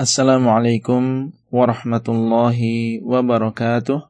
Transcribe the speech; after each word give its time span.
Assalamualaikum 0.00 1.28
warahmatullahi 1.52 3.04
wabarakatuh. 3.04 4.00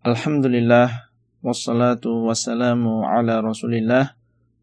Alhamdulillah 0.00 1.12
wassalatu 1.44 2.24
wassalamu 2.24 3.04
ala 3.04 3.44
Rasulillah 3.44 4.16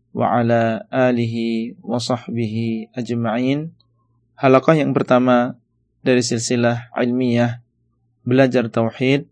wa 0.10 0.34
ala 0.34 0.90
alihi 0.90 1.78
wa 1.86 2.02
sahbihi 2.02 2.90
ajma'in. 2.98 3.78
Halaqah 4.34 4.74
yang 4.74 4.98
pertama 4.98 5.62
dari 6.02 6.26
silsilah 6.26 6.90
ilmiah 6.98 7.62
belajar 8.26 8.74
tauhid 8.74 9.30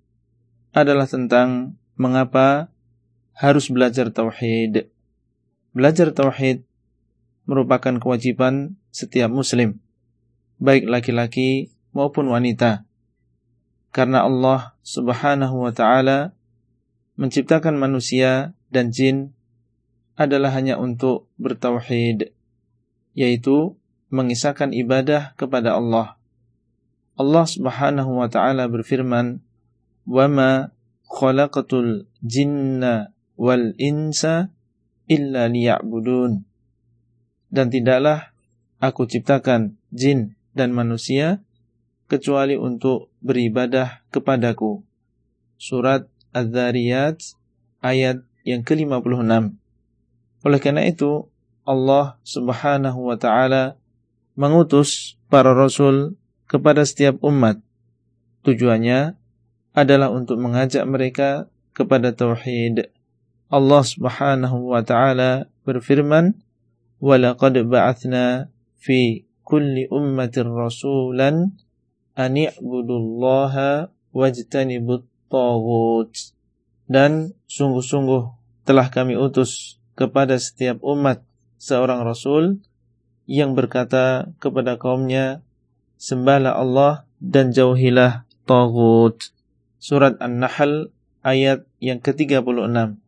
adalah 0.70 1.10
tentang 1.10 1.82
mengapa 1.98 2.70
harus 3.34 3.74
belajar 3.74 4.14
tauhid. 4.14 4.86
Belajar 5.74 6.14
tauhid 6.14 6.62
merupakan 7.50 7.98
kewajiban 7.98 8.78
setiap 8.94 9.34
muslim 9.34 9.82
baik 10.62 10.86
laki-laki 10.86 11.74
maupun 11.92 12.30
wanita. 12.30 12.86
Karena 13.90 14.24
Allah 14.24 14.78
Subhanahu 14.86 15.68
wa 15.68 15.74
taala 15.74 16.38
menciptakan 17.18 17.76
manusia 17.76 18.54
dan 18.72 18.94
jin 18.94 19.36
adalah 20.16 20.54
hanya 20.54 20.78
untuk 20.78 21.28
bertauhid, 21.42 22.32
yaitu 23.18 23.76
mengisahkan 24.14 24.72
ibadah 24.72 25.34
kepada 25.36 25.76
Allah. 25.76 26.16
Allah 27.18 27.46
Subhanahu 27.50 28.22
wa 28.22 28.30
taala 28.30 28.70
berfirman, 28.70 29.44
"Wa 30.08 30.30
ma 30.30 30.72
khalaqatul 31.10 32.08
jinna 32.24 33.12
wal 33.36 33.76
insa 33.82 34.54
illa 35.10 35.50
liya'budun." 35.52 36.48
Dan 37.52 37.68
tidaklah 37.68 38.32
aku 38.80 39.04
ciptakan 39.10 39.76
jin 39.92 40.40
dan 40.52 40.76
manusia 40.76 41.40
kecuali 42.12 42.60
untuk 42.60 43.08
beribadah 43.24 44.04
kepadaku. 44.12 44.84
Surat 45.56 46.12
Az-Zariyat 46.36 47.40
ayat 47.80 48.24
yang 48.44 48.68
ke-56. 48.68 49.56
Oleh 50.42 50.60
karena 50.60 50.84
itu, 50.90 51.30
Allah 51.62 52.18
Subhanahu 52.26 53.14
wa 53.14 53.18
taala 53.20 53.78
mengutus 54.34 55.16
para 55.30 55.54
rasul 55.54 56.18
kepada 56.50 56.82
setiap 56.84 57.22
umat. 57.22 57.62
Tujuannya 58.42 59.16
adalah 59.72 60.10
untuk 60.12 60.42
mengajak 60.42 60.84
mereka 60.84 61.48
kepada 61.72 62.12
tauhid. 62.12 62.92
Allah 63.48 63.84
Subhanahu 63.86 64.74
wa 64.74 64.82
taala 64.84 65.48
berfirman, 65.64 66.36
"Wa 66.98 67.16
laqad 67.22 67.62
ba'atsna 67.68 68.50
fi 68.82 69.24
kulli 69.52 69.92
ummatin 69.92 70.48
rasulan 70.48 71.60
an 72.16 72.34
i'budullaha 72.40 73.92
wajtanibut 74.16 75.04
taghut 75.28 76.16
dan 76.88 77.36
sungguh-sungguh 77.52 78.32
telah 78.64 78.88
kami 78.88 79.20
utus 79.20 79.76
kepada 80.00 80.40
setiap 80.40 80.80
umat 80.80 81.28
seorang 81.60 82.08
rasul 82.08 82.64
yang 83.28 83.52
berkata 83.52 84.32
kepada 84.40 84.80
kaumnya 84.80 85.44
sembahlah 86.00 86.56
Allah 86.56 87.04
dan 87.20 87.52
jauhilah 87.52 88.24
taghut 88.48 89.36
surat 89.82 90.16
An-Nahl 90.22 90.94
ayat 91.26 91.66
yang 91.82 91.98
ke-36. 91.98 93.02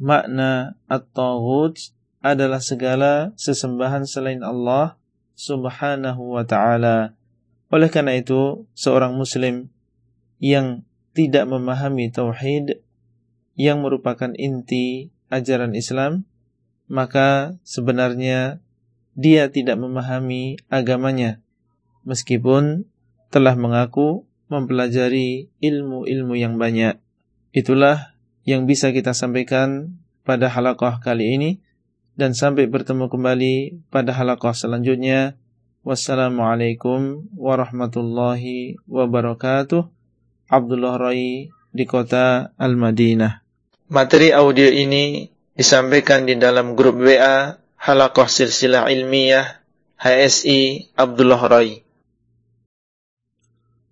Makna 0.00 0.78
at-taghut 0.86 1.76
adalah 2.22 2.62
segala 2.62 3.34
sesembahan 3.36 4.06
selain 4.06 4.40
Allah 4.46 4.99
subhanahu 5.40 6.36
wa 6.36 6.44
ta'ala. 6.44 7.16
Oleh 7.72 7.88
karena 7.88 8.12
itu, 8.20 8.68
seorang 8.76 9.16
muslim 9.16 9.72
yang 10.36 10.84
tidak 11.16 11.48
memahami 11.48 12.12
tauhid 12.12 12.84
yang 13.56 13.80
merupakan 13.80 14.36
inti 14.36 15.08
ajaran 15.32 15.72
Islam, 15.72 16.28
maka 16.90 17.56
sebenarnya 17.64 18.60
dia 19.16 19.48
tidak 19.48 19.80
memahami 19.80 20.60
agamanya 20.68 21.40
meskipun 22.04 22.88
telah 23.30 23.54
mengaku 23.54 24.26
mempelajari 24.50 25.52
ilmu-ilmu 25.62 26.34
yang 26.34 26.58
banyak. 26.58 26.98
Itulah 27.54 28.18
yang 28.42 28.66
bisa 28.66 28.90
kita 28.90 29.14
sampaikan 29.14 30.00
pada 30.26 30.50
halaqah 30.50 30.98
kali 30.98 31.38
ini 31.38 31.50
dan 32.20 32.36
sampai 32.36 32.68
bertemu 32.68 33.08
kembali 33.08 33.88
pada 33.88 34.12
halaqah 34.12 34.52
selanjutnya. 34.52 35.40
Wassalamualaikum 35.80 37.32
warahmatullahi 37.32 38.76
wabarakatuh. 38.84 39.88
Abdullah 40.52 41.00
Rai 41.00 41.48
di 41.72 41.84
kota 41.88 42.52
Al-Madinah. 42.60 43.40
Materi 43.88 44.36
audio 44.36 44.68
ini 44.68 45.32
disampaikan 45.56 46.28
di 46.28 46.36
dalam 46.36 46.76
grup 46.76 47.00
WA 47.00 47.56
Halaqah 47.80 48.28
Silsilah 48.28 48.92
Ilmiah 48.92 49.64
HSI 49.96 50.92
Abdullah 51.00 51.40
Rai. 51.48 51.80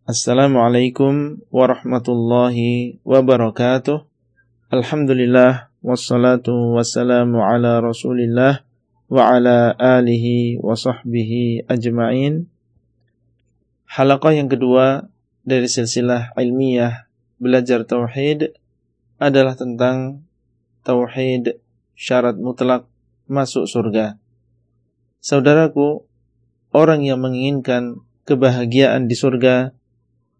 Assalamualaikum 0.04 1.40
warahmatullahi 1.48 3.00
wabarakatuh. 3.08 4.04
Alhamdulillah 4.68 5.67
wassalatu 5.78 6.74
wassalamu 6.74 7.38
ala 7.38 7.78
rasulillah 7.78 8.66
wa 9.06 9.22
ala 9.30 9.78
alihi 9.78 10.58
wa 10.58 10.74
sahbihi 10.74 11.70
ajma'in 11.70 12.50
Halaqah 13.88 14.36
yang 14.36 14.52
kedua 14.52 15.08
dari 15.48 15.64
silsilah 15.64 16.36
ilmiah 16.36 17.08
belajar 17.40 17.88
tauhid 17.88 18.52
adalah 19.16 19.56
tentang 19.56 20.28
tauhid 20.84 21.56
syarat 21.96 22.36
mutlak 22.36 22.84
masuk 23.24 23.64
surga. 23.64 24.20
Saudaraku, 25.24 26.04
orang 26.70 27.00
yang 27.00 27.24
menginginkan 27.24 28.04
kebahagiaan 28.28 29.08
di 29.08 29.16
surga, 29.16 29.72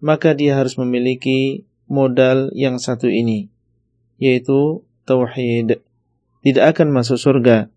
maka 0.05 0.37
dia 0.37 0.61
harus 0.61 0.77
memiliki 0.77 1.65
modal 1.89 2.53
yang 2.53 2.77
satu 2.77 3.09
ini, 3.09 3.49
yaitu 4.21 4.85
tauhid 5.09 5.81
tidak 6.45 6.65
akan 6.77 6.93
masuk 6.93 7.17
surga 7.17 7.73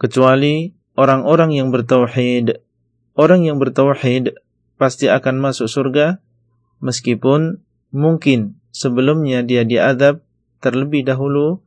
kecuali 0.00 0.72
orang-orang 0.96 1.52
yang 1.52 1.68
bertauhid. 1.68 2.64
Orang 3.12 3.44
yang 3.44 3.60
bertauhid 3.60 4.32
pasti 4.80 5.12
akan 5.12 5.36
masuk 5.44 5.68
surga 5.68 6.24
meskipun 6.80 7.60
mungkin 7.92 8.56
sebelumnya 8.72 9.44
dia 9.44 9.68
diadab 9.68 10.24
terlebih 10.64 11.04
dahulu 11.04 11.60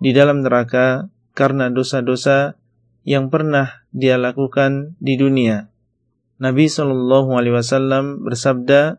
di 0.00 0.16
dalam 0.16 0.40
neraka 0.40 1.12
karena 1.36 1.68
dosa-dosa 1.68 2.56
yang 3.04 3.28
pernah 3.28 3.84
dia 3.92 4.16
lakukan 4.16 4.96
di 4.96 5.20
dunia. 5.20 5.68
Nabi 6.40 6.72
sallallahu 6.72 7.36
alaihi 7.36 7.60
wasallam 7.60 8.24
bersabda, 8.24 8.96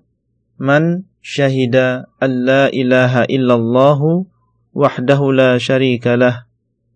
"Man 0.61 1.09
syahida 1.25 2.13
an 2.21 2.45
la 2.45 2.69
ilaha 2.69 3.25
illallah 3.25 3.99
وحده 4.74 5.20
لا 5.32 5.58
شريك 5.58 6.06
له 6.06 6.46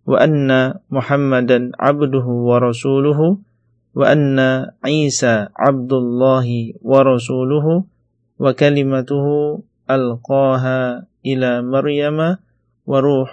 وأن 0.06 0.74
محمدا 0.90 1.72
عبده 1.78 2.26
ورسوله 2.50 3.20
وأن 3.94 4.38
عيسى 4.84 5.34
عبد 5.56 5.92
الله 5.92 6.48
ورسوله 6.82 7.66
وكلمته 8.38 9.26
ألقاها 9.90 10.80
إلى 11.26 11.50
مريم 11.62 12.18
وروح 12.86 13.30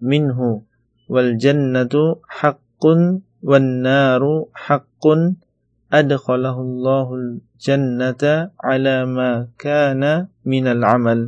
منه 0.00 0.38
والجنة 1.08 1.94
حق 2.28 2.84
والنار 3.42 4.22
حق 4.54 5.04
أدخله 5.92 6.56
الله 6.60 7.06
الجنة 7.14 8.22
على 8.60 8.96
ما 9.06 9.32
كان 9.58 10.02
من 10.44 10.64
العمل 10.66 11.20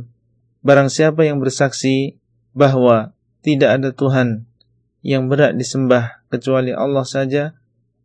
Barang 0.67 0.91
siapa 0.91 1.23
yang 1.23 1.39
bersaksi 1.39 2.19
bahwa 2.52 3.16
tidak 3.42 3.80
ada 3.80 3.90
Tuhan 3.92 4.46
yang 5.02 5.26
berat 5.26 5.58
disembah 5.58 6.22
kecuali 6.30 6.70
Allah 6.70 7.02
saja, 7.02 7.58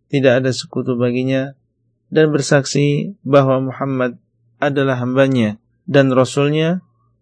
tidak 0.09 0.43
ada 0.43 0.51
sekutu 0.51 0.97
baginya, 0.97 1.53
dan 2.09 2.31
bersaksi 2.31 3.13
bahwa 3.21 3.69
Muhammad 3.69 4.17
adalah 4.57 4.97
hambanya 4.97 5.61
dan 5.85 6.09
Rasulnya, 6.11 6.81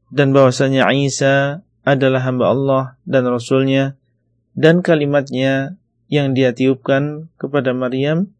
dan 0.10 0.32
bahwasanya 0.32 0.88
Isa 0.96 1.66
adalah 1.86 2.24
hamba 2.26 2.50
Allah 2.50 2.84
dan 3.04 3.28
Rasulnya, 3.30 4.00
dan 4.56 4.82
kalimatnya 4.82 5.78
yang 6.08 6.34
dia 6.34 6.56
tiupkan 6.56 7.30
kepada 7.36 7.76
Maryam, 7.76 8.32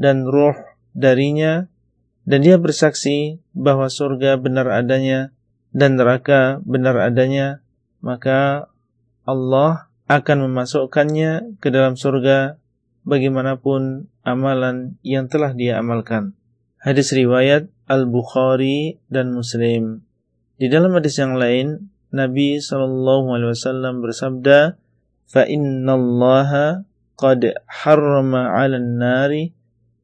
dan 0.00 0.24
roh 0.24 0.56
darinya, 0.96 1.68
dan 2.24 2.40
dia 2.40 2.56
bersaksi 2.56 3.42
bahwa 3.52 3.86
surga 3.92 4.40
benar 4.40 4.70
adanya, 4.72 5.30
dan 5.70 5.94
neraka 6.00 6.58
benar 6.66 6.98
adanya, 6.98 7.62
maka 8.00 8.68
Allah 9.24 9.88
akan 10.10 10.50
memasukkannya 10.50 11.62
ke 11.62 11.70
dalam 11.70 11.94
surga 11.94 12.58
bagaimanapun 13.06 14.10
amalan 14.26 14.98
yang 15.06 15.30
telah 15.30 15.54
dia 15.54 15.78
amalkan. 15.78 16.34
Hadis 16.80 17.12
riwayat 17.12 17.68
Al-Bukhari 17.86 18.98
dan 19.12 19.36
Muslim. 19.36 20.02
Di 20.56 20.66
dalam 20.72 20.96
hadis 20.96 21.20
yang 21.20 21.36
lain, 21.36 21.92
Nabi 22.10 22.58
sallallahu 22.58 23.36
alaihi 23.38 23.52
wasallam 23.54 24.02
bersabda, 24.02 24.80
"Fa 25.30 25.46
innallaha 25.46 26.82
qad 27.14 27.54
harrama 27.68 28.50
'alan 28.50 28.98
nari 28.98 29.54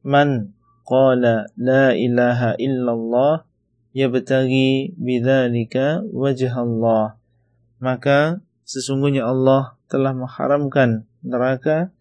man 0.07 0.55
qala 0.87 1.51
la 1.59 1.91
ilaha 1.91 2.55
illallah 2.55 3.43
yabtaghi 3.91 4.95
bidzalika 4.95 6.05
wajha 6.15 6.63
Allah." 6.63 7.16
Maka 7.77 8.41
sesungguhnya 8.65 9.25
Allah 9.25 9.77
telah 9.87 10.11
mengharamkan 10.11 11.07
neraka 11.23 11.93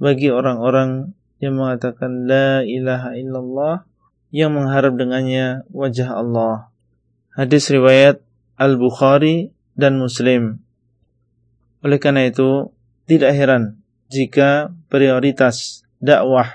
bagi 0.00 0.28
orang-orang 0.28 1.16
yang 1.40 1.56
mengatakan 1.56 2.28
la 2.28 2.60
ilaha 2.66 3.16
illallah 3.16 3.76
yang 4.30 4.54
mengharap 4.54 4.94
dengannya 4.94 5.64
wajah 5.72 6.12
Allah. 6.12 6.70
Hadis 7.32 7.70
riwayat 7.70 8.20
Al-Bukhari 8.60 9.54
dan 9.78 9.96
Muslim. 9.96 10.60
Oleh 11.80 11.96
karena 11.96 12.28
itu, 12.28 12.68
tidak 13.08 13.32
heran 13.32 13.80
jika 14.12 14.74
prioritas 14.92 15.86
dakwah 16.02 16.52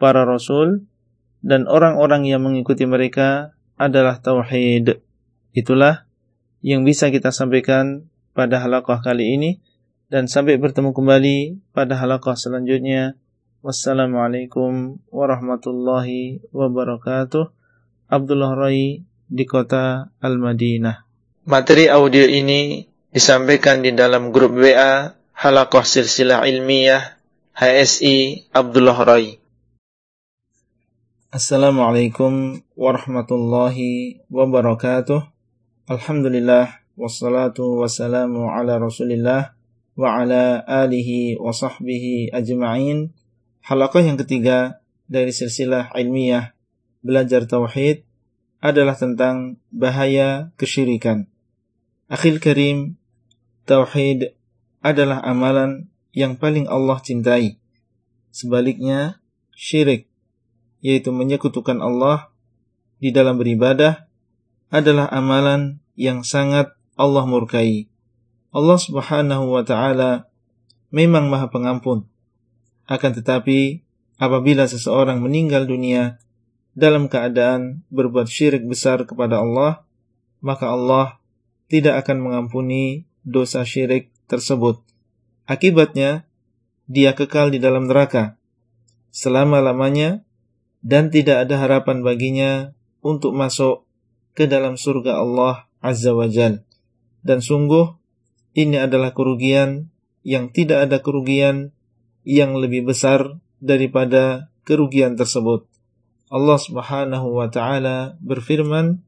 para 0.00 0.26
rasul 0.26 0.88
dan 1.44 1.70
orang-orang 1.70 2.26
yang 2.26 2.42
mengikuti 2.42 2.82
mereka 2.88 3.54
adalah 3.78 4.18
tauhid. 4.18 4.98
Itulah 5.54 6.07
yang 6.64 6.82
bisa 6.82 7.10
kita 7.14 7.30
sampaikan 7.30 8.08
pada 8.34 8.62
halaqah 8.62 9.02
kali 9.02 9.34
ini 9.34 9.50
dan 10.08 10.26
sampai 10.26 10.56
bertemu 10.56 10.96
kembali 10.96 11.38
pada 11.76 11.98
halaqah 12.00 12.34
selanjutnya. 12.34 13.14
Wassalamualaikum 13.58 15.02
warahmatullahi 15.10 16.40
wabarakatuh. 16.54 17.50
Abdullah 18.08 18.54
Rai 18.54 19.02
di 19.28 19.44
kota 19.44 20.14
Al-Madinah. 20.22 21.04
Materi 21.44 21.90
audio 21.90 22.24
ini 22.24 22.86
disampaikan 23.12 23.82
di 23.84 23.92
dalam 23.92 24.30
grup 24.32 24.56
WA 24.56 25.12
Halakoh 25.36 25.84
Silsilah 25.84 26.46
Ilmiah 26.48 27.18
HSI 27.58 28.48
Abdullah 28.54 28.98
Rai. 29.02 29.36
Assalamualaikum 31.28 32.64
warahmatullahi 32.72 34.24
wabarakatuh. 34.32 35.37
Alhamdulillah 35.88 36.84
wassalatu 37.00 37.80
wassalamu 37.80 38.52
ala 38.52 38.76
Rasulillah 38.76 39.56
wa 39.96 40.20
ala 40.20 40.60
alihi 40.60 41.40
wa 41.40 41.48
sahbihi 41.48 42.28
ajma'in 42.28 43.16
Halaqah 43.64 44.04
yang 44.04 44.20
ketiga 44.20 44.84
dari 45.08 45.32
silsilah 45.32 45.88
ilmiah 45.96 46.52
belajar 47.00 47.48
tauhid 47.48 48.04
adalah 48.60 49.00
tentang 49.00 49.56
bahaya 49.72 50.52
kesyirikan. 50.60 51.24
Akhil 52.12 52.36
karim, 52.36 53.00
tauhid 53.64 54.36
adalah 54.84 55.24
amalan 55.24 55.88
yang 56.12 56.36
paling 56.36 56.68
Allah 56.68 57.00
cintai. 57.00 57.56
Sebaliknya, 58.28 59.24
syirik, 59.56 60.04
yaitu 60.84 61.16
menyekutukan 61.16 61.80
Allah 61.80 62.28
di 63.00 63.08
dalam 63.08 63.40
beribadah, 63.40 64.07
adalah 64.68 65.08
amalan 65.08 65.80
yang 65.96 66.24
sangat 66.24 66.72
Allah 66.98 67.24
murkai. 67.24 67.88
Allah 68.52 68.78
subhanahu 68.80 69.52
wa 69.52 69.62
ta'ala 69.64 70.28
memang 70.88 71.28
maha 71.28 71.52
pengampun, 71.52 72.08
akan 72.88 73.12
tetapi, 73.20 73.84
apabila 74.16 74.64
seseorang 74.64 75.20
meninggal 75.20 75.68
dunia 75.68 76.16
dalam 76.72 77.12
keadaan 77.12 77.84
berbuat 77.92 78.28
syirik 78.28 78.64
besar 78.64 79.04
kepada 79.04 79.44
Allah, 79.44 79.84
maka 80.40 80.72
Allah 80.72 81.20
tidak 81.68 82.06
akan 82.06 82.24
mengampuni 82.24 83.04
dosa 83.20 83.68
syirik 83.68 84.08
tersebut. 84.24 84.80
Akibatnya, 85.44 86.24
dia 86.88 87.12
kekal 87.12 87.52
di 87.52 87.60
dalam 87.60 87.84
neraka 87.84 88.38
selama-lamanya 89.12 90.22
dan 90.84 91.10
tidak 91.10 91.48
ada 91.48 91.58
harapan 91.58 92.06
baginya 92.06 92.52
untuk 93.02 93.34
masuk 93.34 93.87
ke 94.38 94.46
dalam 94.46 94.78
surga 94.78 95.18
Allah 95.18 95.66
Azza 95.82 96.14
wa 96.14 96.30
Jal. 96.30 96.62
Dan 97.26 97.42
sungguh, 97.42 97.98
ini 98.54 98.78
adalah 98.78 99.10
kerugian 99.10 99.90
yang 100.22 100.54
tidak 100.54 100.86
ada 100.86 101.02
kerugian 101.02 101.74
yang 102.22 102.54
lebih 102.54 102.86
besar 102.86 103.42
daripada 103.58 104.54
kerugian 104.62 105.18
tersebut. 105.18 105.66
Allah 106.30 106.58
Subhanahu 106.60 107.34
wa 107.34 107.50
taala 107.50 108.14
berfirman, 108.22 109.02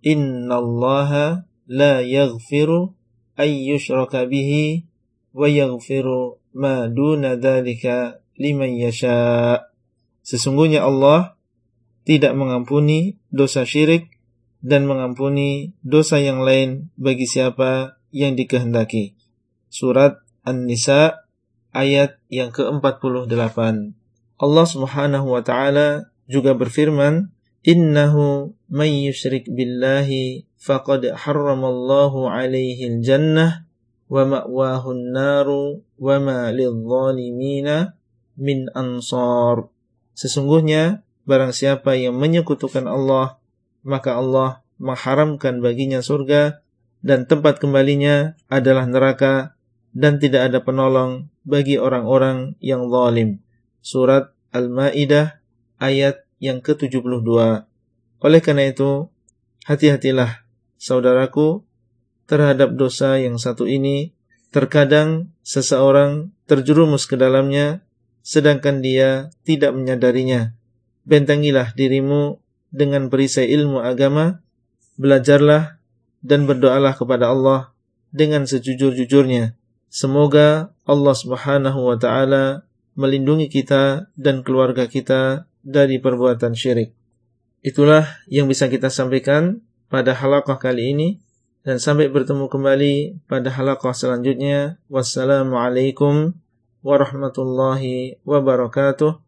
"Innallaha 0.00 1.44
la 1.68 2.00
yaghfiru 2.00 2.96
ay 3.36 3.68
yushraka 3.76 4.24
bihi 4.24 4.88
wa 5.36 5.52
yaghfiru 5.52 6.40
ma 6.56 6.88
duna 6.88 7.36
dzalika 7.36 8.24
liman 8.40 8.72
yasha." 8.72 9.68
Sesungguhnya 10.24 10.86
Allah 10.86 11.36
tidak 12.08 12.32
mengampuni 12.38 13.20
dosa 13.28 13.66
syirik 13.66 14.21
dan 14.62 14.86
mengampuni 14.86 15.74
dosa 15.82 16.22
yang 16.22 16.40
lain 16.46 16.88
bagi 16.94 17.26
siapa 17.26 17.98
yang 18.14 18.38
dikehendaki. 18.38 19.18
Surat 19.66 20.22
An-Nisa 20.46 21.26
ayat 21.74 22.22
yang 22.30 22.54
ke-48. 22.54 23.58
Allah 24.38 24.66
Subhanahu 24.66 25.26
wa 25.34 25.42
taala 25.42 26.14
juga 26.30 26.54
berfirman, 26.54 27.34
"Innahu 27.66 28.54
may 28.70 29.10
yusyrik 29.10 29.50
billahi 29.50 30.46
faqad 30.58 31.10
harramallahu 31.10 32.30
alaihi 32.30 32.98
al-jannah 32.98 33.66
wa 34.06 34.22
ma'wahu 34.22 34.88
an-naru 34.94 35.82
wa 35.98 36.16
ma 36.22 36.38
lidh-dhalimina 36.54 37.98
min 38.38 38.70
ansar." 38.78 39.66
Sesungguhnya 40.14 41.02
barang 41.26 41.54
siapa 41.54 41.94
yang 41.96 42.18
menyekutukan 42.18 42.84
Allah, 42.86 43.41
maka 43.82 44.18
Allah 44.18 44.62
mengharamkan 44.82 45.62
baginya 45.62 46.02
surga 46.02 46.62
dan 47.02 47.26
tempat 47.26 47.58
kembalinya 47.58 48.34
adalah 48.46 48.86
neraka 48.86 49.58
dan 49.92 50.18
tidak 50.18 50.50
ada 50.50 50.58
penolong 50.64 51.28
bagi 51.44 51.76
orang-orang 51.76 52.54
yang 52.62 52.88
zalim. 52.88 53.42
Surat 53.82 54.32
Al-Maidah 54.54 55.42
ayat 55.82 56.26
yang 56.42 56.62
ke-72. 56.62 57.26
Oleh 58.22 58.40
karena 58.42 58.64
itu, 58.70 59.10
hati-hatilah 59.66 60.46
saudaraku 60.78 61.62
terhadap 62.26 62.74
dosa 62.74 63.18
yang 63.18 63.38
satu 63.38 63.66
ini. 63.70 64.14
Terkadang 64.52 65.32
seseorang 65.40 66.28
terjerumus 66.44 67.08
ke 67.08 67.16
dalamnya 67.16 67.80
sedangkan 68.20 68.84
dia 68.84 69.32
tidak 69.48 69.72
menyadarinya. 69.72 70.52
Bentengilah 71.08 71.72
dirimu 71.72 72.41
dengan 72.72 73.12
perisai 73.12 73.52
ilmu 73.52 73.84
agama, 73.84 74.40
belajarlah 74.96 75.78
dan 76.24 76.48
berdoalah 76.48 76.96
kepada 76.96 77.30
Allah 77.30 77.76
dengan 78.10 78.48
sejujur-jujurnya 78.48 79.60
Semoga 79.92 80.72
Allah 80.88 81.12
Subhanahu 81.12 81.92
wa 81.92 82.00
taala 82.00 82.64
melindungi 82.96 83.52
kita 83.52 84.08
dan 84.16 84.40
keluarga 84.40 84.88
kita 84.88 85.44
dari 85.60 86.00
perbuatan 86.00 86.56
syirik. 86.56 86.96
Itulah 87.60 88.08
yang 88.24 88.48
bisa 88.48 88.72
kita 88.72 88.88
sampaikan 88.88 89.60
pada 89.92 90.16
halaqah 90.16 90.56
kali 90.56 90.96
ini 90.96 91.08
dan 91.60 91.76
sampai 91.76 92.08
bertemu 92.08 92.48
kembali 92.48 93.20
pada 93.28 93.52
halaqah 93.52 93.92
selanjutnya. 93.92 94.80
Wassalamualaikum 94.88 96.40
warahmatullahi 96.80 98.16
wabarakatuh. 98.24 99.20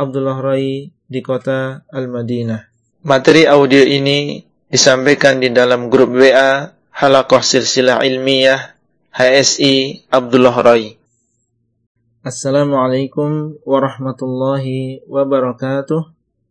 Abdullah 0.00 0.40
Rai 0.40 0.96
di 0.96 1.20
kota 1.20 1.84
Al-Madinah. 1.92 2.65
Materi 3.06 3.46
audio 3.46 3.86
ini 3.86 4.42
disampaikan 4.66 5.38
di 5.38 5.54
dalam 5.54 5.86
grup 5.86 6.10
WA 6.10 6.74
Halaqah 6.90 7.38
Silsilah 7.38 8.02
Ilmiah 8.02 8.74
HSI 9.14 10.10
Abdullah 10.10 10.50
Rai. 10.58 10.98
Assalamualaikum 12.26 13.62
warahmatullahi 13.62 15.06
wabarakatuh. 15.06 16.02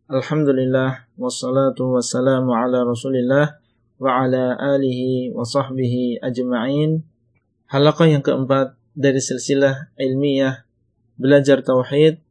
Alhamdulillah 0.08 1.12
wassalatu 1.20 2.00
wassalamu 2.00 2.56
ala 2.56 2.88
Rasulillah 2.88 3.60
wa 4.00 4.24
ala 4.24 4.56
alihi 4.56 5.36
wa 5.36 5.44
sahbihi 5.44 6.24
ajma'in. 6.24 7.04
Halaqah 7.68 8.08
yang 8.08 8.24
keempat 8.24 8.80
dari 8.96 9.20
silsilah 9.20 9.92
ilmiah 10.00 10.64
belajar 11.20 11.60
tauhid 11.68 12.24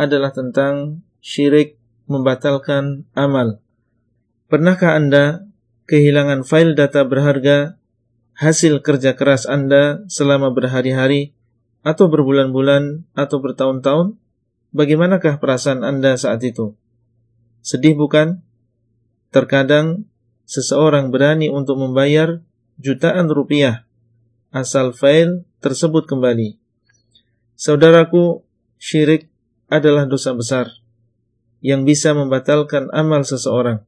adalah 0.00 0.32
tentang 0.32 1.04
syirik 1.20 1.76
membatalkan 2.08 3.04
amal. 3.12 3.60
Pernahkah 4.46 4.94
Anda 4.94 5.42
kehilangan 5.90 6.46
file 6.46 6.78
data 6.78 7.02
berharga 7.02 7.74
hasil 8.38 8.78
kerja 8.78 9.18
keras 9.18 9.42
Anda 9.42 10.06
selama 10.06 10.54
berhari-hari 10.54 11.34
atau 11.82 12.06
berbulan-bulan 12.06 13.10
atau 13.18 13.42
bertahun-tahun, 13.42 14.14
bagaimanakah 14.70 15.42
perasaan 15.42 15.82
Anda 15.82 16.14
saat 16.14 16.46
itu? 16.46 16.78
Sedih 17.58 17.98
bukan? 17.98 18.38
Terkadang 19.34 20.06
seseorang 20.46 21.10
berani 21.10 21.50
untuk 21.50 21.82
membayar 21.82 22.38
jutaan 22.78 23.26
rupiah 23.26 23.82
asal 24.54 24.94
file 24.94 25.42
tersebut 25.58 26.06
kembali. 26.06 26.54
Saudaraku, 27.58 28.46
syirik 28.78 29.26
adalah 29.66 30.06
dosa 30.06 30.30
besar 30.38 30.70
yang 31.58 31.82
bisa 31.82 32.14
membatalkan 32.14 32.86
amal 32.94 33.26
seseorang. 33.26 33.82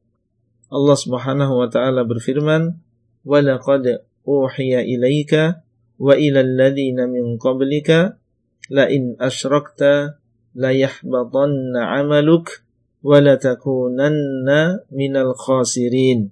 Allah 0.69 0.97
Subhanahu 0.97 1.65
wa 1.65 1.67
taala 1.67 2.05
berfirman, 2.05 2.77
"Wa 3.25 3.41
laqad 3.41 4.05
uhiya 4.21 4.85
ilaika 4.85 5.65
wa 5.97 6.13
ila 6.13 6.45
alladhina 6.45 7.09
min 7.09 7.41
qablika 7.41 8.21
la 8.69 8.85
in 8.85 9.17
asyrakta 9.17 10.21
la 10.53 10.69
yahbatanna 10.69 11.97
'amaluk 11.97 12.61
wa 13.01 13.17
la 13.17 13.41
takunanna 13.41 14.85
minal 14.93 15.33
khasirin." 15.33 16.29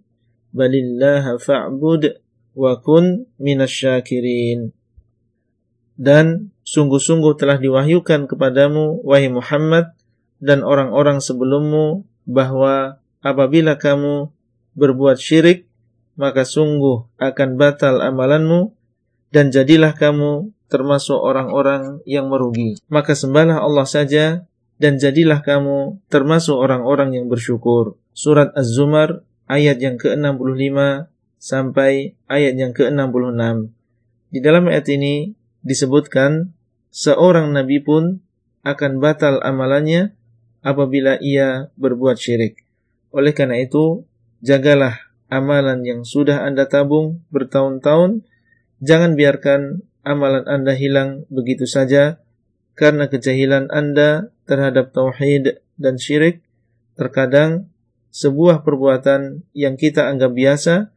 Balillaha 0.54 1.42
fa'bud 1.42 2.22
wa 2.58 2.78
kun 2.82 3.30
minasyakirin. 3.42 4.74
Dan 5.98 6.54
sungguh-sungguh 6.62 7.38
telah 7.42 7.58
diwahyukan 7.58 8.30
kepadamu, 8.30 9.02
wahai 9.02 9.34
Muhammad, 9.34 9.98
dan 10.38 10.62
orang-orang 10.62 11.18
sebelummu, 11.22 12.06
bahwa 12.30 13.02
apabila 13.28 13.76
kamu 13.76 14.32
berbuat 14.80 15.20
syirik, 15.20 15.68
maka 16.16 16.48
sungguh 16.48 17.12
akan 17.20 17.60
batal 17.60 18.00
amalanmu, 18.00 18.72
dan 19.36 19.52
jadilah 19.52 19.92
kamu 19.92 20.56
termasuk 20.72 21.20
orang-orang 21.20 22.00
yang 22.08 22.32
merugi. 22.32 22.80
Maka 22.88 23.12
sembahlah 23.12 23.60
Allah 23.60 23.84
saja, 23.84 24.48
dan 24.80 24.96
jadilah 24.96 25.44
kamu 25.44 26.00
termasuk 26.08 26.56
orang-orang 26.56 27.20
yang 27.20 27.26
bersyukur. 27.28 28.00
Surat 28.16 28.54
Az-Zumar 28.56 29.26
ayat 29.50 29.82
yang 29.84 30.00
ke-65 30.00 31.10
sampai 31.38 32.18
ayat 32.30 32.54
yang 32.56 32.72
ke-66. 32.74 33.74
Di 34.32 34.40
dalam 34.44 34.68
ayat 34.70 34.88
ini 34.92 35.34
disebutkan 35.64 36.54
seorang 36.92 37.52
nabi 37.52 37.80
pun 37.82 38.22
akan 38.68 39.00
batal 39.00 39.40
amalannya 39.42 40.14
apabila 40.62 41.16
ia 41.24 41.72
berbuat 41.80 42.20
syirik. 42.20 42.67
Oleh 43.12 43.32
karena 43.32 43.60
itu, 43.60 44.04
jagalah 44.44 45.08
amalan 45.28 45.84
yang 45.84 46.02
sudah 46.04 46.44
Anda 46.44 46.68
tabung 46.68 47.24
bertahun-tahun. 47.32 48.24
Jangan 48.84 49.18
biarkan 49.18 49.84
amalan 50.08 50.46
Anda 50.48 50.78
hilang 50.78 51.28
begitu 51.28 51.68
saja 51.68 52.22
karena 52.78 53.12
kejahilan 53.12 53.68
Anda 53.74 54.32
terhadap 54.48 54.96
tauhid 54.96 55.60
dan 55.76 56.00
syirik. 56.00 56.46
Terkadang 56.98 57.70
sebuah 58.10 58.66
perbuatan 58.66 59.46
yang 59.54 59.78
kita 59.78 60.10
anggap 60.10 60.34
biasa 60.34 60.90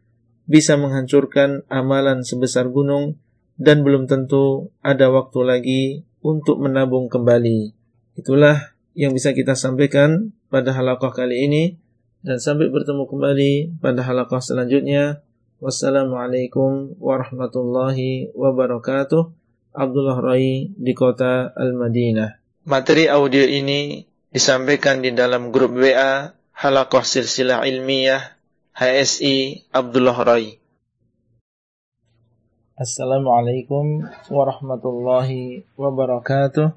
bisa 0.49 0.75
menghancurkan 0.81 1.63
amalan 1.69 2.25
sebesar 2.25 2.69
gunung 2.73 3.21
dan 3.61 3.85
belum 3.85 4.09
tentu 4.09 4.73
ada 4.81 5.13
waktu 5.13 5.41
lagi 5.45 5.83
untuk 6.25 6.61
menabung 6.61 7.13
kembali. 7.13 7.77
Itulah 8.17 8.73
yang 8.97 9.13
bisa 9.17 9.37
kita 9.37 9.53
sampaikan 9.57 10.33
pada 10.49 10.73
halaqah 10.73 11.13
kali 11.13 11.49
ini 11.49 11.80
dan 12.21 12.37
sampai 12.37 12.69
bertemu 12.69 13.09
kembali 13.09 13.53
pada 13.81 14.05
halaqah 14.05 14.41
selanjutnya. 14.45 15.25
Wassalamualaikum 15.61 16.97
warahmatullahi 16.97 18.33
wabarakatuh. 18.33 19.33
Abdullah 19.71 20.19
Rai 20.21 20.73
di 20.73 20.93
kota 20.97 21.53
Al-Madinah. 21.53 22.41
Materi 22.69 23.09
audio 23.09 23.45
ini 23.45 24.05
disampaikan 24.29 25.01
di 25.01 25.17
dalam 25.17 25.49
grup 25.49 25.77
WA 25.77 26.33
Halaqah 26.57 27.05
Silsilah 27.05 27.65
Ilmiah 27.65 28.37
HSI 28.77 29.69
Abdullah 29.73 30.17
Rai. 30.21 30.61
Assalamualaikum 32.77 34.09
warahmatullahi 34.29 35.69
wabarakatuh. 35.77 36.73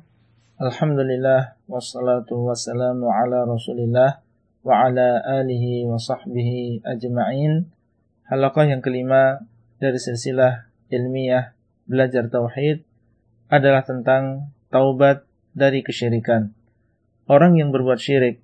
Alhamdulillah 0.59 1.59
wassalatu 1.67 2.47
wassalamu 2.47 3.11
ala 3.11 3.43
Rasulillah 3.47 4.22
wa 4.63 4.87
ala 4.87 5.19
alihi 5.43 5.83
wa 5.85 5.99
sahbihi 5.99 6.87
ajma'in. 6.87 7.67
Halaqah 8.31 8.71
yang 8.71 8.79
kelima 8.79 9.43
dari 9.77 9.99
silsilah 9.99 10.71
ilmiah 10.87 11.51
belajar 11.83 12.31
tauhid 12.31 12.87
adalah 13.51 13.83
tentang 13.83 14.55
taubat 14.71 15.27
dari 15.53 15.83
kesyirikan. 15.83 16.55
Orang 17.27 17.59
yang 17.59 17.69
berbuat 17.69 17.99
syirik 17.99 18.41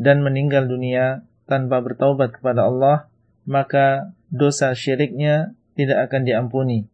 dan 0.00 0.24
meninggal 0.24 0.66
dunia 0.66 1.22
tanpa 1.44 1.84
bertaubat 1.84 2.40
kepada 2.40 2.66
Allah, 2.66 3.06
maka 3.44 4.16
dosa 4.32 4.72
syiriknya 4.72 5.52
tidak 5.76 6.10
akan 6.10 6.22
diampuni. 6.24 6.88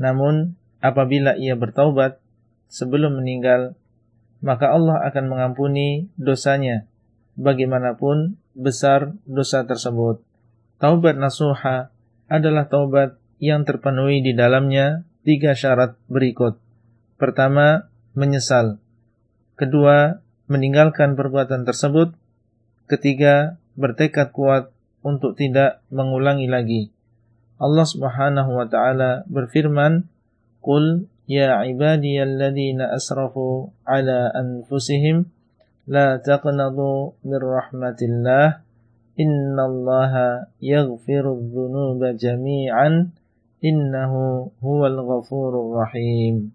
Namun, 0.00 0.56
apabila 0.80 1.36
ia 1.38 1.54
bertaubat 1.54 2.18
sebelum 2.72 3.20
meninggal, 3.20 3.76
maka 4.42 4.72
Allah 4.74 5.04
akan 5.06 5.24
mengampuni 5.30 6.10
dosanya, 6.18 6.88
bagaimanapun 7.42 8.38
besar 8.54 9.18
dosa 9.26 9.66
tersebut. 9.66 10.22
Taubat 10.78 11.18
nasuha 11.18 11.90
adalah 12.30 12.70
taubat 12.70 13.18
yang 13.42 13.66
terpenuhi 13.66 14.22
di 14.22 14.32
dalamnya 14.32 15.02
tiga 15.26 15.58
syarat 15.58 15.98
berikut. 16.06 16.58
Pertama, 17.18 17.90
menyesal. 18.14 18.78
Kedua, 19.58 20.22
meninggalkan 20.46 21.18
perbuatan 21.18 21.66
tersebut. 21.66 22.14
Ketiga, 22.86 23.58
bertekad 23.74 24.30
kuat 24.34 24.70
untuk 25.02 25.34
tidak 25.34 25.82
mengulangi 25.90 26.46
lagi. 26.46 26.82
Allah 27.62 27.86
Subhanahu 27.86 28.58
wa 28.58 28.66
taala 28.66 29.22
berfirman, 29.30 30.10
"Qul 30.58 31.06
ya 31.30 31.62
ibadiyalladzina 31.62 32.90
asrafu 32.90 33.70
ala 33.86 34.34
anfusihim 34.34 35.30
la 35.88 36.18
taqnatu 36.22 37.18
min 37.26 37.40
rahmatillah 37.40 38.62
innallaha 39.18 40.52
yaghfirudz 40.62 41.50
dzunuba 41.50 42.14
jami'an 42.14 43.14
innahu 43.62 44.52
huwal 44.62 44.98
ghafurur 45.02 45.82
rahim." 45.82 46.54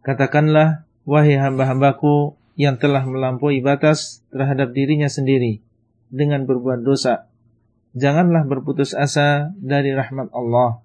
Katakanlah, 0.00 0.88
wahai 1.04 1.36
hamba-hambaku 1.36 2.32
yang 2.56 2.80
telah 2.80 3.04
melampaui 3.04 3.60
batas 3.60 4.24
terhadap 4.32 4.72
dirinya 4.72 5.08
sendiri, 5.08 5.60
dengan 6.08 6.44
berbuat 6.44 6.84
dosa. 6.84 7.28
Janganlah 7.94 8.46
berputus 8.46 8.94
asa 8.94 9.50
dari 9.58 9.90
rahmat 9.90 10.30
Allah. 10.30 10.82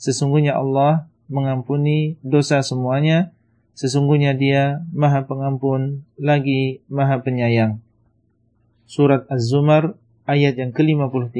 Sesungguhnya 0.00 0.56
Allah 0.56 1.08
mengampuni 1.28 2.16
dosa 2.24 2.64
semuanya. 2.64 3.35
Sesungguhnya 3.76 4.32
dia 4.32 4.80
maha 4.96 5.28
pengampun 5.28 6.08
lagi 6.16 6.80
maha 6.88 7.20
penyayang. 7.20 7.84
Surat 8.88 9.28
Az-Zumar 9.28 10.00
ayat 10.24 10.56
yang 10.56 10.72
ke-53. 10.72 11.36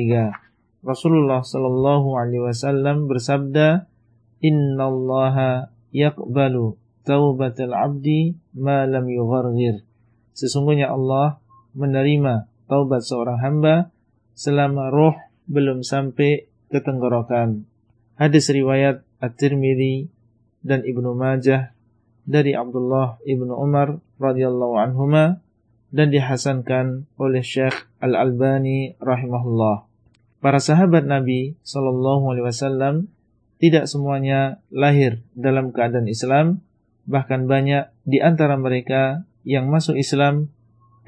Rasulullah 0.85 1.40
sallallahu 1.40 2.12
alaihi 2.12 2.45
wasallam 2.45 3.09
bersabda, 3.09 3.88
"Innallaha 4.45 5.73
yaqbalu 5.97 6.76
taubatal 7.09 7.73
'abdi 7.73 8.37
ma 8.52 8.85
lam 8.85 9.09
yughargir." 9.09 9.81
Sesungguhnya 10.37 10.93
Allah 10.93 11.40
menerima 11.73 12.52
taubat 12.69 13.00
seorang 13.00 13.40
hamba 13.40 13.88
selama 14.37 14.93
roh 14.93 15.16
belum 15.49 15.81
sampai 15.81 16.52
ke 16.69 16.78
tenggorokan. 16.85 17.64
Hadis 18.21 18.52
riwayat 18.52 19.00
At-Tirmidzi 19.25 20.12
dan 20.61 20.85
Ibnu 20.85 21.16
Majah 21.16 21.75
dari 22.26 22.52
Abdullah 22.52 23.23
Ibnu 23.23 23.54
Umar 23.54 24.02
radhiyallahu 24.18 24.76
anhuma 24.76 25.40
dan 25.95 26.11
dihasankan 26.11 27.06
oleh 27.16 27.40
Syekh 27.40 27.87
Al-Albani 28.02 28.99
rahimahullah. 28.99 29.87
Para 30.42 30.59
sahabat 30.61 31.06
Nabi 31.06 31.56
sallallahu 31.62 32.35
alaihi 32.35 32.47
wasallam 32.50 32.95
tidak 33.56 33.88
semuanya 33.88 34.61
lahir 34.68 35.25
dalam 35.33 35.73
keadaan 35.73 36.11
Islam, 36.11 36.61
bahkan 37.09 37.49
banyak 37.49 37.88
di 38.04 38.21
antara 38.21 38.59
mereka 38.61 39.25
yang 39.47 39.71
masuk 39.73 39.97
Islam 39.97 40.52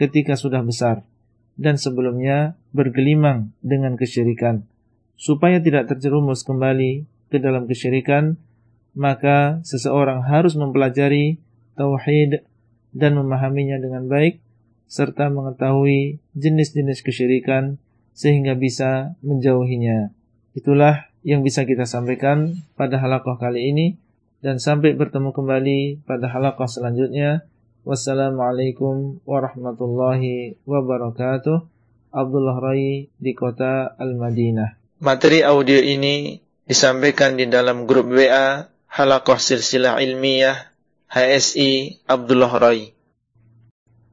ketika 0.00 0.38
sudah 0.38 0.64
besar 0.64 1.04
dan 1.58 1.76
sebelumnya 1.76 2.54
bergelimang 2.70 3.52
dengan 3.60 3.98
kesyirikan. 3.98 4.64
Supaya 5.18 5.58
tidak 5.58 5.90
terjerumus 5.90 6.46
kembali 6.46 7.04
ke 7.28 7.42
dalam 7.42 7.66
kesyirikan, 7.66 8.38
maka 8.98 9.62
seseorang 9.62 10.26
harus 10.26 10.58
mempelajari 10.58 11.38
tauhid 11.78 12.42
dan 12.90 13.14
memahaminya 13.14 13.78
dengan 13.78 14.10
baik 14.10 14.42
serta 14.90 15.30
mengetahui 15.30 16.18
jenis-jenis 16.34 17.06
kesyirikan 17.06 17.78
sehingga 18.10 18.58
bisa 18.58 19.14
menjauhinya. 19.22 20.10
Itulah 20.58 21.06
yang 21.22 21.46
bisa 21.46 21.62
kita 21.62 21.86
sampaikan 21.86 22.58
pada 22.74 22.98
halakoh 22.98 23.38
kali 23.38 23.70
ini 23.70 23.86
dan 24.42 24.58
sampai 24.58 24.98
bertemu 24.98 25.30
kembali 25.30 26.02
pada 26.02 26.26
halakoh 26.26 26.66
selanjutnya. 26.66 27.46
Wassalamualaikum 27.86 29.22
warahmatullahi 29.22 30.58
wabarakatuh. 30.66 31.70
Abdullah 32.10 32.58
Rai 32.58 33.06
di 33.14 33.32
kota 33.36 33.94
Al-Madinah. 33.94 34.98
Materi 34.98 35.46
audio 35.46 35.78
ini 35.78 36.40
disampaikan 36.66 37.38
di 37.38 37.46
dalam 37.46 37.86
grup 37.86 38.10
WA 38.10 38.77
Halakoh 38.98 39.38
Silsilah 39.38 40.02
Ilmiah 40.02 40.74
HSI 41.06 42.02
Abdullah 42.10 42.50
Rai. 42.50 42.98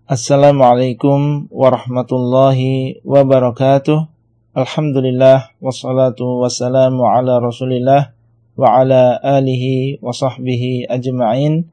Assalamualaikum 0.05 1.49
warahmatullahi 1.49 3.01
wabarakatuh. 3.01 4.05
Alhamdulillah 4.53 5.57
wassalatu 5.57 6.37
wassalamu 6.37 7.01
ala 7.09 7.41
Rasulillah 7.41 8.13
wa 8.53 8.77
ala 8.77 9.17
alihi 9.25 9.97
wa 10.05 10.13
sahbihi 10.13 10.85
ajma'in. 10.85 11.65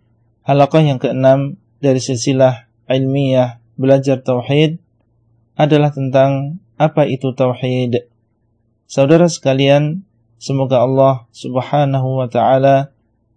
Halaqah 0.49 0.81
yang 0.81 0.97
keenam 0.97 1.61
dari 1.85 2.01
silsilah 2.01 2.65
ilmiah 2.89 3.61
belajar 3.77 4.25
tauhid 4.25 4.81
adalah 5.61 5.93
tentang 5.93 6.65
apa 6.81 7.05
itu 7.05 7.37
tauhid. 7.37 8.09
Saudara 8.89 9.29
sekalian, 9.29 10.01
semoga 10.41 10.81
Allah 10.81 11.29
Subhanahu 11.37 12.25
wa 12.25 12.33
taala 12.33 12.92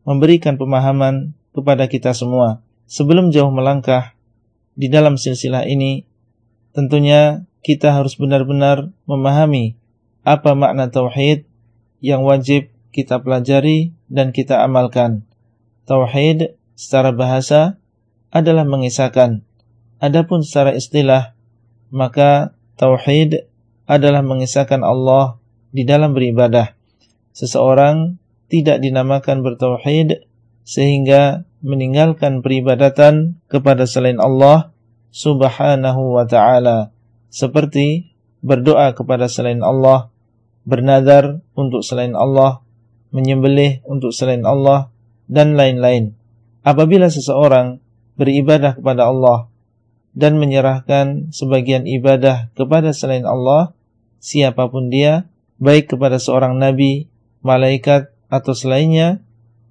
memberikan 0.06 0.56
pemahaman 0.56 1.34
kepada 1.52 1.90
kita 1.90 2.14
semua. 2.14 2.62
Sebelum 2.86 3.34
jauh 3.34 3.50
melangkah 3.50 4.14
di 4.78 4.88
dalam 4.88 5.18
silsilah 5.18 5.66
ini, 5.66 6.06
tentunya 6.72 7.44
kita 7.66 7.98
harus 7.98 8.14
benar-benar 8.16 8.94
memahami 9.10 9.74
apa 10.22 10.54
makna 10.54 10.94
tauhid 10.94 11.50
yang 11.98 12.22
wajib 12.22 12.70
kita 12.94 13.18
pelajari 13.20 13.98
dan 14.06 14.30
kita 14.30 14.62
amalkan. 14.62 15.26
Tauhid 15.90 16.54
secara 16.78 17.10
bahasa 17.10 17.82
adalah 18.30 18.64
mengisahkan. 18.64 19.42
Adapun 19.98 20.46
secara 20.46 20.78
istilah, 20.78 21.34
maka 21.90 22.54
tauhid 22.78 23.50
adalah 23.90 24.22
mengisahkan 24.22 24.86
Allah 24.86 25.42
di 25.74 25.88
dalam 25.88 26.14
beribadah. 26.14 26.74
Seseorang 27.34 28.18
tidak 28.48 28.82
dinamakan 28.82 29.42
bertauhid 29.42 30.26
sehingga 30.66 31.46
meninggalkan 31.66 32.46
peribadatan 32.46 33.42
kepada 33.50 33.90
selain 33.90 34.22
Allah 34.22 34.74
Subhanahu 35.10 36.20
wa 36.20 36.26
taala 36.28 36.92
seperti 37.36 38.16
berdoa 38.40 38.96
kepada 38.96 39.28
selain 39.28 39.60
Allah, 39.60 40.08
bernadar 40.64 41.44
untuk 41.52 41.84
selain 41.84 42.16
Allah, 42.16 42.64
menyembelih 43.12 43.84
untuk 43.84 44.16
selain 44.16 44.48
Allah 44.48 44.88
dan 45.28 45.60
lain-lain. 45.60 46.16
Apabila 46.64 47.12
seseorang 47.12 47.84
beribadah 48.16 48.80
kepada 48.80 49.12
Allah 49.12 49.52
dan 50.16 50.40
menyerahkan 50.40 51.36
sebagian 51.36 51.84
ibadah 51.84 52.54
kepada 52.56 52.96
selain 52.96 53.28
Allah, 53.28 53.76
siapapun 54.24 54.88
dia, 54.88 55.28
baik 55.60 55.92
kepada 55.92 56.24
seorang 56.24 56.56
nabi, 56.56 57.12
malaikat, 57.44 58.15
atau 58.36 58.52
selainnya, 58.52 59.24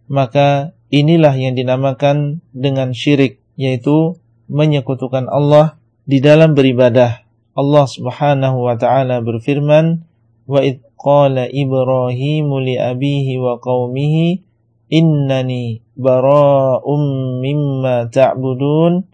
maka 0.09 0.73
inilah 0.89 1.37
yang 1.37 1.53
dinamakan 1.53 2.41
dengan 2.57 2.97
syirik, 2.97 3.45
yaitu 3.61 4.17
menyekutukan 4.49 5.29
Allah 5.29 5.77
di 6.09 6.25
dalam 6.25 6.57
beribadah. 6.57 7.25
Allah 7.55 7.87
Subhanahu 7.87 8.65
wa 8.65 8.75
taala 8.81 9.21
berfirman, 9.21 10.03
"Wa 10.49 10.65
id 10.65 10.81
qala 11.05 11.47
Ibrahim 11.53 12.49
li 12.65 12.81
abihi 12.81 13.37
wa 13.37 13.61
qaumihi 13.61 14.41
innani 14.89 15.85
bara'um 15.97 17.03
mimma 17.45 18.09
ta'budun 18.09 19.05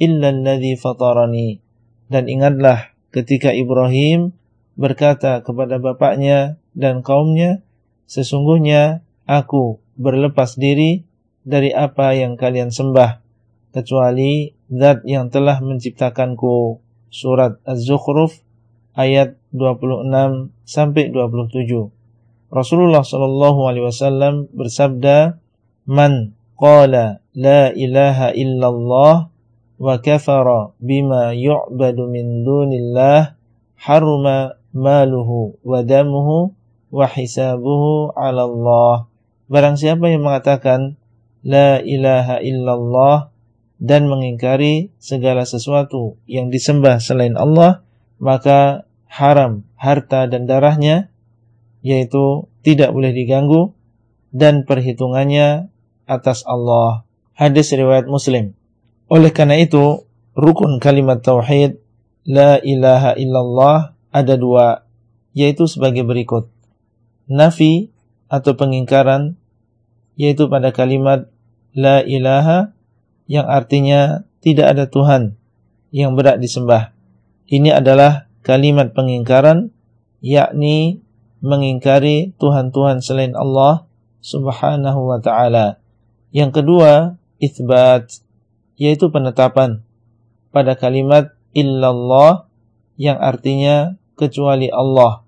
illa 0.00 0.28
alladhi 0.30 0.78
fatarani. 0.78 1.58
Dan 2.10 2.26
ingatlah 2.26 2.94
ketika 3.14 3.54
Ibrahim 3.54 4.34
berkata 4.74 5.42
kepada 5.42 5.78
bapaknya 5.78 6.58
dan 6.72 7.02
kaumnya, 7.02 7.62
sesungguhnya 8.10 9.06
aku 9.30 9.78
berlepas 9.94 10.58
diri 10.58 11.06
dari 11.46 11.70
apa 11.70 12.18
yang 12.18 12.34
kalian 12.34 12.74
sembah, 12.74 13.22
kecuali 13.70 14.50
zat 14.66 15.06
yang 15.06 15.30
telah 15.30 15.62
menciptakanku. 15.62 16.82
Surat 17.10 17.58
Az-Zukhruf 17.66 18.38
ayat 18.94 19.38
26 19.54 20.50
sampai 20.62 21.10
27. 21.10 21.90
Rasulullah 22.50 23.02
sallallahu 23.06 23.60
alaihi 23.66 23.86
wasallam 23.86 24.50
bersabda, 24.54 25.38
"Man 25.86 26.34
qala 26.58 27.22
la 27.34 27.70
ilaha 27.74 28.34
illallah 28.34 29.30
wa 29.80 29.94
kafara 30.02 30.74
bima 30.82 31.34
yu'badu 31.34 32.10
min 32.10 32.42
dunillah 32.46 33.38
haruma 33.80 34.60
maluhu 34.70 35.58
wa 35.66 35.80
damuhu 35.82 36.52
wa 36.90 37.06
hisabuhu 37.06 38.12
'ala 38.18 38.46
Allah." 38.46 39.10
Barang 39.50 39.74
siapa 39.74 40.06
yang 40.06 40.22
mengatakan 40.22 41.00
la 41.42 41.80
ilaha 41.82 42.38
illallah 42.38 43.34
dan 43.80 44.06
mengingkari 44.06 44.92
segala 45.00 45.48
sesuatu 45.48 46.20
yang 46.28 46.52
disembah 46.52 47.00
selain 47.00 47.34
Allah, 47.34 47.82
maka 48.20 48.84
haram 49.08 49.64
harta 49.80 50.28
dan 50.28 50.44
darahnya, 50.44 51.08
yaitu 51.80 52.46
tidak 52.60 52.92
boleh 52.92 53.16
diganggu, 53.16 53.72
dan 54.30 54.68
perhitungannya 54.68 55.72
atas 56.04 56.44
Allah. 56.44 57.08
Hadis 57.32 57.72
riwayat 57.72 58.04
Muslim. 58.04 58.52
Oleh 59.08 59.32
karena 59.32 59.56
itu, 59.56 60.04
rukun 60.36 60.76
kalimat 60.78 61.24
tauhid 61.24 61.80
la 62.28 62.60
ilaha 62.60 63.16
illallah 63.16 63.96
ada 64.12 64.34
dua, 64.36 64.84
yaitu 65.32 65.64
sebagai 65.64 66.04
berikut. 66.04 66.52
Nafi 67.30 67.94
atau 68.26 68.58
pengingkaran, 68.58 69.38
yaitu 70.18 70.50
pada 70.50 70.74
kalimat 70.74 71.30
la 71.70 72.02
ilaha 72.02 72.74
yang 73.30 73.46
artinya 73.46 74.26
tidak 74.42 74.74
ada 74.74 74.84
Tuhan 74.90 75.38
yang 75.94 76.18
berat 76.18 76.42
disembah. 76.42 76.90
Ini 77.46 77.78
adalah 77.78 78.26
kalimat 78.42 78.90
pengingkaran, 78.90 79.70
yakni 80.18 81.02
mengingkari 81.38 82.34
Tuhan-Tuhan 82.36 82.98
selain 83.00 83.38
Allah 83.38 83.86
subhanahu 84.20 85.14
wa 85.14 85.18
ta'ala. 85.22 85.80
Yang 86.30 86.62
kedua, 86.62 86.92
ithbat, 87.42 88.22
yaitu 88.78 89.10
penetapan 89.10 89.82
pada 90.50 90.74
kalimat 90.78 91.34
illallah 91.54 92.46
yang 93.00 93.18
artinya 93.18 93.96
kecuali 94.14 94.70
Allah. 94.70 95.24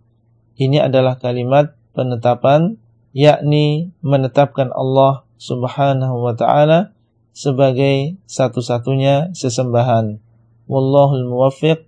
Ini 0.60 0.86
adalah 0.86 1.16
kalimat 1.18 1.74
penetapan, 1.92 2.76
yakni 3.12 3.92
menetapkan 4.00 4.72
Allah 4.72 5.24
subhanahu 5.36 6.24
wa 6.24 6.34
ta'ala 6.36 6.92
sebagai 7.32 8.20
satu-satunya 8.28 9.32
sesembahan. 9.32 10.20
Wallahul 10.68 11.28
muwaffiq, 11.28 11.84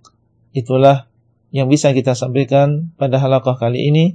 itulah 0.53 1.09
yang 1.53 1.71
bisa 1.71 1.93
kita 1.93 2.17
sampaikan 2.17 2.91
pada 2.99 3.21
halaqah 3.21 3.55
kali 3.55 3.89
ini 3.89 4.05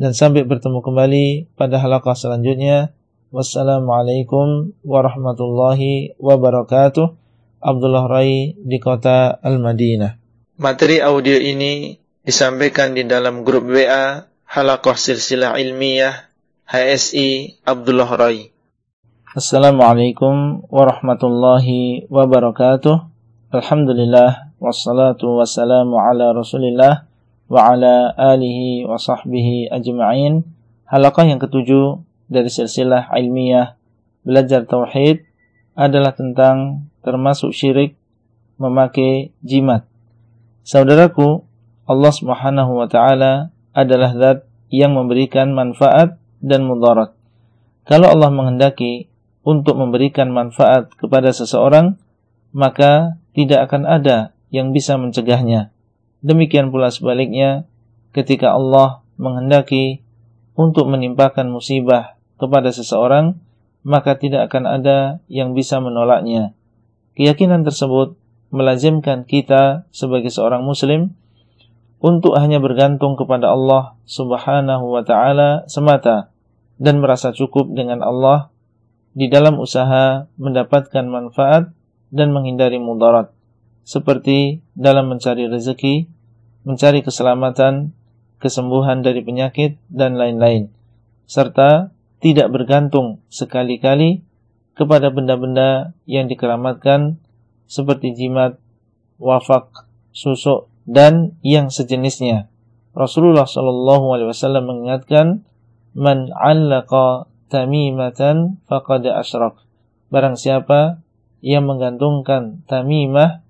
dan 0.00 0.16
sampai 0.16 0.48
bertemu 0.48 0.80
kembali 0.80 1.26
pada 1.54 1.78
halaqah 1.78 2.16
selanjutnya. 2.16 2.96
Wassalamualaikum 3.30 4.74
warahmatullahi 4.82 6.18
wabarakatuh. 6.18 7.14
Abdullah 7.60 8.08
Rai 8.08 8.56
di 8.56 8.80
kota 8.80 9.36
Al-Madinah. 9.38 10.16
Materi 10.58 10.98
audio 10.98 11.36
ini 11.36 11.94
disampaikan 12.24 12.96
di 12.96 13.04
dalam 13.04 13.44
grup 13.44 13.68
WA 13.68 14.29
Halaqah 14.50 14.98
Silsilah 14.98 15.62
Ilmiah 15.62 16.26
HSI 16.66 17.62
Abdullah 17.62 18.10
Rai. 18.18 18.50
Assalamualaikum 19.30 20.66
warahmatullahi 20.66 22.10
wabarakatuh. 22.10 22.98
Alhamdulillah 23.54 24.50
wassalatu 24.58 25.38
wassalamu 25.38 26.02
ala 26.02 26.34
rasulillah 26.34 27.06
wa 27.46 27.60
ala 27.62 28.10
alihi 28.18 28.90
wa 28.90 28.98
sahbihi 28.98 29.70
ajma'in 29.70 30.42
Halaqah 30.82 31.30
yang 31.30 31.38
ketujuh 31.38 32.02
dari 32.26 32.50
silsilah 32.50 33.06
ilmiah 33.22 33.78
Belajar 34.26 34.66
Tauhid 34.66 35.30
adalah 35.78 36.10
tentang 36.10 36.90
termasuk 37.06 37.54
syirik 37.54 37.94
memakai 38.58 39.30
jimat 39.46 39.86
Saudaraku, 40.66 41.46
Allah 41.86 42.10
subhanahu 42.10 42.82
wa 42.82 42.90
ta'ala 42.90 43.54
adalah 43.76 44.14
zat 44.16 44.38
yang 44.70 44.94
memberikan 44.94 45.50
manfaat 45.50 46.18
dan 46.40 46.64
mudarat 46.64 47.14
Kalau 47.84 48.06
Allah 48.10 48.30
menghendaki 48.30 49.10
untuk 49.42 49.74
memberikan 49.80 50.30
manfaat 50.30 50.92
kepada 50.94 51.34
seseorang, 51.34 51.98
maka 52.54 53.18
tidak 53.34 53.66
akan 53.70 53.88
ada 53.88 54.36
yang 54.52 54.70
bisa 54.70 54.94
mencegahnya. 55.00 55.74
Demikian 56.20 56.68
pula 56.68 56.92
sebaliknya, 56.92 57.64
ketika 58.12 58.52
Allah 58.52 59.00
menghendaki 59.16 60.04
untuk 60.54 60.86
menimpakan 60.92 61.48
musibah 61.48 62.20
kepada 62.36 62.68
seseorang, 62.70 63.40
maka 63.80 64.16
tidak 64.20 64.52
akan 64.52 64.68
ada 64.68 64.98
yang 65.32 65.56
bisa 65.56 65.80
menolaknya. 65.80 66.52
keyakinan 67.16 67.64
tersebut 67.64 68.16
melazimkan 68.52 69.24
kita 69.24 69.84
sebagai 69.92 70.28
seorang 70.32 70.64
muslim 70.64 71.16
untuk 72.00 72.32
hanya 72.40 72.56
bergantung 72.58 73.14
kepada 73.14 73.52
Allah 73.52 73.94
Subhanahu 74.08 74.96
wa 74.96 75.04
taala 75.04 75.68
semata 75.68 76.32
dan 76.80 77.04
merasa 77.04 77.30
cukup 77.36 77.68
dengan 77.76 78.00
Allah 78.00 78.48
di 79.12 79.28
dalam 79.28 79.60
usaha 79.60 80.24
mendapatkan 80.40 81.04
manfaat 81.04 81.68
dan 82.08 82.32
menghindari 82.32 82.80
mudarat 82.80 83.28
seperti 83.84 84.64
dalam 84.72 85.12
mencari 85.12 85.50
rezeki, 85.50 86.08
mencari 86.64 87.04
keselamatan, 87.04 87.92
kesembuhan 88.40 89.04
dari 89.04 89.20
penyakit 89.20 89.76
dan 89.92 90.16
lain-lain 90.16 90.72
serta 91.30 91.94
tidak 92.18 92.50
bergantung 92.50 93.22
sekali-kali 93.30 94.26
kepada 94.74 95.12
benda-benda 95.12 95.92
yang 96.08 96.26
dikeramatkan 96.26 97.22
seperti 97.70 98.16
jimat, 98.18 98.58
wafak, 99.20 99.86
susuk 100.10 100.69
dan 100.90 101.38
yang 101.46 101.70
sejenisnya. 101.70 102.50
Rasulullah 102.90 103.46
Shallallahu 103.46 104.10
Alaihi 104.10 104.28
Wasallam 104.34 104.66
mengingatkan, 104.66 105.46
"Man 105.94 106.34
'allaqa 106.34 107.30
tamimatan 107.46 108.58
faqad 108.66 109.06
asyrak." 109.06 109.62
Barang 110.10 110.34
siapa 110.34 110.98
yang 111.38 111.70
menggantungkan 111.70 112.66
tamimah 112.66 113.46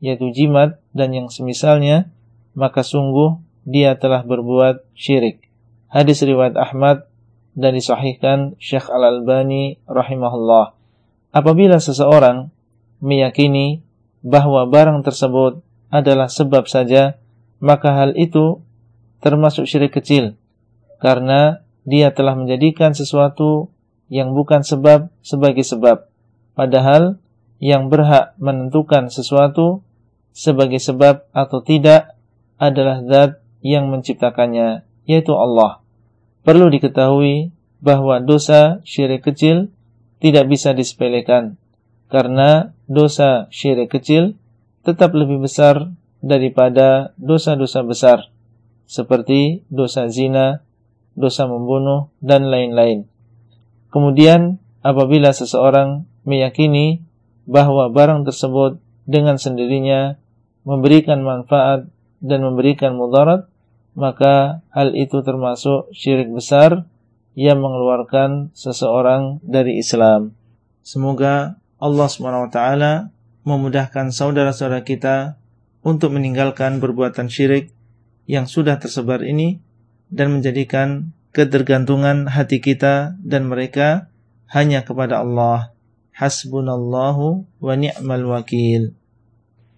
yaitu 0.00 0.32
jimat 0.32 0.80
dan 0.96 1.12
yang 1.12 1.28
semisalnya, 1.28 2.08
maka 2.56 2.80
sungguh 2.80 3.36
dia 3.68 4.00
telah 4.00 4.24
berbuat 4.24 4.88
syirik. 4.96 5.52
Hadis 5.92 6.24
riwayat 6.24 6.56
Ahmad 6.56 7.04
dan 7.52 7.76
disahihkan 7.76 8.56
Syekh 8.56 8.88
Al-Albani 8.88 9.76
rahimahullah. 9.84 10.72
Apabila 11.36 11.76
seseorang 11.76 12.48
meyakini 13.04 13.84
bahwa 14.24 14.64
barang 14.64 15.04
tersebut 15.04 15.60
adalah 15.90 16.30
sebab 16.30 16.70
saja, 16.70 17.18
maka 17.60 17.92
hal 17.92 18.16
itu 18.16 18.62
termasuk 19.20 19.68
syirik 19.68 19.92
kecil 19.92 20.40
karena 21.02 21.60
dia 21.84 22.12
telah 22.12 22.32
menjadikan 22.36 22.96
sesuatu 22.96 23.68
yang 24.08 24.32
bukan 24.32 24.64
sebab 24.64 25.12
sebagai 25.20 25.62
sebab 25.62 26.08
padahal 26.56 27.20
yang 27.60 27.92
berhak 27.92 28.32
menentukan 28.40 29.12
sesuatu 29.12 29.84
sebagai 30.32 30.80
sebab 30.80 31.28
atau 31.36 31.60
tidak 31.60 32.16
adalah 32.56 33.04
zat 33.04 33.44
yang 33.60 33.92
menciptakannya 33.92 34.88
yaitu 35.04 35.36
Allah. 35.36 35.84
Perlu 36.40 36.72
diketahui 36.72 37.52
bahwa 37.84 38.20
dosa 38.24 38.80
syirik 38.88 39.24
kecil 39.24 39.68
tidak 40.20 40.48
bisa 40.48 40.72
disepelekan 40.72 41.60
karena 42.08 42.72
dosa 42.88 43.48
syirik 43.52 43.92
kecil 43.92 44.36
tetap 44.84 45.12
lebih 45.12 45.44
besar 45.44 45.92
daripada 46.20 47.12
dosa-dosa 47.16 47.80
besar 47.84 48.18
seperti 48.90 49.62
dosa 49.70 50.10
zina, 50.10 50.66
dosa 51.14 51.46
membunuh 51.46 52.10
dan 52.18 52.50
lain-lain. 52.50 53.06
Kemudian 53.94 54.58
apabila 54.82 55.30
seseorang 55.30 56.10
meyakini 56.26 56.98
bahwa 57.46 57.86
barang 57.86 58.26
tersebut 58.26 58.82
dengan 59.06 59.38
sendirinya 59.38 60.18
memberikan 60.66 61.22
manfaat 61.22 61.86
dan 62.18 62.42
memberikan 62.42 62.98
mudarat, 62.98 63.46
maka 63.94 64.66
hal 64.74 64.94
itu 64.98 65.22
termasuk 65.22 65.90
syirik 65.94 66.30
besar 66.30 66.86
yang 67.38 67.62
mengeluarkan 67.62 68.50
seseorang 68.58 69.38
dari 69.46 69.78
Islam. 69.78 70.34
Semoga 70.82 71.58
Allah 71.78 72.08
SWT 72.10 72.58
memudahkan 73.50 74.14
saudara-saudara 74.14 74.86
kita 74.86 75.36
untuk 75.82 76.14
meninggalkan 76.14 76.78
perbuatan 76.78 77.26
syirik 77.26 77.74
yang 78.30 78.46
sudah 78.46 78.78
tersebar 78.78 79.26
ini 79.26 79.58
dan 80.12 80.38
menjadikan 80.38 81.10
ketergantungan 81.34 82.30
hati 82.30 82.62
kita 82.62 83.18
dan 83.22 83.50
mereka 83.50 84.10
hanya 84.50 84.82
kepada 84.82 85.22
Allah. 85.22 85.74
Hasbunallahu 86.14 87.48
wa 87.64 87.74
ni'mal 87.78 88.26
wakil. 88.28 88.92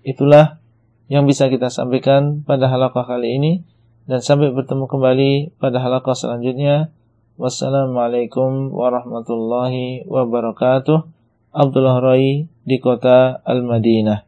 Itulah 0.02 0.58
yang 1.06 1.28
bisa 1.28 1.46
kita 1.46 1.70
sampaikan 1.70 2.42
pada 2.42 2.66
halaqah 2.66 3.06
kali 3.06 3.38
ini 3.38 3.52
dan 4.10 4.18
sampai 4.18 4.50
bertemu 4.50 4.90
kembali 4.90 5.32
pada 5.62 5.78
halaqah 5.78 6.16
selanjutnya. 6.18 6.90
Wassalamualaikum 7.38 8.74
warahmatullahi 8.74 10.04
wabarakatuh. 10.08 11.21
Abdullah 11.52 12.00
Rai 12.00 12.48
di 12.64 12.76
kota 12.80 13.44
Al-Madinah. 13.44 14.24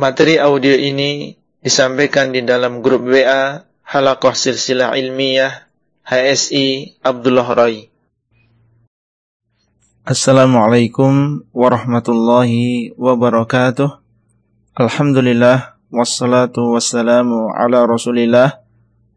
Materi 0.00 0.40
audio 0.40 0.72
ini 0.72 1.36
disampaikan 1.60 2.32
di 2.32 2.40
dalam 2.40 2.80
grup 2.80 3.04
WA 3.04 3.68
Halakoh 3.84 4.32
Silsilah 4.32 4.96
Ilmiah 4.96 5.68
HSI 6.08 6.96
Abdullah 7.04 7.44
Rai. 7.52 7.92
Assalamualaikum 10.08 11.44
warahmatullahi 11.52 12.96
wabarakatuh. 12.96 14.00
Alhamdulillah 14.72 15.76
wassalatu 15.92 16.72
wassalamu 16.72 17.52
ala 17.52 17.84
Rasulillah 17.84 18.64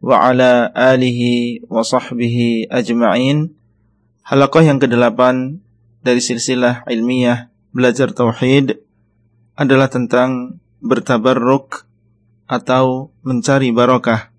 wa 0.04 0.28
ala 0.28 0.68
alihi 0.76 1.64
wa 1.72 1.80
sahbihi 1.80 2.68
ajma'in. 2.68 3.56
Halaqah 4.28 4.60
yang 4.60 4.76
kedelapan 4.76 5.64
dari 6.06 6.22
silsilah 6.22 6.86
ilmiah 6.86 7.50
belajar 7.74 8.14
tauhid 8.14 8.78
adalah 9.58 9.90
tentang 9.90 10.62
bertabarruk 10.78 11.82
atau 12.46 13.10
mencari 13.26 13.74
barokah. 13.74 14.30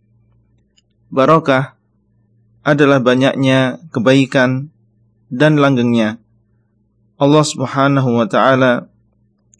Barokah 1.11 1.75
adalah 2.63 3.03
banyaknya 3.03 3.83
kebaikan 3.91 4.71
dan 5.27 5.59
langgengnya. 5.59 6.23
Allah 7.19 7.43
Subhanahu 7.43 8.09
wa 8.15 8.27
taala 8.31 8.87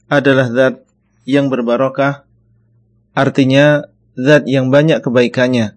adalah 0.08 0.48
zat 0.48 0.88
yang 1.28 1.52
berbarokah, 1.52 2.24
artinya 3.12 3.92
zat 4.16 4.48
yang 4.48 4.72
banyak 4.72 5.04
kebaikannya. 5.04 5.76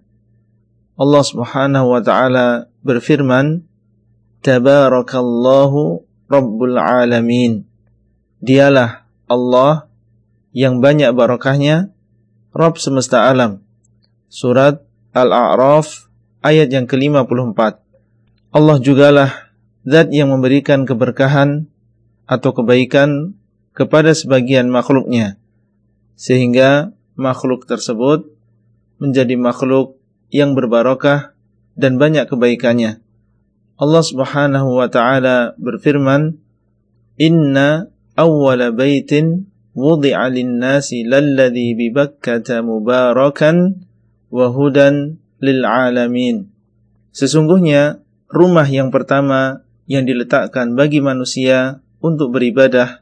Allah 0.95 1.23
Subhanahu 1.25 1.91
wa 1.91 2.01
taala 2.05 2.69
berfirman, 2.85 3.65
"Tabarakallahu 4.45 6.10
Rabbul 6.31 6.79
Alamin. 6.79 7.67
Dialah 8.39 9.03
Allah 9.27 9.91
yang 10.55 10.79
banyak 10.79 11.11
barokahnya, 11.11 11.91
Rabb 12.55 12.79
semesta 12.79 13.27
alam. 13.27 13.59
Surat 14.31 14.79
Al-A'raf 15.11 16.07
ayat 16.39 16.71
yang 16.71 16.87
ke-54. 16.87 17.59
Allah 18.55 18.77
jugalah 18.79 19.51
zat 19.83 20.07
yang 20.15 20.31
memberikan 20.31 20.87
keberkahan 20.87 21.67
atau 22.27 22.55
kebaikan 22.55 23.35
kepada 23.75 24.15
sebagian 24.15 24.71
makhluknya. 24.71 25.35
Sehingga 26.15 26.95
makhluk 27.19 27.67
tersebut 27.67 28.27
menjadi 29.03 29.35
makhluk 29.35 29.99
yang 30.31 30.55
berbarokah 30.55 31.35
dan 31.75 31.99
banyak 31.99 32.27
kebaikannya. 32.27 33.03
Allah 33.81 34.05
Subhanahu 34.05 34.77
wa 34.77 34.85
taala 34.93 35.57
berfirman, 35.57 36.37
"Inna 37.17 37.89
awwala 38.13 38.69
baitin 38.69 39.49
wudi'a 39.73 40.29
lin-nasi 40.29 41.01
lalladzi 41.01 41.73
bi 41.73 41.89
Bakkah 41.89 42.61
mubarakan 42.61 43.89
wa 44.29 44.53
hudan 44.53 45.17
lil 45.41 45.65
alamin." 45.65 46.53
Sesungguhnya 47.09 48.05
rumah 48.29 48.69
yang 48.69 48.93
pertama 48.93 49.65
yang 49.89 50.05
diletakkan 50.05 50.77
bagi 50.77 51.01
manusia 51.01 51.81
untuk 52.05 52.37
beribadah 52.37 53.01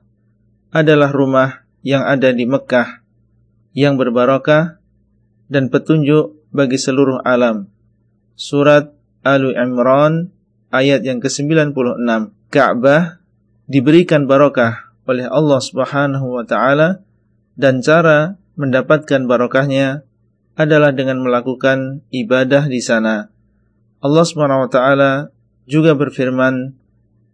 adalah 0.71 1.11
rumah 1.11 1.67
yang 1.83 2.07
ada 2.07 2.31
di 2.31 2.47
Mekah 2.47 3.03
yang 3.75 3.99
berbarokah 3.99 4.79
dan 5.51 5.67
petunjuk 5.67 6.39
bagi 6.55 6.79
seluruh 6.79 7.19
alam. 7.27 7.67
Surat 8.39 8.95
Al-Imran 9.27 10.38
ayat 10.69 11.05
yang 11.05 11.21
ke-96. 11.21 11.73
Ka'bah 12.49 13.21
diberikan 13.69 14.25
barokah 14.25 14.89
oleh 15.05 15.25
Allah 15.29 15.61
Subhanahu 15.61 16.37
wa 16.37 16.45
taala 16.45 17.05
dan 17.57 17.81
cara 17.81 18.37
mendapatkan 18.57 19.25
barokahnya 19.29 20.05
adalah 20.57 20.91
dengan 20.93 21.21
melakukan 21.21 22.05
ibadah 22.11 22.67
di 22.67 22.81
sana. 22.81 23.29
Allah 23.99 24.25
Subhanahu 24.25 24.67
wa 24.67 24.71
taala 24.71 25.11
juga 25.69 25.93
berfirman, 25.93 26.75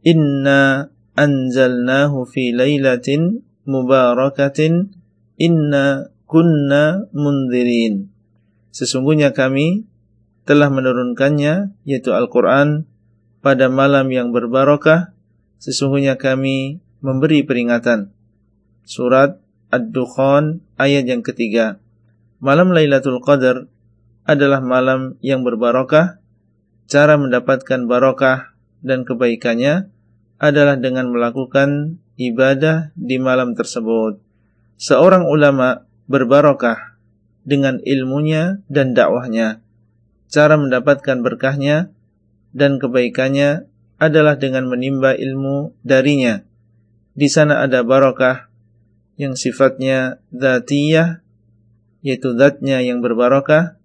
"Inna 0.05 0.91
anzalnahu 1.15 2.27
fi 2.27 2.51
lailatin 2.53 3.41
mubarakatin 3.65 4.93
inna 5.39 6.11
kunna 6.27 7.09
mundirin." 7.15 8.11
Sesungguhnya 8.75 9.31
kami 9.31 9.87
telah 10.45 10.69
menurunkannya 10.69 11.73
yaitu 11.87 12.13
Al-Qur'an 12.13 12.85
pada 13.45 13.69
malam 13.69 14.09
yang 14.09 14.33
berbarokah, 14.33 15.13
sesungguhnya 15.61 16.17
kami 16.17 16.81
memberi 17.05 17.45
peringatan. 17.45 18.09
surat 18.81 19.37
Ad-Dukhan 19.69 20.65
ayat 20.81 21.05
yang 21.05 21.21
ketiga. 21.21 21.77
Malam 22.41 22.73
Lailatul 22.73 23.21
Qadar 23.21 23.69
adalah 24.25 24.65
malam 24.65 25.21
yang 25.21 25.45
berbarokah. 25.45 26.17
Cara 26.89 27.21
mendapatkan 27.21 27.85
barokah 27.85 28.57
dan 28.81 29.05
kebaikannya 29.05 29.93
adalah 30.41 30.77
dengan 30.77 31.13
melakukan 31.13 32.01
ibadah 32.17 32.93
di 32.97 33.21
malam 33.21 33.53
tersebut. 33.53 34.21
Seorang 34.81 35.29
ulama 35.29 35.85
berbarokah 36.09 36.97
dengan 37.45 37.77
ilmunya 37.85 38.61
dan 38.69 38.97
dakwahnya. 38.97 39.61
Cara 40.33 40.57
mendapatkan 40.57 41.21
berkahnya 41.21 41.94
dan 42.55 42.79
kebaikannya 42.79 43.67
adalah 43.99 44.39
dengan 44.39 44.71
menimba 44.71 45.11
ilmu 45.11 45.75
darinya. 45.83 46.47
Di 47.11 47.27
sana 47.27 47.59
ada 47.59 47.83
barokah 47.83 48.47
yang 49.19 49.35
sifatnya 49.35 50.23
zatiyah 50.31 51.19
yaitu 51.99 52.31
zatnya 52.39 52.79
yang 52.79 53.03
berbarokah. 53.03 53.75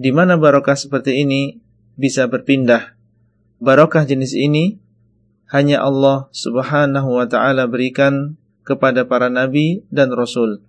Di 0.00 0.16
mana 0.16 0.40
barokah 0.40 0.80
seperti 0.80 1.20
ini 1.28 1.60
bisa 2.00 2.24
berpindah. 2.24 2.96
Barokah 3.60 4.08
jenis 4.08 4.32
ini 4.32 4.80
hanya 5.52 5.84
Allah 5.84 6.32
Subhanahu 6.32 7.20
wa 7.20 7.26
taala 7.28 7.68
berikan 7.68 8.40
kepada 8.64 9.04
para 9.04 9.28
nabi 9.28 9.84
dan 9.92 10.08
rasul. 10.16 10.64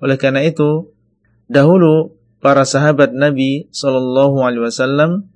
Oleh 0.00 0.16
karena 0.16 0.40
itu 0.40 0.88
dahulu 1.44 2.16
para 2.40 2.64
sahabat 2.64 3.12
Nabi 3.12 3.68
sallallahu 3.68 4.40
alaihi 4.40 4.64
wasallam 4.64 5.28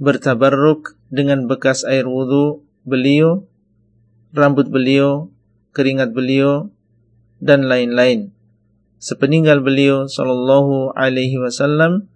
bertabarruk 0.00 0.96
dengan 1.12 1.44
bekas 1.44 1.84
air 1.84 2.08
wudhu 2.08 2.64
beliau, 2.88 3.44
rambut 4.32 4.72
beliau, 4.72 5.28
keringat 5.76 6.16
beliau, 6.16 6.72
dan 7.38 7.68
lain-lain. 7.68 8.32
Sepeninggal 9.00 9.60
beliau 9.60 10.08
sallallahu 10.08 10.96
alaihi 10.96 11.36
wasallam, 11.36 12.08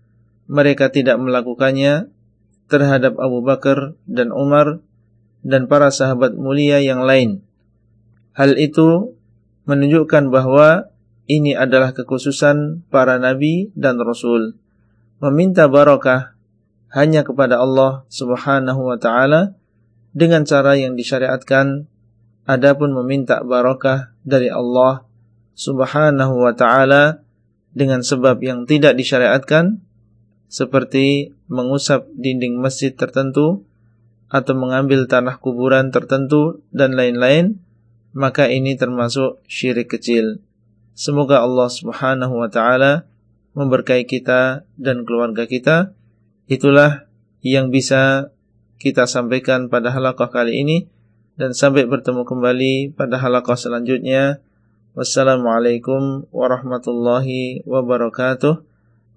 mereka 0.49 0.89
tidak 0.93 1.21
melakukannya 1.21 2.09
terhadap 2.69 3.17
Abu 3.21 3.45
Bakar 3.45 3.97
dan 4.09 4.33
Umar 4.33 4.81
dan 5.45 5.69
para 5.69 5.93
sahabat 5.93 6.37
mulia 6.37 6.81
yang 6.81 7.05
lain. 7.05 7.45
Hal 8.33 8.57
itu 8.57 9.17
menunjukkan 9.69 10.33
bahwa 10.33 10.93
ini 11.25 11.57
adalah 11.57 11.97
kekhususan 11.97 12.85
para 12.93 13.17
nabi 13.17 13.73
dan 13.73 13.97
rasul. 14.01 14.57
Meminta 15.25 15.69
barakah 15.69 16.34
hanya 16.95 17.27
kepada 17.27 17.59
Allah 17.59 18.07
Subhanahu 18.07 18.87
wa 18.87 18.97
taala 18.97 19.59
dengan 20.15 20.47
cara 20.47 20.79
yang 20.79 20.95
disyariatkan 20.95 21.91
adapun 22.47 22.95
meminta 22.95 23.43
barakah 23.43 24.15
dari 24.23 24.47
Allah 24.47 25.03
subhanahu 25.55 26.45
wa 26.45 26.55
ta'ala 26.55 27.25
dengan 27.75 28.07
sebab 28.07 28.39
yang 28.43 28.67
tidak 28.71 28.95
disyariatkan 28.95 29.83
seperti 30.47 31.35
mengusap 31.51 32.07
dinding 32.15 32.63
masjid 32.63 32.95
tertentu 32.95 33.67
atau 34.31 34.55
mengambil 34.55 35.07
tanah 35.11 35.39
kuburan 35.43 35.91
tertentu 35.91 36.63
dan 36.71 36.95
lain-lain 36.95 37.59
maka 38.15 38.47
ini 38.47 38.79
termasuk 38.79 39.43
syirik 39.51 39.91
kecil. 39.91 40.39
Semoga 40.95 41.43
Allah 41.43 41.67
subhanahu 41.67 42.39
wa 42.39 42.47
ta'ala 42.47 43.11
memberkahi 43.59 44.07
kita 44.07 44.63
dan 44.79 45.03
keluarga 45.03 45.51
kita 45.51 45.91
itulah 46.51 47.09
yang 47.45 47.69
bisa 47.73 48.33
kita 48.81 49.09
sampaikan 49.09 49.73
pada 49.73 49.93
halaqah 49.93 50.29
kali 50.29 50.65
ini 50.65 50.89
dan 51.35 51.57
sampai 51.57 51.89
bertemu 51.89 52.23
kembali 52.23 52.95
pada 52.95 53.19
halaqah 53.21 53.59
selanjutnya 53.59 54.45
Wassalamualaikum 54.95 56.31
warahmatullahi 56.31 57.67
wabarakatuh. 57.67 58.63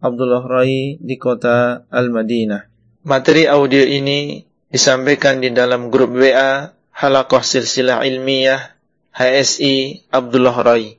Abdullah 0.01 0.41
Rai 0.41 0.97
di 0.97 1.21
kota 1.21 1.85
Al-Madinah. 1.93 2.65
Materi 3.05 3.45
audio 3.45 3.85
ini 3.85 4.41
disampaikan 4.73 5.37
di 5.37 5.53
dalam 5.53 5.93
grup 5.93 6.17
WA 6.17 6.73
Halakoh 6.97 7.45
Silsilah 7.45 8.01
Ilmiah 8.09 8.73
HSI 9.13 10.09
Abdullah 10.09 10.57
Rai. 10.65 10.97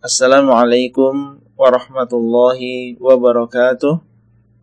Assalamualaikum 0.00 1.44
warahmatullahi 1.52 2.96
wabarakatuh. 2.96 4.07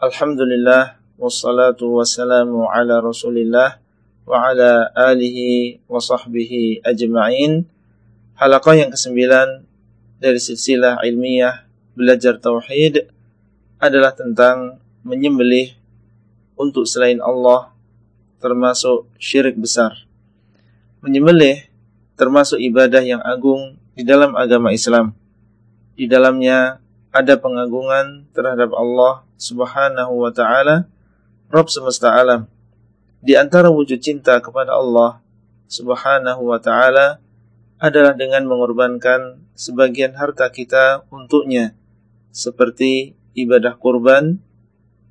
Alhamdulillah 0.05 1.01
wassalatu 1.17 1.97
wassalamu 1.97 2.69
ala 2.69 3.01
Rasulillah 3.01 3.81
wa 4.29 4.37
ala 4.37 4.93
alihi 4.93 5.81
wa 5.89 5.97
sahbihi 5.97 6.85
ajma'in. 6.85 7.65
Halaqah 8.37 8.85
yang 8.85 8.93
kesembilan 8.93 9.65
dari 10.21 10.37
silsilah 10.37 11.01
ilmiah 11.01 11.65
belajar 11.97 12.37
tauhid 12.37 13.09
adalah 13.81 14.13
tentang 14.13 14.77
menyembelih 15.01 15.73
untuk 16.53 16.85
selain 16.85 17.17
Allah 17.17 17.73
termasuk 18.37 19.09
syirik 19.17 19.57
besar. 19.57 20.05
Menyembelih 21.01 21.65
termasuk 22.13 22.61
ibadah 22.61 23.01
yang 23.01 23.25
agung 23.25 23.81
di 23.97 24.05
dalam 24.05 24.37
agama 24.37 24.69
Islam. 24.69 25.17
Di 25.97 26.05
dalamnya 26.05 26.77
ada 27.09 27.41
pengagungan 27.41 28.29
terhadap 28.37 28.69
Allah 28.77 29.24
Subhanahu 29.36 30.24
wa 30.24 30.32
taala, 30.32 30.88
Rabb 31.52 31.67
semesta 31.67 32.15
alam. 32.15 32.48
Di 33.19 33.36
antara 33.36 33.67
wujud 33.67 34.00
cinta 34.00 34.39
kepada 34.39 34.76
Allah 34.76 35.19
Subhanahu 35.67 36.48
wa 36.48 36.60
taala 36.62 37.19
adalah 37.82 38.15
dengan 38.15 38.48
mengorbankan 38.48 39.43
sebagian 39.58 40.15
harta 40.15 40.48
kita 40.48 41.04
untuknya, 41.12 41.76
seperti 42.32 43.17
ibadah 43.36 43.76
kurban 43.76 44.39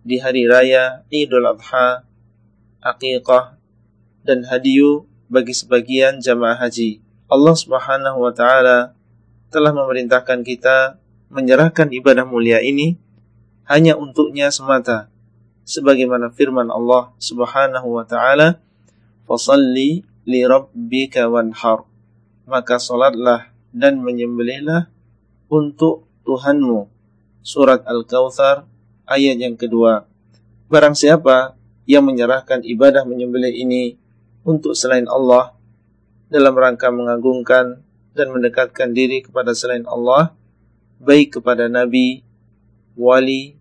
di 0.05 0.21
hari 0.21 0.49
raya 0.49 1.05
Idul 1.13 1.45
Adha, 1.45 2.09
Aqiqah, 2.81 3.61
dan 4.25 4.49
hadiyu 4.49 5.05
bagi 5.29 5.53
sebagian 5.53 6.25
jamaah 6.25 6.57
haji. 6.65 7.05
Allah 7.29 7.57
Subhanahu 7.57 8.25
wa 8.25 8.33
taala 8.33 8.97
telah 9.53 9.73
memerintahkan 9.73 10.41
kita 10.45 10.97
menyerahkan 11.29 11.93
ibadah 11.93 12.25
mulia 12.25 12.63
ini 12.65 13.04
hanya 13.69 13.97
untuknya 13.97 14.53
semata 14.53 15.09
sebagaimana 15.65 16.33
firman 16.33 16.69
Allah 16.69 17.13
Subhanahu 17.17 17.97
wa 17.97 18.05
taala 18.05 18.61
fasalli 19.25 20.05
li 20.29 20.41
rabbika 20.45 21.29
wanhar 21.29 21.89
maka 22.45 22.77
solatlah 22.77 23.49
dan 23.75 24.01
menyembelihlah 24.01 24.89
untuk 25.49 26.07
Tuhanmu. 26.25 26.89
Surat 27.45 27.85
Al-Kawthar 27.85 28.65
ayat 29.05 29.37
yang 29.37 29.61
kedua. 29.61 30.09
Barang 30.73 30.97
siapa 30.97 31.59
yang 31.85 32.09
menyerahkan 32.09 32.65
ibadah 32.65 33.05
menyembelih 33.05 33.53
ini 33.53 34.01
untuk 34.49 34.73
selain 34.73 35.05
Allah 35.05 35.53
dalam 36.33 36.57
rangka 36.57 36.89
mengagungkan 36.89 37.85
dan 38.17 38.27
mendekatkan 38.33 38.97
diri 38.97 39.21
kepada 39.21 39.53
selain 39.53 39.85
Allah, 39.85 40.33
baik 41.05 41.41
kepada 41.41 41.69
nabi, 41.69 42.24
wali, 42.95 43.59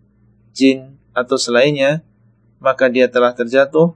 jin, 0.54 0.98
atau 1.14 1.38
selainnya, 1.38 2.02
maka 2.58 2.90
dia 2.90 3.06
telah 3.06 3.36
terjatuh 3.36 3.94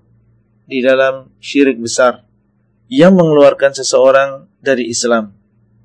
di 0.68 0.84
dalam 0.84 1.32
syirik 1.40 1.80
besar 1.80 2.28
yang 2.88 3.16
mengeluarkan 3.16 3.72
seseorang 3.72 4.48
dari 4.60 4.88
Islam, 4.88 5.32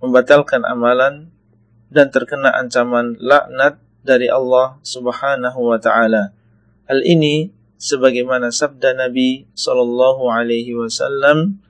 membatalkan 0.04 0.64
amalan 0.68 1.32
dan 1.92 2.10
terkena 2.10 2.52
ancaman 2.52 3.16
laknat 3.20 3.80
dari 4.04 4.28
Allah 4.28 4.80
Subhanahu 4.84 5.72
wa 5.72 5.80
taala. 5.80 6.36
Hal 6.88 7.00
ini 7.08 7.56
sebagaimana 7.80 8.52
sabda 8.52 8.96
Nabi 8.96 9.48
sallallahu 9.56 10.28
alaihi 10.28 10.76
wasallam, 10.76 11.64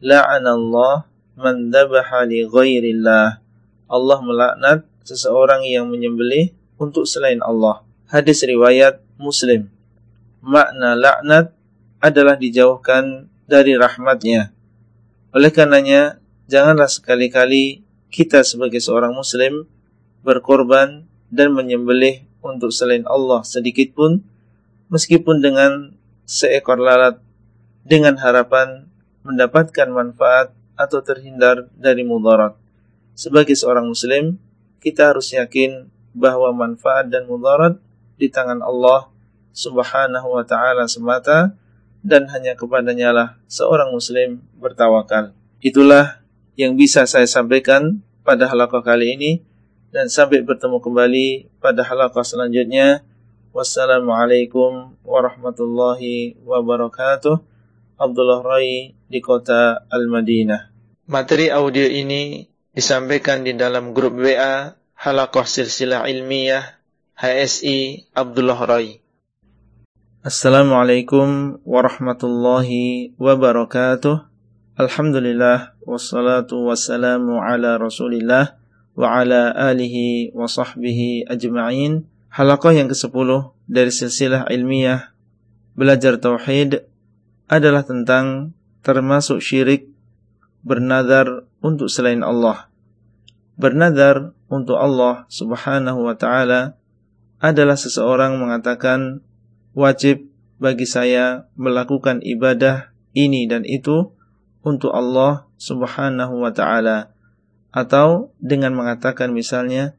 "La'anallah 0.00 1.04
man 1.36 1.68
dzabaha 1.68 2.24
li 2.24 2.48
ghairillah." 2.48 3.40
Allah 3.88 4.18
melaknat 4.24 4.88
seseorang 5.04 5.68
yang 5.68 5.92
menyembelih 5.92 6.56
untuk 6.78 7.06
selain 7.06 7.40
Allah. 7.44 7.82
Hadis 8.10 8.42
riwayat 8.44 9.00
Muslim. 9.16 9.70
Makna 10.44 10.94
laknat 10.98 11.54
adalah 12.02 12.36
dijauhkan 12.36 13.32
dari 13.48 13.76
rahmatnya. 13.76 14.52
Oleh 15.32 15.50
karenanya, 15.50 16.20
janganlah 16.46 16.86
sekali-kali 16.86 17.82
kita 18.12 18.46
sebagai 18.46 18.78
seorang 18.78 19.10
muslim 19.10 19.66
berkorban 20.22 21.08
dan 21.34 21.50
menyembelih 21.50 22.22
untuk 22.44 22.70
selain 22.70 23.02
Allah 23.10 23.42
sedikit 23.42 23.96
pun 23.96 24.22
meskipun 24.92 25.42
dengan 25.42 25.96
seekor 26.22 26.78
lalat 26.78 27.18
dengan 27.82 28.14
harapan 28.20 28.86
mendapatkan 29.26 29.88
manfaat 29.90 30.54
atau 30.78 31.00
terhindar 31.02 31.66
dari 31.74 32.06
mudarat. 32.06 32.54
Sebagai 33.18 33.58
seorang 33.58 33.90
muslim, 33.90 34.38
kita 34.78 35.10
harus 35.10 35.32
yakin 35.32 35.90
bahwa 36.14 36.54
manfaat 36.54 37.10
dan 37.10 37.26
mudarat 37.26 37.76
di 38.14 38.30
tangan 38.30 38.62
Allah 38.62 39.10
Subhanahu 39.54 40.34
wa 40.34 40.46
taala 40.46 40.86
semata 40.86 41.58
dan 42.02 42.30
hanya 42.30 42.54
kepadanya 42.54 43.10
lah 43.10 43.28
seorang 43.50 43.90
muslim 43.90 44.42
bertawakal. 44.58 45.34
Itulah 45.58 46.22
yang 46.54 46.78
bisa 46.78 47.06
saya 47.06 47.26
sampaikan 47.26 48.02
pada 48.22 48.46
halaqah 48.46 48.82
kali 48.82 49.18
ini 49.18 49.32
dan 49.94 50.10
sampai 50.10 50.42
bertemu 50.42 50.82
kembali 50.82 51.28
pada 51.62 51.86
halaqah 51.86 52.22
selanjutnya. 52.26 53.06
Wassalamualaikum 53.54 54.98
warahmatullahi 55.06 56.34
wabarakatuh. 56.42 57.38
Abdullah 57.94 58.42
Rai 58.42 58.98
di 59.06 59.22
kota 59.22 59.86
Al-Madinah. 59.86 60.74
Materi 61.06 61.46
audio 61.54 61.86
ini 61.86 62.42
disampaikan 62.74 63.46
di 63.46 63.54
dalam 63.54 63.94
grup 63.94 64.18
WA 64.18 64.74
Halaqah 65.04 65.44
Silsilah 65.44 66.08
Ilmiah 66.08 66.80
HSI 67.20 68.08
Abdullah 68.16 68.56
Rai. 68.64 69.04
Assalamualaikum 70.24 71.60
warahmatullahi 71.60 73.12
wabarakatuh. 73.20 74.24
Alhamdulillah 74.80 75.76
wassalatu 75.84 76.72
wassalamu 76.72 77.36
ala 77.36 77.76
Rasulillah 77.76 78.56
wa 78.96 79.20
ala 79.20 79.52
alihi 79.52 80.32
wa 80.32 80.48
sahbihi 80.48 81.28
ajma'in. 81.28 82.08
Halaqah 82.32 82.72
yang 82.72 82.88
ke-10 82.88 83.28
dari 83.68 83.92
silsilah 83.92 84.48
ilmiah 84.48 85.12
belajar 85.76 86.16
tauhid 86.16 86.80
adalah 87.52 87.84
tentang 87.84 88.56
termasuk 88.80 89.44
syirik 89.44 89.84
bernadar 90.64 91.44
untuk 91.60 91.92
selain 91.92 92.24
Allah. 92.24 92.72
Bernadar 93.54 94.34
untuk 94.50 94.74
Allah 94.78 95.30
Subhanahu 95.30 96.10
wa 96.10 96.18
taala 96.18 96.74
adalah 97.38 97.78
seseorang 97.78 98.34
mengatakan 98.40 99.22
wajib 99.76 100.26
bagi 100.58 100.86
saya 100.86 101.46
melakukan 101.54 102.18
ibadah 102.22 102.90
ini 103.14 103.46
dan 103.46 103.62
itu 103.62 104.10
untuk 104.66 104.90
Allah 104.90 105.46
Subhanahu 105.60 106.42
wa 106.42 106.50
taala 106.50 107.14
atau 107.74 108.34
dengan 108.42 108.74
mengatakan 108.74 109.30
misalnya 109.34 109.94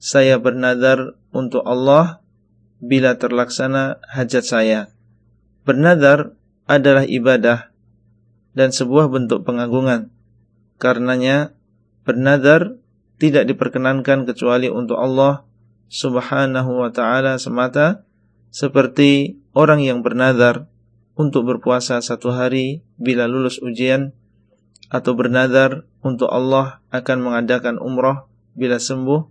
saya 0.00 0.36
bernadar 0.40 1.16
untuk 1.32 1.64
Allah 1.64 2.20
bila 2.78 3.18
terlaksana 3.18 3.98
hajat 4.06 4.44
saya. 4.46 4.80
Bernadar 5.66 6.32
adalah 6.64 7.04
ibadah 7.04 7.68
dan 8.56 8.72
sebuah 8.72 9.12
bentuk 9.12 9.44
pengagungan. 9.44 10.08
Karenanya 10.78 11.52
bernadar 12.06 12.78
tidak 13.18 13.50
diperkenankan 13.50 14.24
kecuali 14.24 14.70
untuk 14.70 14.98
Allah 14.98 15.42
Subhanahu 15.90 16.84
wa 16.84 16.90
taala 16.94 17.36
semata 17.36 18.06
seperti 18.54 19.40
orang 19.52 19.82
yang 19.82 20.00
bernadar 20.00 20.70
untuk 21.18 21.50
berpuasa 21.50 21.98
satu 21.98 22.30
hari 22.30 22.86
bila 22.94 23.26
lulus 23.26 23.58
ujian 23.58 24.14
atau 24.88 25.12
bernadar 25.18 25.84
untuk 26.00 26.30
Allah 26.30 26.80
akan 26.94 27.18
mengadakan 27.20 27.76
umrah 27.82 28.30
bila 28.54 28.78
sembuh 28.78 29.26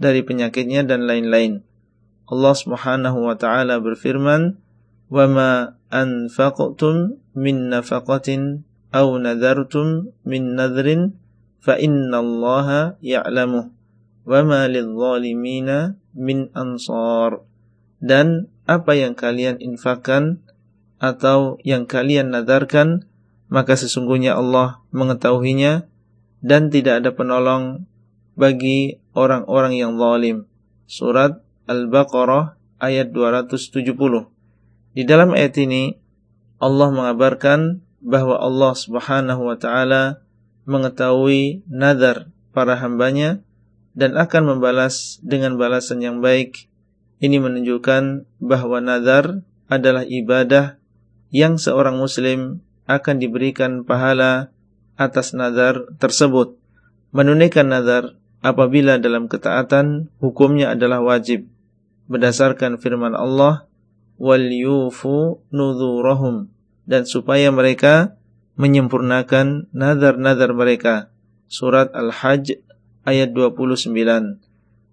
dari 0.00 0.24
penyakitnya 0.24 0.86
dan 0.86 1.04
lain-lain. 1.08 1.64
Allah 2.30 2.54
Subhanahu 2.54 3.26
wa 3.26 3.34
taala 3.34 3.82
berfirman, 3.82 4.56
"Wa 5.10 5.26
ma 5.26 5.74
anfaqtum 5.90 7.18
min 7.34 7.72
nafaqatin 7.72 8.62
aw 8.94 9.06
nadartum 9.18 10.14
min 10.22 10.54
nadrin 10.54 11.19
fa 11.60 11.76
innallaha 11.76 12.96
wa 13.00 14.40
ma 14.42 14.60
lidh-dhalimina 14.66 15.94
min 16.16 16.48
ansar." 16.56 17.44
Dan 18.00 18.48
apa 18.64 18.96
yang 18.96 19.12
kalian 19.12 19.60
infakkan 19.60 20.40
atau 21.00 21.60
yang 21.64 21.84
kalian 21.84 22.32
nadarkan, 22.32 23.04
maka 23.52 23.76
sesungguhnya 23.76 24.36
Allah 24.36 24.80
mengetahuinya 24.92 25.84
dan 26.40 26.72
tidak 26.72 27.04
ada 27.04 27.10
penolong 27.12 27.84
bagi 28.36 28.96
orang-orang 29.12 29.76
yang 29.76 30.00
zalim. 30.00 30.48
Surat 30.88 31.44
Al-Baqarah 31.68 32.56
ayat 32.80 33.12
270. 33.12 34.32
Di 34.96 35.02
dalam 35.06 35.36
ayat 35.36 35.54
ini 35.60 35.94
Allah 36.58 36.88
mengabarkan 36.90 37.84
bahwa 38.00 38.40
Allah 38.40 38.72
Subhanahu 38.74 39.52
wa 39.52 39.56
taala 39.60 40.24
mengetahui 40.64 41.64
nazar 41.68 42.28
para 42.50 42.76
hambanya 42.76 43.40
dan 43.94 44.16
akan 44.16 44.56
membalas 44.56 45.18
dengan 45.22 45.58
balasan 45.58 46.00
yang 46.00 46.18
baik. 46.22 46.70
Ini 47.20 47.36
menunjukkan 47.36 48.28
bahwa 48.40 48.80
nazar 48.80 49.44
adalah 49.68 50.08
ibadah 50.08 50.80
yang 51.30 51.60
seorang 51.60 52.00
muslim 52.00 52.64
akan 52.90 53.16
diberikan 53.22 53.86
pahala 53.86 54.50
atas 54.98 55.36
nazar 55.36 55.86
tersebut. 56.00 56.58
Menunaikan 57.14 57.70
nazar 57.70 58.18
apabila 58.40 58.96
dalam 58.96 59.28
ketaatan 59.28 60.08
hukumnya 60.18 60.72
adalah 60.72 61.04
wajib 61.04 61.46
berdasarkan 62.10 62.80
firman 62.82 63.14
Allah 63.14 63.70
wal 64.18 64.50
yufu 64.50 65.40
dan 66.84 67.02
supaya 67.06 67.48
mereka 67.54 68.18
menyempurnakan 68.58 69.70
nazar-nazar 69.74 70.50
mereka. 70.54 71.14
Surat 71.50 71.90
Al-Hajj 71.92 72.62
ayat 73.06 73.34
29. 73.34 74.40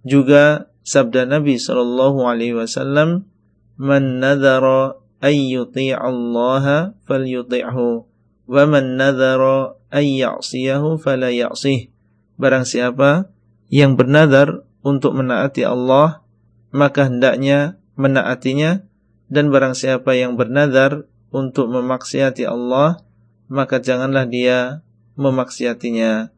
Juga 0.06 0.70
sabda 0.82 1.30
Nabi 1.30 1.62
sallallahu 1.62 2.26
alaihi 2.26 2.58
wasallam, 2.58 3.30
"Man 3.78 4.22
nadhara 4.22 4.98
ay 5.22 5.58
yuti'allaha 5.58 6.94
falyuti'hu 7.10 8.06
wa 8.48 8.64
man 8.64 8.96
nadhara 8.96 9.76
ay 9.92 10.22
ya'siyahu 10.22 11.02
fala 11.02 11.34
ya'sih 11.34 11.90
barang 12.38 12.64
siapa 12.64 13.34
yang 13.68 13.98
bernadar 13.98 14.64
untuk 14.86 15.18
menaati 15.18 15.68
Allah 15.68 16.24
maka 16.72 17.10
hendaknya 17.10 17.82
menaatinya 17.98 18.86
dan 19.28 19.52
barang 19.52 19.76
siapa 19.76 20.16
yang 20.16 20.40
bernadar 20.40 21.10
untuk 21.34 21.68
memaksiati 21.68 22.48
Allah 22.48 23.04
maka 23.48 23.80
janganlah 23.80 24.28
dia 24.28 24.84
memaksiatinya 25.16 26.32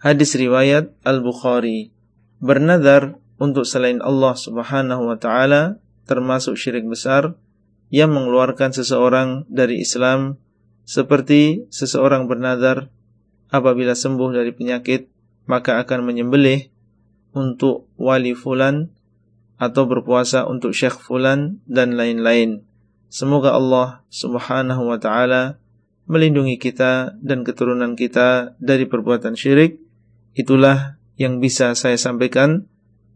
hadis 0.00 0.36
riwayat 0.36 0.92
Al-Bukhari 1.04 1.92
bernadar 2.40 3.20
untuk 3.40 3.64
selain 3.64 4.00
Allah 4.04 4.36
Subhanahu 4.36 5.08
wa 5.08 5.16
taala 5.16 5.80
termasuk 6.04 6.56
syirik 6.56 6.84
besar 6.88 7.36
yang 7.90 8.12
mengeluarkan 8.12 8.70
seseorang 8.70 9.48
dari 9.50 9.82
Islam 9.82 10.38
seperti 10.86 11.66
seseorang 11.72 12.30
bernazar 12.30 12.92
apabila 13.50 13.96
sembuh 13.96 14.30
dari 14.30 14.54
penyakit 14.54 15.10
maka 15.50 15.82
akan 15.82 16.06
menyembelih 16.06 16.70
untuk 17.34 17.90
wali 17.98 18.34
fulan 18.34 18.90
atau 19.60 19.84
berpuasa 19.84 20.48
untuk 20.48 20.72
syekh 20.72 20.96
fulan 20.96 21.60
dan 21.68 21.94
lain-lain. 21.94 22.64
Semoga 23.10 23.52
Allah 23.52 24.06
Subhanahu 24.08 24.88
wa 24.88 24.98
taala 25.02 25.58
melindungi 26.10 26.58
kita 26.58 27.14
dan 27.22 27.46
keturunan 27.46 27.94
kita 27.94 28.58
dari 28.58 28.90
perbuatan 28.90 29.38
syirik. 29.38 29.78
Itulah 30.34 30.98
yang 31.14 31.38
bisa 31.38 31.78
saya 31.78 31.94
sampaikan 31.94 32.66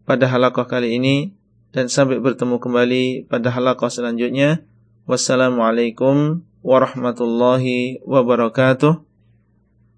pada 0.07 0.31
halaqah 0.31 0.63
kali 0.63 0.95
ini 0.95 1.35
dan 1.75 1.91
sampai 1.91 2.23
bertemu 2.23 2.55
kembali 2.55 3.27
pada 3.27 3.51
halaqah 3.51 3.91
selanjutnya. 3.91 4.63
Wassalamualaikum 5.03 6.47
warahmatullahi 6.63 7.99
wabarakatuh. 8.07 9.03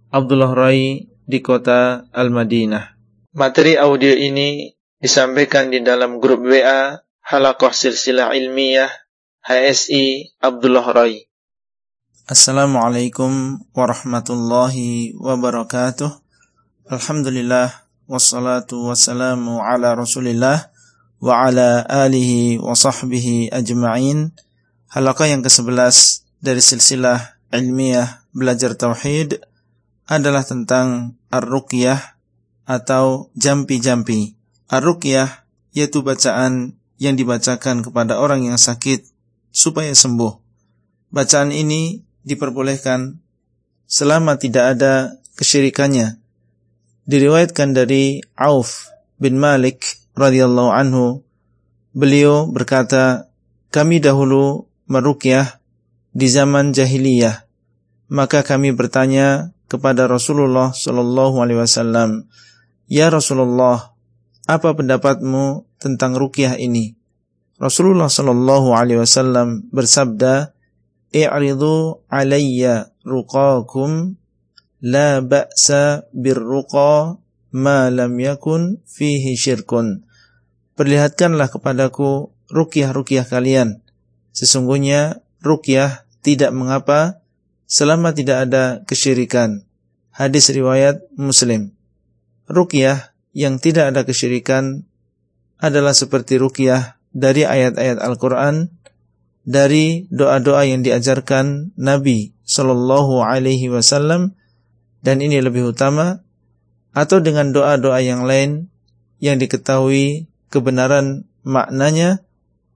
Abdullah 0.09 0.51
Rai 0.57 1.05
di 1.21 1.39
kota 1.45 2.09
Al-Madinah. 2.09 2.97
Materi 3.37 3.77
audio 3.77 4.09
ini 4.09 4.73
disampaikan 4.97 5.69
di 5.69 5.85
dalam 5.85 6.17
grup 6.17 6.41
WA 6.41 6.97
Halaqah 7.21 7.69
Silsilah 7.69 8.33
Ilmiah 8.33 8.89
HSI 9.45 10.33
Abdullah 10.41 10.87
Rai. 10.89 11.27
Assalamualaikum 12.27 13.63
warahmatullahi 13.71 15.15
wabarakatuh. 15.15 16.11
Alhamdulillah 16.91 17.87
wassalatu 18.03 18.91
wassalamu 18.91 19.63
ala 19.63 19.95
Rasulillah 19.95 20.67
wa 21.23 21.47
ala 21.47 21.87
alihi 21.87 22.59
wa 22.59 22.75
sahbihi 22.75 23.47
ajma'in. 23.47 24.35
Halaqah 24.91 25.31
yang 25.31 25.39
ke-11 25.39 26.27
dari 26.43 26.59
silsilah 26.59 27.39
ilmiah 27.55 28.27
belajar 28.35 28.75
tauhid 28.75 29.39
adalah 30.11 30.43
tentang 30.43 31.15
ar-ruqyah 31.31 32.19
atau 32.67 33.31
jampi-jampi. 33.39 34.35
Ar-ruqyah 34.67 35.47
yaitu 35.71 36.03
bacaan 36.03 36.75
yang 36.99 37.15
dibacakan 37.15 37.87
kepada 37.87 38.19
orang 38.19 38.43
yang 38.51 38.59
sakit 38.59 39.07
supaya 39.55 39.95
sembuh. 39.95 40.43
Bacaan 41.07 41.55
ini 41.55 42.03
diperbolehkan 42.27 43.23
selama 43.87 44.35
tidak 44.35 44.75
ada 44.75 45.15
kesyirikannya. 45.39 46.19
Diriwayatkan 47.07 47.71
dari 47.71 48.19
Auf 48.35 48.91
bin 49.15 49.39
Malik 49.39 49.87
radhiyallahu 50.19 50.75
anhu 50.75 51.23
beliau 51.95 52.51
berkata 52.51 53.31
kami 53.71 54.03
dahulu 54.03 54.67
merukyah 54.91 55.63
di 56.11 56.27
zaman 56.27 56.75
jahiliyah 56.75 57.47
maka 58.07 58.43
kami 58.43 58.71
bertanya 58.71 59.51
kepada 59.67 60.07
Rasulullah 60.07 60.71
Shallallahu 60.71 61.43
Alaihi 61.43 61.59
Wasallam, 61.59 62.27
Ya 62.87 63.11
Rasulullah, 63.11 63.91
apa 64.47 64.71
pendapatmu 64.71 65.67
tentang 65.75 66.15
rukyah 66.15 66.55
ini? 66.55 66.95
Rasulullah 67.59 68.07
Shallallahu 68.07 68.71
Alaihi 68.71 69.03
Wasallam 69.03 69.67
bersabda, 69.75 70.55
"I'ridu 71.13 72.03
alayya 72.11 72.91
ruqakum 73.07 74.19
la 74.83 75.23
ba'sa 75.23 76.07
birruqa 76.11 77.19
ma 77.55 77.77
lam 77.91 78.13
yakun 78.19 78.83
fihi 78.83 79.35
syirkun." 79.39 80.03
Perlihatkanlah 80.77 81.49
kepadaku 81.49 82.29
rukyah-rukyah 82.53 83.25
kalian. 83.25 83.81
Sesungguhnya 84.29 85.25
rukyah 85.41 86.05
tidak 86.21 86.53
mengapa 86.53 87.25
selama 87.65 88.13
tidak 88.13 88.47
ada 88.49 88.63
kesyirikan. 88.85 89.65
Hadis 90.13 90.49
riwayat 90.49 91.01
Muslim. 91.17 91.73
Rukyah 92.45 93.13
yang 93.33 93.57
tidak 93.57 93.93
ada 93.93 94.01
kesyirikan 94.01 94.87
adalah 95.61 95.93
seperti 95.97 96.37
rukyah 96.37 96.97
dari 97.13 97.45
ayat-ayat 97.45 97.97
Al-Quran, 97.97 98.76
dari 99.47 100.11
doa-doa 100.11 100.67
yang 100.67 100.83
diajarkan 100.83 101.71
Nabi 101.79 102.35
Shallallahu 102.43 103.23
Alaihi 103.23 103.71
Wasallam, 103.71 104.35
dan 104.99 105.23
ini 105.23 105.39
lebih 105.39 105.71
utama, 105.71 106.19
atau 106.91 107.23
dengan 107.23 107.55
doa-doa 107.55 108.03
yang 108.03 108.27
lain 108.27 108.67
yang 109.23 109.39
diketahui 109.39 110.27
kebenaran 110.51 111.23
maknanya, 111.47 112.19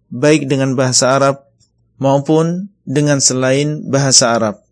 baik 0.07 0.47
dengan 0.47 0.79
bahasa 0.79 1.11
Arab 1.11 1.51
maupun 1.99 2.71
dengan 2.87 3.19
selain 3.19 3.91
bahasa 3.91 4.31
Arab. 4.31 4.63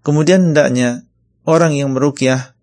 Kemudian 0.00 0.52
hendaknya 0.52 1.04
orang 1.44 1.76
yang 1.76 1.92
merukyah 1.92 2.56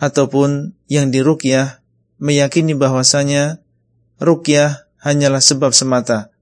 ataupun 0.00 0.72
yang 0.88 1.12
dirukyah 1.12 1.84
meyakini 2.16 2.72
bahwasanya 2.72 3.60
rukyah 4.16 4.88
hanyalah 5.04 5.44
sebab 5.44 5.76
semata, 5.76 6.32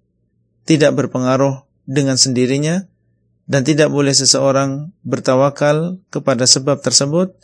tidak 0.63 0.95
berpengaruh 0.95 1.67
dengan 1.89 2.15
sendirinya 2.17 2.87
dan 3.51 3.67
tidak 3.67 3.91
boleh 3.91 4.15
seseorang 4.15 4.95
bertawakal 5.03 5.99
kepada 6.09 6.47
sebab 6.47 6.81
tersebut. 6.81 7.35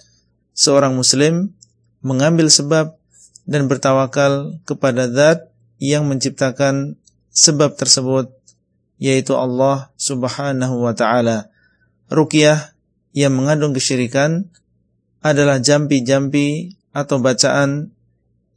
Seorang 0.58 0.98
muslim 0.98 1.54
mengambil 2.02 2.50
sebab 2.50 2.98
dan 3.46 3.70
bertawakal 3.70 4.58
kepada 4.66 5.06
zat 5.08 5.48
yang 5.78 6.06
menciptakan 6.10 6.98
sebab 7.30 7.78
tersebut 7.78 8.34
yaitu 8.98 9.38
Allah 9.38 9.94
Subhanahu 9.94 10.82
wa 10.82 10.92
taala. 10.92 11.48
Rukyah 12.10 12.74
yang 13.14 13.38
mengandung 13.38 13.72
kesyirikan 13.72 14.50
adalah 15.22 15.62
jampi-jampi 15.62 16.78
atau 16.90 17.22
bacaan 17.22 17.94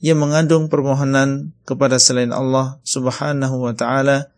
yang 0.02 0.18
mengandung 0.18 0.66
permohonan 0.66 1.54
kepada 1.62 2.02
selain 2.02 2.34
Allah 2.34 2.82
Subhanahu 2.82 3.70
wa 3.70 3.74
taala 3.78 4.34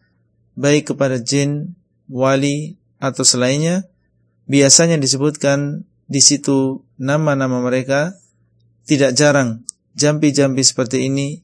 baik 0.53 0.93
kepada 0.93 1.17
jin, 1.21 1.77
wali 2.09 2.77
atau 3.01 3.25
selainnya 3.25 3.87
biasanya 4.47 4.99
disebutkan 4.99 5.87
di 6.07 6.19
situ 6.19 6.83
nama-nama 6.99 7.63
mereka 7.63 8.15
tidak 8.83 9.15
jarang 9.15 9.63
jampi-jampi 9.95 10.63
seperti 10.63 11.07
ini 11.07 11.41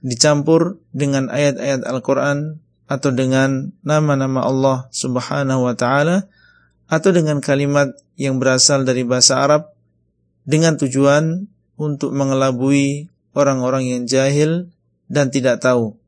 dicampur 0.00 0.78
dengan 0.94 1.28
ayat-ayat 1.28 1.84
Al-Qur'an 1.84 2.62
atau 2.88 3.10
dengan 3.12 3.74
nama-nama 3.84 4.46
Allah 4.46 4.88
Subhanahu 4.94 5.68
wa 5.68 5.74
taala 5.76 6.30
atau 6.88 7.10
dengan 7.12 7.44
kalimat 7.44 7.92
yang 8.16 8.40
berasal 8.40 8.88
dari 8.88 9.04
bahasa 9.04 9.44
Arab 9.44 9.76
dengan 10.48 10.80
tujuan 10.80 11.46
untuk 11.76 12.16
mengelabui 12.16 13.12
orang-orang 13.36 13.92
yang 13.92 14.02
jahil 14.08 14.72
dan 15.06 15.28
tidak 15.28 15.60
tahu. 15.60 16.00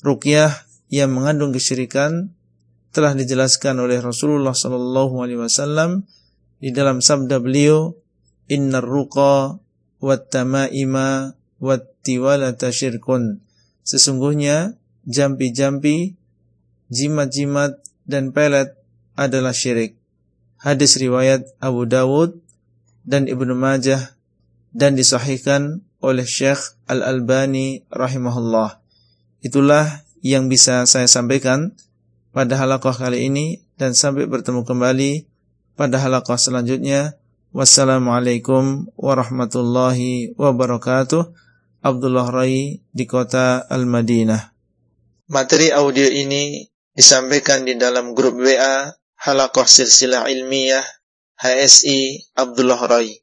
Ruqyah 0.00 0.64
yang 0.92 1.12
mengandung 1.12 1.50
kesyirikan 1.50 2.32
telah 2.94 3.12
dijelaskan 3.16 3.82
oleh 3.82 3.98
Rasulullah 3.98 4.54
sallallahu 4.54 5.18
alaihi 5.18 5.42
wasallam 5.42 6.06
di 6.62 6.70
dalam 6.70 7.02
sabda 7.02 7.42
beliau, 7.42 7.98
"Innar 8.46 8.86
ruqa 8.86 9.58
wat 9.98 10.30
tamaima 10.30 11.34
wat 11.58 11.90
syirkun." 12.06 13.42
Sesungguhnya 13.84 14.78
jampi-jampi, 15.04 16.16
jimat-jimat 16.88 17.80
dan 18.08 18.32
pelet 18.32 18.72
adalah 19.18 19.52
syirik. 19.52 19.98
Hadis 20.60 20.96
riwayat 20.96 21.44
Abu 21.60 21.84
Dawud 21.84 22.40
dan 23.04 23.28
Ibnu 23.28 23.52
Majah 23.52 24.16
dan 24.72 24.96
disahihkan 24.96 25.84
oleh 26.00 26.24
Syekh 26.24 26.76
Al-Albani 26.88 27.84
rahimahullah. 27.92 28.80
Itulah 29.44 30.03
yang 30.24 30.48
bisa 30.48 30.88
saya 30.88 31.04
sampaikan 31.04 31.76
pada 32.32 32.56
halaqah 32.56 32.96
kali 32.96 33.28
ini 33.28 33.60
dan 33.76 33.92
sampai 33.92 34.24
bertemu 34.24 34.64
kembali 34.64 35.28
pada 35.76 36.00
halaqah 36.00 36.40
selanjutnya. 36.40 37.20
Wassalamualaikum 37.52 38.90
warahmatullahi 38.98 40.34
wabarakatuh. 40.34 41.30
Abdullah 41.84 42.32
Rai 42.32 42.80
di 42.88 43.04
kota 43.04 43.62
Al-Madinah. 43.68 44.56
Materi 45.28 45.70
audio 45.70 46.08
ini 46.08 46.66
disampaikan 46.96 47.68
di 47.68 47.76
dalam 47.76 48.16
grup 48.16 48.40
WA 48.40 48.96
Halaqah 49.20 49.68
Silsilah 49.68 50.26
Ilmiah 50.32 50.82
HSI 51.36 52.32
Abdullah 52.32 52.80
Rai. 52.88 53.20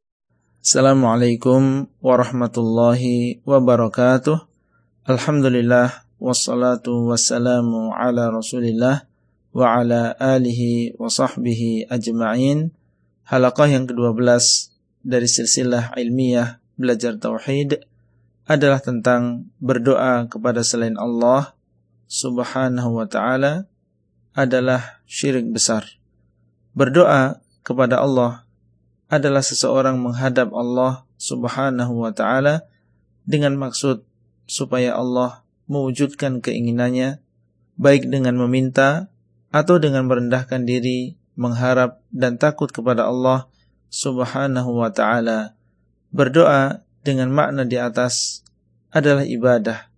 Assalamualaikum 0.62 1.90
warahmatullahi 2.00 3.42
wabarakatuh. 3.44 4.38
Alhamdulillah 5.10 6.01
wassalatu 6.22 7.10
wassalamu 7.10 7.90
ala 7.98 8.30
Rasulillah 8.30 9.10
wa 9.58 9.66
ala 9.82 10.14
alihi 10.22 10.94
wa 11.02 11.10
sahbihi 11.10 11.90
ajma'in. 11.90 12.70
Halaqah 13.26 13.66
yang 13.66 13.90
ke-12 13.90 14.22
dari 15.02 15.26
silsilah 15.26 15.98
ilmiah 15.98 16.62
belajar 16.78 17.18
tauhid 17.18 17.82
adalah 18.46 18.78
tentang 18.78 19.50
berdoa 19.58 20.30
kepada 20.30 20.62
selain 20.62 20.94
Allah 21.02 21.58
Subhanahu 22.06 23.02
wa 23.02 23.08
taala 23.10 23.66
adalah 24.38 25.02
syirik 25.10 25.50
besar. 25.50 25.90
Berdoa 26.78 27.42
kepada 27.66 27.98
Allah 27.98 28.46
adalah 29.10 29.42
seseorang 29.42 29.98
menghadap 29.98 30.54
Allah 30.54 31.08
Subhanahu 31.18 32.06
wa 32.06 32.14
taala 32.14 32.70
dengan 33.26 33.58
maksud 33.58 34.06
supaya 34.46 34.94
Allah 34.94 35.42
mewujudkan 35.70 36.40
keinginannya 36.40 37.22
baik 37.82 38.08
dengan 38.08 38.38
meminta 38.38 39.10
atau 39.52 39.82
dengan 39.82 40.08
merendahkan 40.08 40.64
diri, 40.64 41.20
mengharap 41.36 42.00
dan 42.14 42.40
takut 42.40 42.72
kepada 42.72 43.10
Allah 43.10 43.50
Subhanahu 43.92 44.80
wa 44.80 44.94
taala. 44.94 45.58
Berdoa 46.14 46.86
dengan 47.04 47.34
makna 47.34 47.68
di 47.68 47.76
atas 47.76 48.46
adalah 48.92 49.28
ibadah. 49.28 49.92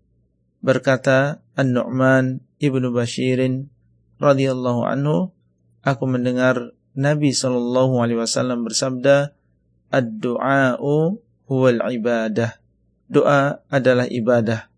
Berkata 0.63 1.43
An-Nu'man 1.53 2.41
Ibnu 2.57 2.95
Bashirin 2.95 3.69
radhiyallahu 4.17 4.87
anhu, 4.87 5.35
aku 5.83 6.03
mendengar 6.07 6.73
Nabi 6.93 7.33
sallallahu 7.33 7.99
alaihi 7.99 8.21
wasallam 8.21 8.65
bersabda, 8.65 9.33
"Ad-du'a'u 9.91 11.19
huwal 11.49 11.81
ibadah." 11.93 12.57
Doa 13.11 13.61
adalah 13.69 14.09
ibadah. 14.09 14.72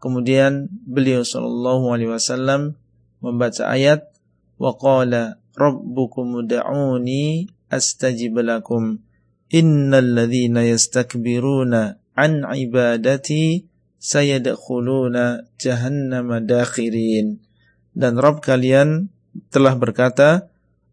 Kemudian 0.00 0.72
beliau 0.88 1.22
sallallahu 1.22 1.92
alaihi 1.92 2.10
wasallam 2.10 2.80
membaca 3.20 3.68
ayat 3.68 4.08
wa 4.56 4.72
qala 4.74 5.38
rabbukum 5.54 6.40
ud'uni 6.40 7.52
astajib 7.68 8.40
lakum 8.40 9.04
innal 9.52 10.16
ladzina 10.16 10.64
yastakbiruna 10.64 12.00
an 12.16 12.48
ibadati 12.48 13.68
sayadkhuluna 14.00 15.52
jahannama 15.60 16.40
dakhirin 16.40 17.44
dan 17.92 18.16
Rabb 18.16 18.40
kalian 18.40 19.12
telah 19.52 19.76
berkata 19.76 20.50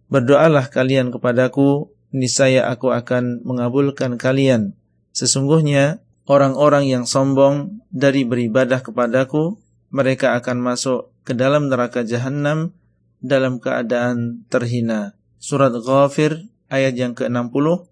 Berdoalah 0.08 0.72
kalian 0.72 1.12
kepadaku, 1.12 1.92
niscaya 2.16 2.72
aku 2.72 2.96
akan 2.96 3.44
mengabulkan 3.44 4.16
kalian. 4.16 4.72
Sesungguhnya 5.12 6.00
orang-orang 6.28 6.92
yang 6.92 7.08
sombong 7.08 7.82
dari 7.90 8.28
beribadah 8.28 8.84
kepadaku, 8.84 9.58
mereka 9.90 10.36
akan 10.36 10.60
masuk 10.60 11.10
ke 11.24 11.32
dalam 11.32 11.72
neraka 11.72 12.04
jahanam 12.04 12.76
dalam 13.24 13.58
keadaan 13.58 14.44
terhina. 14.52 15.16
Surat 15.40 15.72
Ghafir 15.72 16.46
ayat 16.68 16.94
yang 17.00 17.16
ke-60 17.16 17.88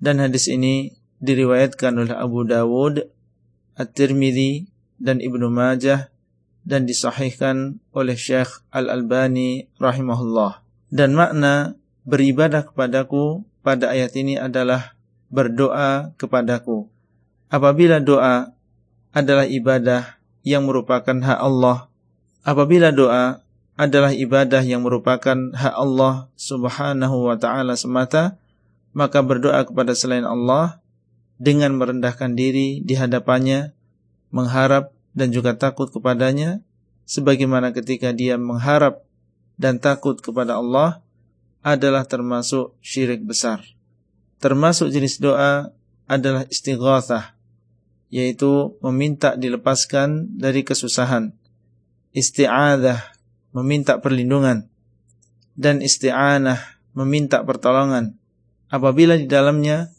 dan 0.00 0.16
hadis 0.18 0.48
ini 0.48 0.96
diriwayatkan 1.20 1.94
oleh 1.96 2.16
Abu 2.16 2.44
Dawud, 2.48 3.04
At-Tirmidzi 3.76 4.68
dan 4.98 5.20
Ibnu 5.20 5.48
Majah 5.52 6.12
dan 6.64 6.88
disahihkan 6.88 7.84
oleh 7.92 8.16
Syekh 8.16 8.64
Al-Albani 8.72 9.68
rahimahullah. 9.76 10.64
Dan 10.88 11.12
makna 11.12 11.76
beribadah 12.08 12.64
kepadaku 12.64 13.44
pada 13.60 13.92
ayat 13.92 14.16
ini 14.16 14.40
adalah 14.40 14.96
berdoa 15.28 16.14
kepadaku. 16.16 16.93
Apabila 17.52 18.00
doa 18.02 18.52
adalah 19.14 19.46
ibadah 19.46 20.18
yang 20.44 20.66
merupakan 20.68 21.14
hak 21.14 21.38
Allah, 21.38 21.88
apabila 22.44 22.90
doa 22.90 23.44
adalah 23.74 24.14
ibadah 24.14 24.62
yang 24.62 24.86
merupakan 24.86 25.34
hak 25.50 25.74
Allah 25.74 26.30
Subhanahu 26.38 27.26
wa 27.26 27.36
taala 27.38 27.74
semata, 27.74 28.38
maka 28.94 29.18
berdoa 29.22 29.66
kepada 29.66 29.92
selain 29.98 30.22
Allah 30.22 30.78
dengan 31.42 31.74
merendahkan 31.74 32.38
diri 32.38 32.78
di 32.82 32.94
hadapannya, 32.94 33.74
mengharap 34.30 34.94
dan 35.14 35.34
juga 35.34 35.58
takut 35.58 35.90
kepadanya, 35.90 36.62
sebagaimana 37.02 37.74
ketika 37.74 38.14
dia 38.14 38.38
mengharap 38.38 39.02
dan 39.58 39.82
takut 39.82 40.18
kepada 40.22 40.58
Allah 40.58 41.02
adalah 41.66 42.06
termasuk 42.06 42.78
syirik 42.78 43.26
besar. 43.26 43.62
Termasuk 44.38 44.90
jenis 44.94 45.18
doa 45.18 45.74
adalah 46.06 46.46
istighatsah, 46.46 47.33
yaitu 48.14 48.78
meminta 48.78 49.34
dilepaskan 49.34 50.38
dari 50.38 50.62
kesusahan. 50.62 51.34
Isti'adah 52.14 53.02
meminta 53.50 53.98
perlindungan 53.98 54.70
dan 55.58 55.82
isti'anah 55.82 56.78
meminta 56.94 57.42
pertolongan 57.42 58.14
apabila 58.70 59.18
di 59.18 59.26
dalamnya 59.26 59.90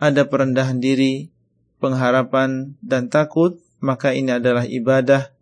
ada 0.00 0.24
perendahan 0.24 0.80
diri, 0.80 1.28
pengharapan 1.76 2.76
dan 2.80 3.12
takut 3.12 3.60
maka 3.84 4.16
ini 4.16 4.36
adalah 4.36 4.64
ibadah 4.64 5.32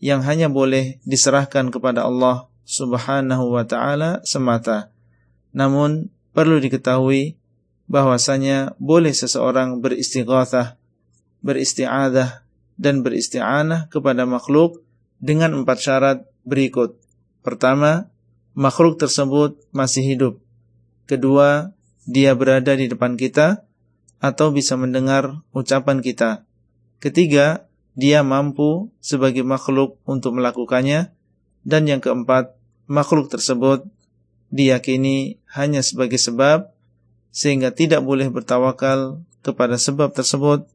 yang 0.00 0.20
hanya 0.24 0.52
boleh 0.52 1.00
diserahkan 1.08 1.72
kepada 1.72 2.04
Allah 2.04 2.48
Subhanahu 2.66 3.56
wa 3.56 3.64
taala 3.64 4.20
semata. 4.26 4.92
Namun 5.56 6.12
perlu 6.36 6.60
diketahui 6.60 7.38
bahwasanya 7.86 8.74
boleh 8.82 9.14
seseorang 9.14 9.78
beristighatsah, 9.78 10.76
beristi'adah 11.46 12.42
dan 12.74 13.06
beristi'anah 13.06 13.86
kepada 13.86 14.26
makhluk 14.26 14.82
dengan 15.22 15.62
empat 15.62 15.78
syarat 15.78 16.18
berikut. 16.42 16.98
Pertama, 17.46 18.10
makhluk 18.58 18.98
tersebut 18.98 19.56
masih 19.70 20.02
hidup. 20.02 20.34
Kedua, 21.06 21.70
dia 22.02 22.34
berada 22.34 22.74
di 22.74 22.90
depan 22.90 23.14
kita 23.14 23.62
atau 24.18 24.50
bisa 24.50 24.74
mendengar 24.74 25.46
ucapan 25.54 26.02
kita. 26.02 26.42
Ketiga, 26.98 27.70
dia 27.94 28.26
mampu 28.26 28.90
sebagai 28.98 29.46
makhluk 29.46 30.02
untuk 30.04 30.36
melakukannya. 30.36 31.14
Dan 31.66 31.86
yang 31.90 31.98
keempat, 31.98 32.54
makhluk 32.86 33.30
tersebut 33.30 33.86
diyakini 34.50 35.42
hanya 35.50 35.82
sebagai 35.82 36.18
sebab 36.18 36.70
sehingga 37.34 37.74
tidak 37.74 38.06
boleh 38.06 38.30
bertawakal 38.30 39.20
kepada 39.42 39.74
sebab 39.76 40.14
tersebut 40.14 40.70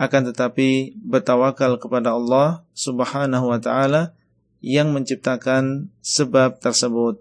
akan 0.00 0.32
tetapi 0.32 0.96
bertawakal 0.96 1.76
kepada 1.76 2.16
Allah 2.16 2.64
Subhanahu 2.72 3.52
wa 3.52 3.60
taala 3.60 4.16
yang 4.64 4.96
menciptakan 4.96 5.92
sebab 6.00 6.56
tersebut. 6.56 7.20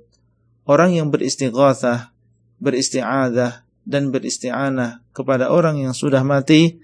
Orang 0.63 0.95
yang 0.95 1.11
beristighatsah, 1.11 2.15
beristi'adah 2.63 3.67
dan 3.84 4.15
beristi'anah 4.15 5.03
kepada 5.11 5.51
orang 5.51 5.84
yang 5.84 5.91
sudah 5.91 6.23
mati 6.23 6.80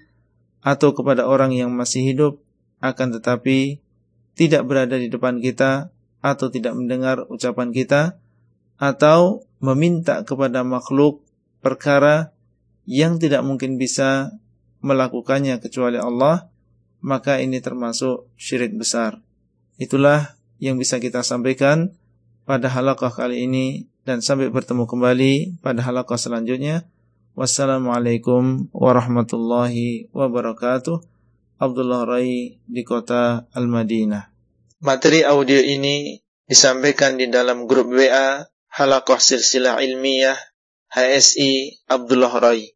atau 0.60 0.92
kepada 0.92 1.24
orang 1.24 1.56
yang 1.56 1.72
masih 1.72 2.12
hidup 2.12 2.44
akan 2.84 3.16
tetapi 3.16 3.80
tidak 4.36 4.68
berada 4.68 5.00
di 5.00 5.08
depan 5.08 5.40
kita 5.40 5.88
atau 6.20 6.52
tidak 6.52 6.76
mendengar 6.76 7.24
ucapan 7.30 7.72
kita 7.72 8.20
atau 8.76 9.48
meminta 9.64 10.20
kepada 10.28 10.60
makhluk 10.60 11.24
perkara 11.64 12.36
yang 12.84 13.16
tidak 13.16 13.40
mungkin 13.46 13.80
bisa 13.80 14.36
melakukannya 14.86 15.58
kecuali 15.58 15.98
Allah 15.98 16.46
maka 17.02 17.42
ini 17.42 17.58
termasuk 17.62 18.30
syirik 18.38 18.74
besar. 18.74 19.22
Itulah 19.76 20.38
yang 20.62 20.80
bisa 20.80 20.96
kita 21.02 21.20
sampaikan 21.20 21.92
pada 22.48 22.70
halaqah 22.70 23.12
kali 23.12 23.44
ini 23.44 23.90
dan 24.06 24.22
sampai 24.22 24.48
bertemu 24.48 24.86
kembali 24.86 25.60
pada 25.60 25.82
halaqah 25.82 26.16
selanjutnya. 26.16 26.86
Wassalamualaikum 27.36 28.72
warahmatullahi 28.72 30.08
wabarakatuh. 30.10 30.98
Abdullah 31.56 32.04
Rai 32.04 32.60
di 32.64 32.82
kota 32.84 33.44
Al-Madinah. 33.52 34.32
Materi 34.84 35.24
audio 35.24 35.56
ini 35.56 36.20
disampaikan 36.44 37.16
di 37.16 37.32
dalam 37.32 37.64
grup 37.64 37.92
WA 37.92 38.44
Halaqah 38.76 39.20
Silsilah 39.20 39.80
Ilmiah 39.80 40.36
HSI 40.92 41.84
Abdullah 41.88 42.32
Rai. 42.40 42.75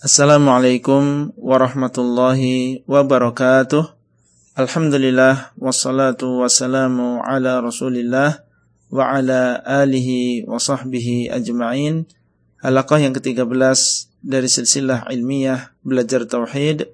Assalamualaikum 0.00 1.36
warahmatullahi 1.36 2.80
wabarakatuh. 2.88 3.84
Alhamdulillah 4.56 5.52
wassalatu 5.60 6.40
wassalamu 6.40 7.20
ala 7.20 7.60
Rasulillah 7.60 8.40
wa 8.88 9.04
ala 9.12 9.60
alihi 9.60 10.48
wa 10.48 10.56
sahbihi 10.56 11.28
ajma'in. 11.28 12.08
Halaqah 12.64 12.96
yang 12.96 13.12
ke-13 13.12 13.44
dari 14.24 14.48
silsilah 14.48 15.04
ilmiah 15.12 15.76
belajar 15.84 16.24
tauhid 16.24 16.88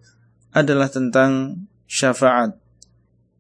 adalah 0.51 0.91
tentang 0.91 1.63
syafaat. 1.87 2.59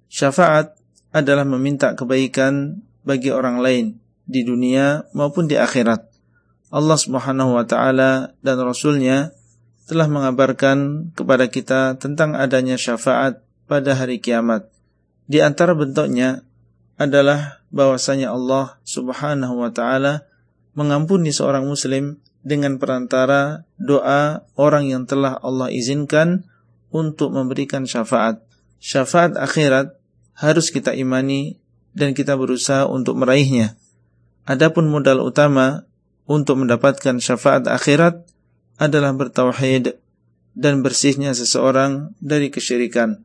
Syafaat 0.07 0.79
adalah 1.11 1.43
meminta 1.43 1.99
kebaikan 1.99 2.87
bagi 3.03 3.35
orang 3.35 3.59
lain 3.59 3.99
di 4.31 4.47
dunia 4.47 5.11
maupun 5.11 5.51
di 5.51 5.59
akhirat. 5.59 6.07
Allah 6.71 6.99
Subhanahu 7.03 7.59
wa 7.59 7.67
taala 7.67 8.31
dan 8.47 8.63
rasulnya 8.63 9.35
telah 9.87 10.11
mengabarkan 10.11 11.11
kepada 11.15 11.47
kita 11.47 11.95
tentang 11.97 12.35
adanya 12.35 12.75
syafaat 12.75 13.41
pada 13.71 13.95
hari 13.95 14.19
kiamat. 14.19 14.67
Di 15.31 15.43
antara 15.43 15.75
bentuknya 15.79 16.43
adalah 16.99 17.63
bahwasanya 17.71 18.35
Allah 18.35 18.79
Subhanahu 18.83 19.63
wa 19.63 19.71
taala 19.71 20.27
mengampuni 20.75 21.31
seorang 21.31 21.67
muslim 21.67 22.19
dengan 22.47 22.79
perantara 22.79 23.67
doa 23.79 24.47
orang 24.55 24.87
yang 24.87 25.03
telah 25.07 25.39
Allah 25.43 25.71
izinkan 25.71 26.47
untuk 26.95 27.35
memberikan 27.35 27.87
syafaat. 27.87 28.43
Syafaat 28.79 29.35
akhirat 29.35 29.99
harus 30.39 30.71
kita 30.71 30.95
imani 30.95 31.59
dan 31.97 32.13
kita 32.15 32.39
berusaha 32.39 32.87
untuk 32.87 33.19
meraihnya. 33.19 33.75
Adapun 34.47 34.87
modal 34.87 35.27
utama 35.27 35.89
untuk 36.29 36.63
mendapatkan 36.63 37.19
syafaat 37.19 37.67
akhirat 37.67 38.23
adalah 38.77 39.13
bertauhid 39.17 39.97
dan 40.57 40.81
bersihnya 40.81 41.37
seseorang 41.37 42.17
dari 42.21 42.49
kesyirikan. 42.49 43.25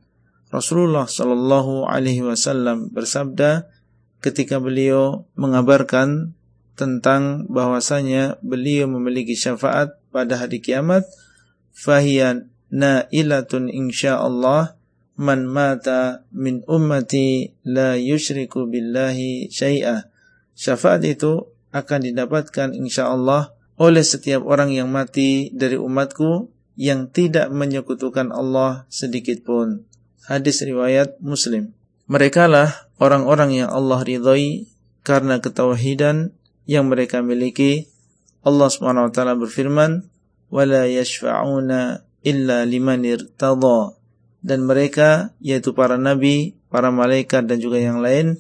Rasulullah 0.52 1.08
Shallallahu 1.08 1.88
Alaihi 1.88 2.28
Wasallam 2.28 2.92
bersabda 2.92 3.72
ketika 4.20 4.60
beliau 4.60 5.24
mengabarkan 5.40 6.36
tentang 6.76 7.48
bahwasanya 7.48 8.40
beliau 8.44 8.88
memiliki 8.88 9.36
syafaat 9.36 9.96
pada 10.12 10.40
hari 10.40 10.60
kiamat 10.60 11.08
fahiyan 11.72 12.52
nailatun 12.72 13.68
insyaallah 13.72 14.76
man 15.20 15.46
mata 15.48 16.24
min 16.32 16.64
ummati 16.68 17.54
la 17.68 18.00
yushriku 18.00 18.68
billahi 18.68 19.52
syai'a 19.52 20.08
syafaat 20.56 21.04
itu 21.06 21.48
akan 21.72 22.00
didapatkan 22.12 22.76
insyaallah 22.76 23.56
oleh 23.82 24.06
setiap 24.06 24.46
orang 24.46 24.70
yang 24.70 24.94
mati 24.94 25.50
dari 25.50 25.82
umatku 25.82 26.54
yang 26.78 27.10
tidak 27.10 27.50
menyekutukan 27.50 28.30
Allah 28.30 28.86
sedikit 28.94 29.42
pun 29.42 29.90
Hadis 30.22 30.62
riwayat 30.62 31.18
Muslim. 31.18 31.74
Mereka 32.06 32.46
lah 32.46 32.86
orang-orang 33.02 33.66
yang 33.66 33.70
Allah 33.74 34.06
ridhai 34.06 34.70
karena 35.02 35.42
ketauhidan 35.42 36.38
yang 36.70 36.86
mereka 36.94 37.26
miliki. 37.26 37.90
Allah 38.46 38.70
taala 39.10 39.34
berfirman, 39.34 40.06
"Wala 40.54 40.86
yashfa'una 40.86 42.06
illa 42.22 42.58
liman 42.70 43.02
irtadha." 43.02 43.98
Dan 44.46 44.70
mereka 44.70 45.34
yaitu 45.42 45.74
para 45.74 45.98
nabi, 45.98 46.54
para 46.70 46.94
malaikat 46.94 47.50
dan 47.50 47.58
juga 47.58 47.82
yang 47.82 47.98
lain 47.98 48.38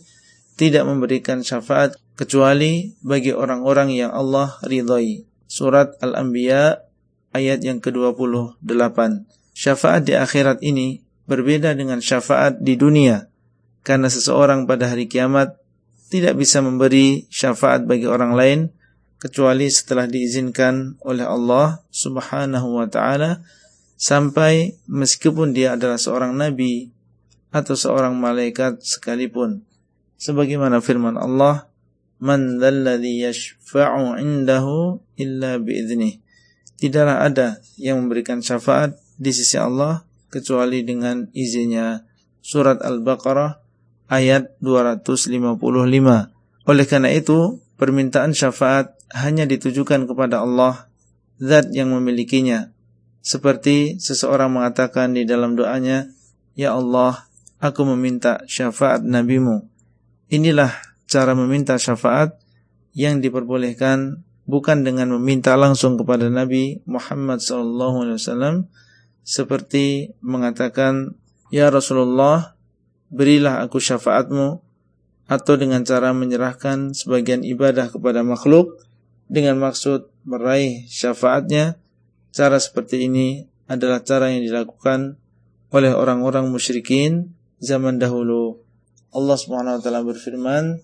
tidak 0.53 0.85
memberikan 0.85 1.41
syafaat 1.41 1.97
kecuali 2.13 2.93
bagi 3.01 3.33
orang-orang 3.33 3.89
yang 3.97 4.13
Allah 4.13 4.53
ridhai. 4.61 5.30
Surat 5.51 5.99
Al-Anbiya 5.99 6.79
ayat 7.35 7.59
yang 7.59 7.83
ke-28. 7.83 9.27
Syafaat 9.51 10.07
di 10.07 10.15
akhirat 10.15 10.63
ini 10.63 11.03
berbeda 11.27 11.75
dengan 11.75 11.99
syafaat 11.99 12.63
di 12.63 12.79
dunia 12.79 13.27
karena 13.83 14.07
seseorang 14.07 14.63
pada 14.63 14.87
hari 14.87 15.11
kiamat 15.11 15.59
tidak 16.07 16.39
bisa 16.39 16.63
memberi 16.63 17.27
syafaat 17.27 17.83
bagi 17.83 18.07
orang 18.07 18.31
lain 18.31 18.59
kecuali 19.19 19.69
setelah 19.69 20.09
diizinkan 20.09 20.97
oleh 21.03 21.27
Allah 21.27 21.83
Subhanahu 21.93 22.81
wa 22.81 22.87
taala 22.89 23.43
sampai 23.95 24.81
meskipun 24.89 25.53
dia 25.53 25.77
adalah 25.77 26.01
seorang 26.01 26.33
nabi 26.33 26.89
atau 27.53 27.77
seorang 27.77 28.17
malaikat 28.17 28.81
sekalipun 28.81 29.61
sebagaimana 30.17 30.81
firman 30.81 31.15
Allah 31.21 31.69
man 32.17 32.57
dzalladzi 32.57 33.29
yashfa'u 33.29 34.17
'indahu 34.17 34.99
illa 35.21 35.61
tidaklah 36.81 37.21
ada 37.21 37.61
yang 37.77 38.01
memberikan 38.01 38.41
syafaat 38.41 38.97
di 39.21 39.29
sisi 39.29 39.61
Allah 39.61 40.01
kecuali 40.33 40.81
dengan 40.81 41.29
izinnya. 41.37 42.09
Surat 42.41 42.81
Al-Baqarah 42.81 43.61
ayat 44.09 44.57
255. 44.65 45.37
Oleh 46.65 46.85
karena 46.89 47.13
itu, 47.13 47.61
permintaan 47.77 48.33
syafaat 48.33 48.97
hanya 49.13 49.45
ditujukan 49.45 50.09
kepada 50.09 50.41
Allah, 50.41 50.89
zat 51.37 51.69
yang 51.69 51.93
memilikinya. 51.93 52.73
Seperti 53.21 54.01
seseorang 54.01 54.49
mengatakan 54.49 55.13
di 55.13 55.29
dalam 55.29 55.53
doanya, 55.53 56.09
Ya 56.57 56.73
Allah, 56.73 57.29
aku 57.61 57.85
meminta 57.93 58.41
syafaat 58.49 59.05
nabimu. 59.05 59.69
Inilah 60.33 60.73
cara 61.05 61.37
meminta 61.37 61.77
syafaat 61.77 62.41
yang 62.97 63.21
diperbolehkan 63.21 64.25
bukan 64.45 64.81
dengan 64.81 65.13
meminta 65.17 65.53
langsung 65.57 65.95
kepada 65.95 66.27
Nabi 66.27 66.81
Muhammad 66.89 67.39
SAW 67.41 68.65
seperti 69.21 70.17
mengatakan 70.19 71.15
ya 71.53 71.69
Rasulullah 71.69 72.57
berilah 73.11 73.61
aku 73.61 73.77
syafaatmu 73.77 74.63
atau 75.31 75.53
dengan 75.55 75.87
cara 75.87 76.11
menyerahkan 76.11 76.91
sebagian 76.91 77.47
ibadah 77.47 77.87
kepada 77.87 78.19
makhluk 78.19 78.83
dengan 79.31 79.55
maksud 79.63 80.11
meraih 80.27 80.83
syafaatnya. 80.91 81.79
Cara 82.31 82.59
seperti 82.59 83.07
ini 83.07 83.47
adalah 83.67 84.03
cara 84.03 84.31
yang 84.31 84.43
dilakukan 84.43 85.19
oleh 85.71 85.91
orang-orang 85.95 86.51
musyrikin 86.51 87.31
zaman 87.63 87.95
dahulu. 87.95 88.59
Allah 89.11 89.35
Subhanahu 89.39 89.79
wa 89.79 90.03
berfirman 90.03 90.79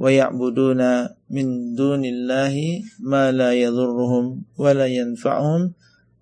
ويعبدون 0.00 0.80
من 1.30 1.46
دون 1.76 2.02
الله 2.04 2.54
ما 3.04 3.32
لا 3.32 3.52
يضرهم 3.52 4.42
ولا 4.56 4.86
ينفعهم 4.86 5.72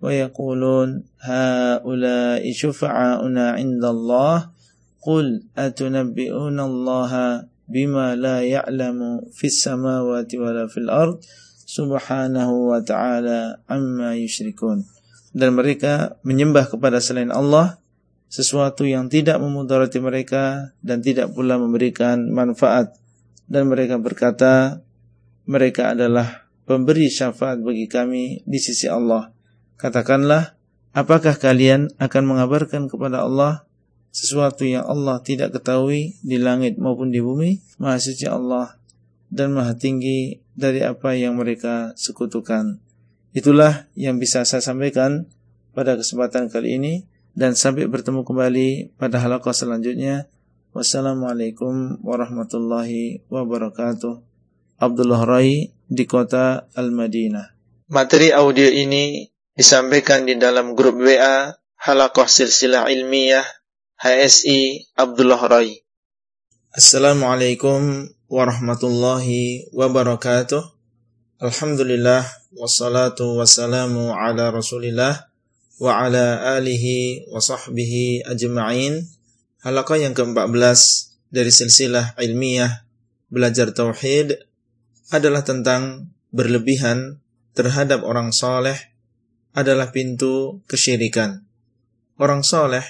ويقولون 0.01 0.89
هؤلاء 1.19 2.43
شفعاؤنا 2.51 3.45
عند 3.51 3.83
الله 3.85 4.37
قل 5.01 5.25
أتنبئون 5.57 6.59
الله 6.59 7.13
بما 7.69 8.07
لا 8.15 8.37
يعلم 8.43 8.99
في 9.31 9.47
السماوات 9.47 10.35
ولا 10.35 10.67
في 10.67 10.77
الأرض 10.77 11.17
سبحانه 11.65 12.49
وتعالى 12.51 13.39
عما 13.69 14.09
يشركون 14.15 14.83
dan 15.29 15.53
mereka 15.53 16.17
menyembah 16.25 16.67
kepada 16.67 16.97
selain 16.97 17.29
Allah 17.29 17.77
sesuatu 18.33 18.81
yang 18.83 19.07
tidak 19.13 19.37
memudarati 19.37 20.01
mereka 20.01 20.73
dan 20.81 21.05
tidak 21.05 21.29
pula 21.37 21.61
memberikan 21.61 22.33
manfaat 22.33 22.97
dan 23.50 23.68
mereka 23.68 24.00
berkata 24.00 24.80
mereka 25.44 25.92
adalah 25.92 26.48
pemberi 26.64 27.12
syafaat 27.12 27.60
bagi 27.60 27.84
kami 27.84 28.40
di 28.48 28.58
sisi 28.60 28.88
Allah. 28.88 29.32
Katakanlah, 29.76 30.56
apakah 30.96 31.36
kalian 31.36 31.92
akan 32.00 32.22
mengabarkan 32.24 32.88
kepada 32.88 33.24
Allah 33.24 33.68
sesuatu 34.14 34.64
yang 34.64 34.86
Allah 34.86 35.20
tidak 35.20 35.52
ketahui 35.58 36.16
di 36.24 36.40
langit 36.40 36.80
maupun 36.80 37.12
di 37.12 37.20
bumi? 37.20 37.60
Maha 37.76 38.00
suci 38.00 38.24
Allah 38.24 38.80
dan 39.28 39.52
maha 39.52 39.74
tinggi 39.74 40.40
dari 40.54 40.80
apa 40.86 41.18
yang 41.18 41.34
mereka 41.34 41.92
sekutukan. 41.98 42.78
Itulah 43.34 43.90
yang 43.98 44.22
bisa 44.22 44.46
saya 44.46 44.62
sampaikan 44.62 45.26
pada 45.74 45.98
kesempatan 45.98 46.46
kali 46.46 46.78
ini 46.78 46.94
dan 47.34 47.58
sampai 47.58 47.90
bertemu 47.90 48.22
kembali 48.22 48.94
pada 48.94 49.18
halaqah 49.18 49.50
selanjutnya. 49.50 50.30
Wassalamualaikum 50.74 52.02
warahmatullahi 52.02 53.22
wabarakatuh. 53.30 54.18
Abdullah 54.82 55.22
Rai 55.22 55.70
di 55.86 56.02
kota 56.02 56.66
Al-Madinah. 56.74 57.46
Materi 57.94 58.34
audio 58.34 58.66
ini 58.66 59.22
disampaikan 59.54 60.26
di 60.26 60.34
dalam 60.34 60.74
grup 60.74 60.98
WA 60.98 61.54
Halakoh 61.78 62.26
Silsilah 62.26 62.90
Ilmiah 62.90 63.46
HSI 64.02 64.90
Abdullah 64.98 65.38
Rai. 65.46 65.78
Assalamualaikum 66.74 68.10
warahmatullahi 68.26 69.70
wabarakatuh. 69.70 70.58
Alhamdulillah 71.38 72.26
wassalatu 72.58 73.38
wassalamu 73.38 74.10
ala 74.10 74.50
Rasulillah 74.50 75.30
wa 75.78 76.02
ala 76.02 76.58
alihi 76.58 77.30
wa 77.30 77.38
sahbihi 77.38 78.26
ajma'in. 78.26 79.13
Halaqah 79.64 79.96
yang 79.96 80.12
ke-14 80.12 80.80
dari 81.32 81.48
silsilah 81.48 82.20
ilmiah 82.20 82.84
belajar 83.32 83.72
tauhid 83.72 84.36
adalah 85.08 85.40
tentang 85.40 86.12
berlebihan 86.36 87.24
terhadap 87.56 88.04
orang 88.04 88.28
soleh 88.28 88.76
adalah 89.56 89.88
pintu 89.88 90.60
kesyirikan. 90.68 91.48
Orang 92.20 92.44
soleh 92.44 92.84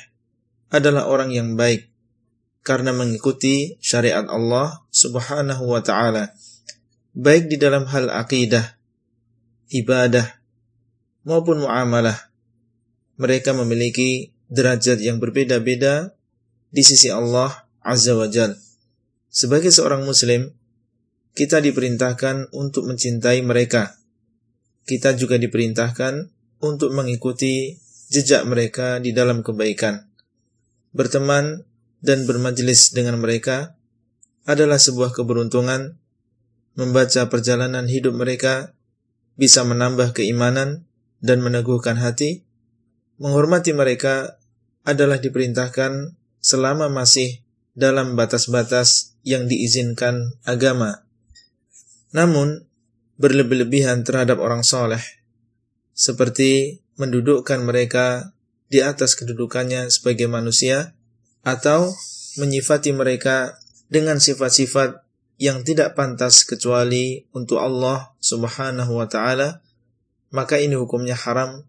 adalah 0.75 1.07
orang 1.07 1.31
yang 1.31 1.55
baik 1.55 1.95
karena 2.67 2.91
mengikuti 2.91 3.79
syariat 3.79 4.27
Allah 4.27 4.83
subhanahu 4.91 5.71
wa 5.71 5.79
ta'ala. 5.79 6.35
Baik 7.15 7.55
di 7.55 7.57
dalam 7.61 7.87
hal 7.87 8.11
akidah, 8.11 8.75
ibadah, 9.71 10.27
maupun 11.23 11.63
muamalah. 11.63 12.19
Mereka 13.15 13.55
memiliki 13.55 14.35
derajat 14.51 14.99
yang 14.99 15.23
berbeda-beda 15.23 16.19
di 16.75 16.83
sisi 16.83 17.07
Allah 17.07 17.71
Azza 17.87 18.19
wa 18.19 18.27
Jal. 18.27 18.59
Sebagai 19.31 19.71
seorang 19.71 20.03
muslim, 20.03 20.51
kita 21.39 21.63
diperintahkan 21.63 22.51
untuk 22.51 22.91
mencintai 22.91 23.47
mereka. 23.47 23.95
Kita 24.83 25.15
juga 25.15 25.39
diperintahkan 25.39 26.35
untuk 26.59 26.91
mengikuti 26.91 27.79
jejak 28.11 28.43
mereka 28.51 28.99
di 28.99 29.15
dalam 29.15 29.47
kebaikan. 29.47 30.11
Berteman 30.91 31.63
dan 32.03 32.27
bermajlis 32.27 32.91
dengan 32.91 33.23
mereka 33.23 33.79
adalah 34.47 34.79
sebuah 34.83 35.15
keberuntungan. 35.15 35.99
Membaca 36.75 37.31
perjalanan 37.31 37.87
hidup 37.87 38.19
mereka 38.19 38.75
bisa 39.39 39.63
menambah 39.63 40.11
keimanan 40.11 40.91
dan 41.23 41.39
meneguhkan 41.39 41.99
hati. 41.99 42.43
Menghormati 43.23 43.71
mereka 43.71 44.43
adalah 44.83 45.23
diperintahkan 45.23 46.19
selama 46.45 46.93
masih 46.93 47.41
dalam 47.73 48.21
batas-batas 48.21 49.17
yang 49.25 49.49
diizinkan 49.49 50.37
agama. 50.45 51.09
Namun, 52.13 52.69
berlebih-lebihan 53.17 54.05
terhadap 54.05 54.37
orang 54.45 54.61
soleh, 54.61 55.01
seperti 55.97 56.85
mendudukkan 57.01 57.65
mereka 57.65 58.37
di 58.69 58.85
atas 58.85 59.17
kedudukannya 59.17 59.89
sebagai 59.89 60.29
manusia, 60.29 60.93
atau 61.41 61.89
menyifati 62.37 62.93
mereka 62.93 63.57
dengan 63.89 64.21
sifat-sifat 64.21 65.01
yang 65.41 65.65
tidak 65.65 65.97
pantas 65.97 66.45
kecuali 66.45 67.25
untuk 67.33 67.59
Allah 67.59 68.13
Subhanahu 68.21 69.01
wa 69.01 69.09
taala, 69.09 69.65
maka 70.29 70.61
ini 70.61 70.77
hukumnya 70.77 71.17
haram 71.17 71.65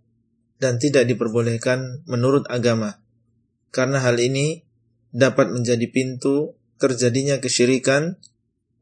dan 0.60 0.78
tidak 0.82 1.08
diperbolehkan 1.08 2.04
menurut 2.10 2.44
agama. 2.52 3.00
Karena 3.70 4.02
hal 4.02 4.18
ini 4.22 4.65
dapat 5.16 5.56
menjadi 5.56 5.88
pintu 5.88 6.60
terjadinya 6.76 7.40
kesyirikan 7.40 8.20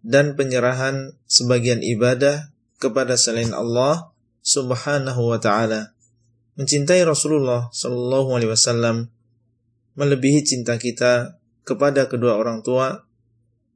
dan 0.01 0.33
penyerahan 0.33 1.13
sebagian 1.29 1.85
ibadah 1.85 2.49
kepada 2.81 3.13
selain 3.13 3.53
Allah 3.53 4.09
Subhanahu 4.41 5.29
wa 5.29 5.37
taala. 5.37 5.93
Mencintai 6.57 7.05
Rasulullah 7.05 7.69
sallallahu 7.69 8.33
alaihi 8.33 8.49
wasallam 8.49 9.13
melebihi 9.93 10.41
cinta 10.41 10.81
kita 10.81 11.37
kepada 11.63 12.09
kedua 12.09 12.35
orang 12.35 12.65
tua, 12.65 13.05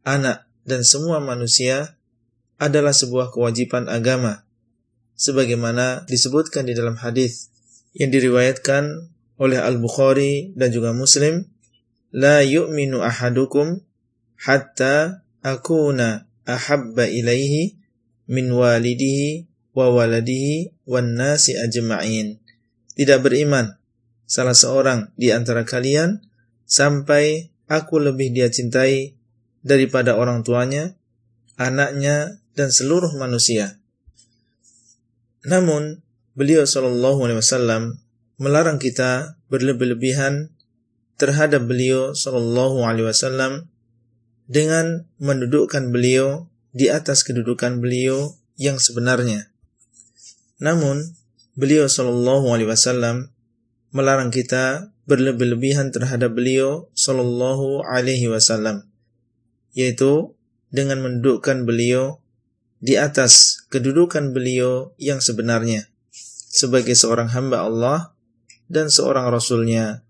anak 0.01 0.49
dan 0.65 0.81
semua 0.81 1.21
manusia 1.21 1.95
adalah 2.57 2.91
sebuah 2.91 3.31
kewajiban 3.31 3.85
agama 3.85 4.43
sebagaimana 5.13 6.05
disebutkan 6.09 6.65
di 6.65 6.73
dalam 6.77 6.97
hadis 6.97 7.53
yang 7.97 8.13
diriwayatkan 8.13 9.13
oleh 9.37 9.61
Al-Bukhari 9.61 10.53
dan 10.57 10.73
juga 10.73 10.93
Muslim 10.93 11.45
ahadukum 12.13 13.81
hatta 14.37 15.23
akuna 15.41 16.27
ahabba 16.47 17.09
ilaihi 17.09 17.75
min 18.27 18.51
walidihi 18.51 19.47
wa 19.77 19.93
waladihi 19.93 20.73
wan 20.87 21.15
nasi 21.15 21.53
ajma'in. 21.53 22.39
Tidak 22.97 23.19
beriman 23.21 23.77
salah 24.25 24.57
seorang 24.57 25.13
di 25.15 25.29
antara 25.29 25.63
kalian 25.63 26.25
sampai 26.65 27.53
aku 27.69 28.01
lebih 28.01 28.33
dia 28.33 28.49
cintai 28.49 29.13
daripada 29.61 30.15
orang 30.15 30.41
tuanya, 30.41 30.95
anaknya 31.59 32.41
dan 32.57 32.73
seluruh 32.73 33.13
manusia. 33.19 33.77
Namun 35.45 36.01
beliau 36.33 36.65
sallallahu 36.65 37.23
alaihi 37.23 37.39
wasallam 37.39 37.83
melarang 38.41 38.81
kita 38.81 39.39
berlebih-lebihan 39.47 40.51
terhadap 41.17 41.65
beliau 41.65 42.13
Shallallahu 42.13 42.85
Alaihi 42.85 43.09
Wasallam 43.09 43.69
dengan 44.47 45.09
mendudukkan 45.17 45.89
beliau 45.91 46.47
di 46.71 46.87
atas 46.87 47.25
kedudukan 47.25 47.81
beliau 47.81 48.37
yang 48.55 48.77
sebenarnya. 48.77 49.49
Namun, 50.61 51.17
beliau 51.57 51.89
Shallallahu 51.89 52.53
Alaihi 52.53 52.69
Wasallam 52.69 53.33
melarang 53.91 54.29
kita 54.29 54.93
berlebih-lebihan 55.09 55.89
terhadap 55.89 56.37
beliau 56.37 56.89
Shallallahu 56.93 57.85
Alaihi 57.85 58.29
Wasallam, 58.29 58.85
yaitu 59.73 60.37
dengan 60.69 61.01
mendudukkan 61.01 61.65
beliau 61.65 62.21
di 62.77 62.93
atas 62.93 63.65
kedudukan 63.73 64.37
beliau 64.37 64.93
yang 65.01 65.17
sebenarnya 65.17 65.89
sebagai 66.57 66.93
seorang 66.93 67.29
hamba 67.33 67.65
Allah 67.65 67.99
dan 68.69 68.89
seorang 68.89 69.29
rasulnya. 69.29 70.06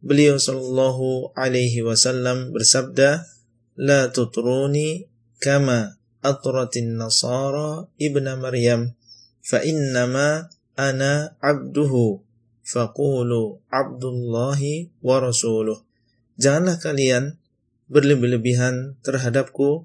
Beliau 0.00 0.40
sallallahu 0.40 1.36
alaihi 1.36 1.84
wasallam 1.84 2.56
bersabda, 2.56 3.28
"La 3.76 4.08
tutruni 4.08 5.08
kama 5.40 6.00
atratin 6.24 6.96
nasara 6.96 7.84
ibna 8.00 8.40
Maryam, 8.40 8.96
fa 9.44 9.60
innama 9.60 10.48
ana 10.76 11.36
abduhu, 11.44 12.24
faqulu 12.64 13.60
abdullahi 13.68 14.88
wa 15.04 15.20
rasuluh." 15.20 15.84
Janganlah 16.40 16.80
kalian 16.80 17.36
berlebih-lebihan 17.92 18.96
terhadapku 19.04 19.84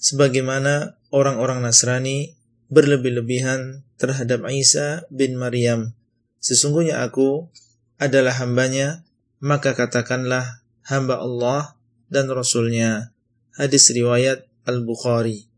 sebagaimana 0.00 0.96
orang-orang 1.12 1.60
Nasrani 1.60 2.38
berlebih-lebihan 2.70 3.82
terhadap 3.98 4.46
Isa 4.48 5.04
bin 5.12 5.36
Maryam. 5.36 5.92
Sesungguhnya 6.40 7.04
aku 7.04 7.52
adalah 8.00 8.32
hambanya, 8.40 9.04
maka 9.40 9.72
katakanlah 9.72 10.60
hamba 10.84 11.20
Allah 11.20 11.74
dan 12.12 12.28
Rasulnya. 12.28 13.12
Hadis 13.56 13.88
riwayat 13.90 14.44
Al-Bukhari. 14.68 15.48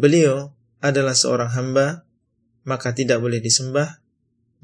Beliau 0.00 0.56
adalah 0.80 1.12
seorang 1.12 1.52
hamba, 1.52 2.08
maka 2.64 2.96
tidak 2.96 3.20
boleh 3.20 3.44
disembah, 3.44 4.00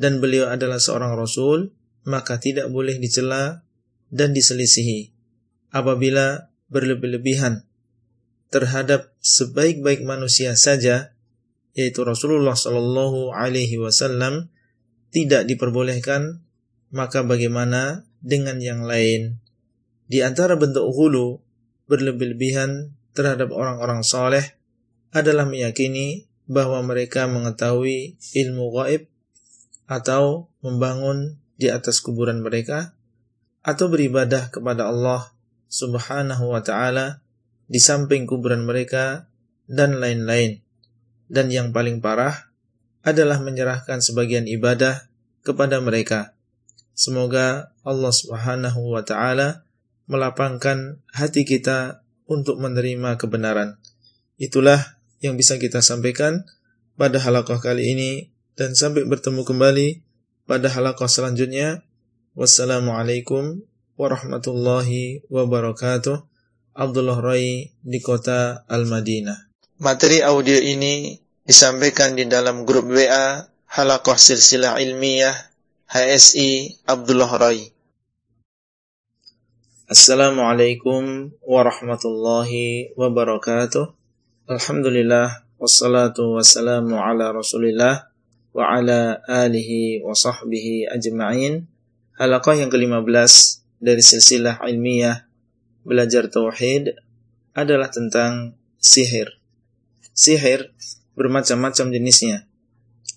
dan 0.00 0.18
beliau 0.18 0.50
adalah 0.50 0.80
seorang 0.80 1.14
Rasul, 1.14 1.70
maka 2.08 2.40
tidak 2.40 2.72
boleh 2.72 2.98
dicela 2.98 3.62
dan 4.10 4.32
diselisihi. 4.32 5.12
Apabila 5.74 6.50
berlebih-lebihan 6.70 7.66
terhadap 8.50 9.10
sebaik-baik 9.18 10.06
manusia 10.06 10.54
saja, 10.54 11.14
yaitu 11.74 12.06
Rasulullah 12.06 12.54
Shallallahu 12.54 13.34
Alaihi 13.34 13.82
Wasallam 13.82 14.54
tidak 15.10 15.50
diperbolehkan, 15.50 16.46
maka 16.94 17.26
bagaimana 17.26 18.06
dengan 18.24 18.56
yang 18.64 18.88
lain? 18.88 19.36
Di 20.08 20.24
antara 20.24 20.56
bentuk 20.56 20.88
hulu 20.88 21.44
berlebih-lebihan 21.84 22.96
terhadap 23.12 23.52
orang-orang 23.52 24.00
soleh 24.00 24.56
adalah 25.12 25.44
meyakini 25.44 26.24
bahwa 26.48 26.80
mereka 26.80 27.28
mengetahui 27.28 28.16
ilmu 28.32 28.72
gaib 28.80 29.12
atau 29.84 30.48
membangun 30.64 31.36
di 31.60 31.68
atas 31.68 32.00
kuburan 32.00 32.40
mereka 32.40 32.96
atau 33.60 33.92
beribadah 33.92 34.48
kepada 34.48 34.88
Allah 34.88 35.36
Subhanahu 35.68 36.56
wa 36.56 36.64
taala 36.64 37.20
di 37.68 37.76
samping 37.76 38.24
kuburan 38.24 38.64
mereka 38.64 39.28
dan 39.68 40.00
lain-lain 40.00 40.64
dan 41.28 41.48
yang 41.48 41.72
paling 41.72 42.04
parah 42.04 42.52
adalah 43.04 43.40
menyerahkan 43.40 44.00
sebagian 44.00 44.48
ibadah 44.48 45.08
kepada 45.44 45.80
mereka. 45.80 46.33
Semoga 46.94 47.74
Allah 47.82 48.14
Subhanahu 48.14 48.94
wa 48.94 49.02
taala 49.02 49.66
melapangkan 50.06 51.02
hati 51.10 51.42
kita 51.42 52.06
untuk 52.30 52.62
menerima 52.62 53.18
kebenaran. 53.18 53.82
Itulah 54.38 54.98
yang 55.18 55.34
bisa 55.34 55.58
kita 55.58 55.82
sampaikan 55.82 56.46
pada 56.94 57.18
halaqah 57.18 57.58
kali 57.58 57.94
ini 57.94 58.10
dan 58.54 58.78
sampai 58.78 59.02
bertemu 59.04 59.42
kembali 59.42 59.88
pada 60.46 60.70
halaqah 60.70 61.10
selanjutnya. 61.10 61.82
Wassalamualaikum 62.34 63.62
warahmatullahi 63.98 65.26
wabarakatuh. 65.30 66.26
Abdullah 66.74 67.22
Rai 67.22 67.70
di 67.78 67.98
kota 68.02 68.66
Al-Madinah. 68.66 69.54
Materi 69.78 70.22
audio 70.22 70.58
ini 70.58 71.14
disampaikan 71.46 72.18
di 72.18 72.26
dalam 72.26 72.66
grup 72.66 72.90
WA 72.90 73.46
Halakoh 73.70 74.18
Silsilah 74.18 74.82
Ilmiah 74.82 75.53
HSI 75.94 76.82
Abdullah 76.90 77.30
Rai. 77.38 77.70
Assalamualaikum 79.86 81.30
warahmatullahi 81.38 82.90
wabarakatuh. 82.98 83.94
Alhamdulillah 84.50 85.46
wassalatu 85.54 86.34
wassalamu 86.34 86.98
ala 86.98 87.30
Rasulillah 87.30 88.10
wa 88.50 88.74
ala 88.74 89.22
alihi 89.22 90.02
wa 90.02 90.18
sahbihi 90.18 90.90
ajma'in. 90.90 91.70
Halaqah 92.18 92.58
yang 92.58 92.74
ke-15 92.74 93.62
dari 93.78 94.02
silsilah 94.02 94.66
ilmiah 94.66 95.30
belajar 95.86 96.26
tauhid 96.26 96.90
adalah 97.54 97.86
tentang 97.94 98.58
sihir. 98.82 99.38
Sihir 100.10 100.74
bermacam-macam 101.14 101.86
jenisnya. 101.94 102.50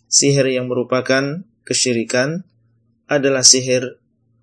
Sihir 0.06 0.46
yang 0.54 0.70
merupakan 0.70 1.42
kesyirikan 1.66 2.46
adalah 3.08 3.42
sihir 3.42 4.00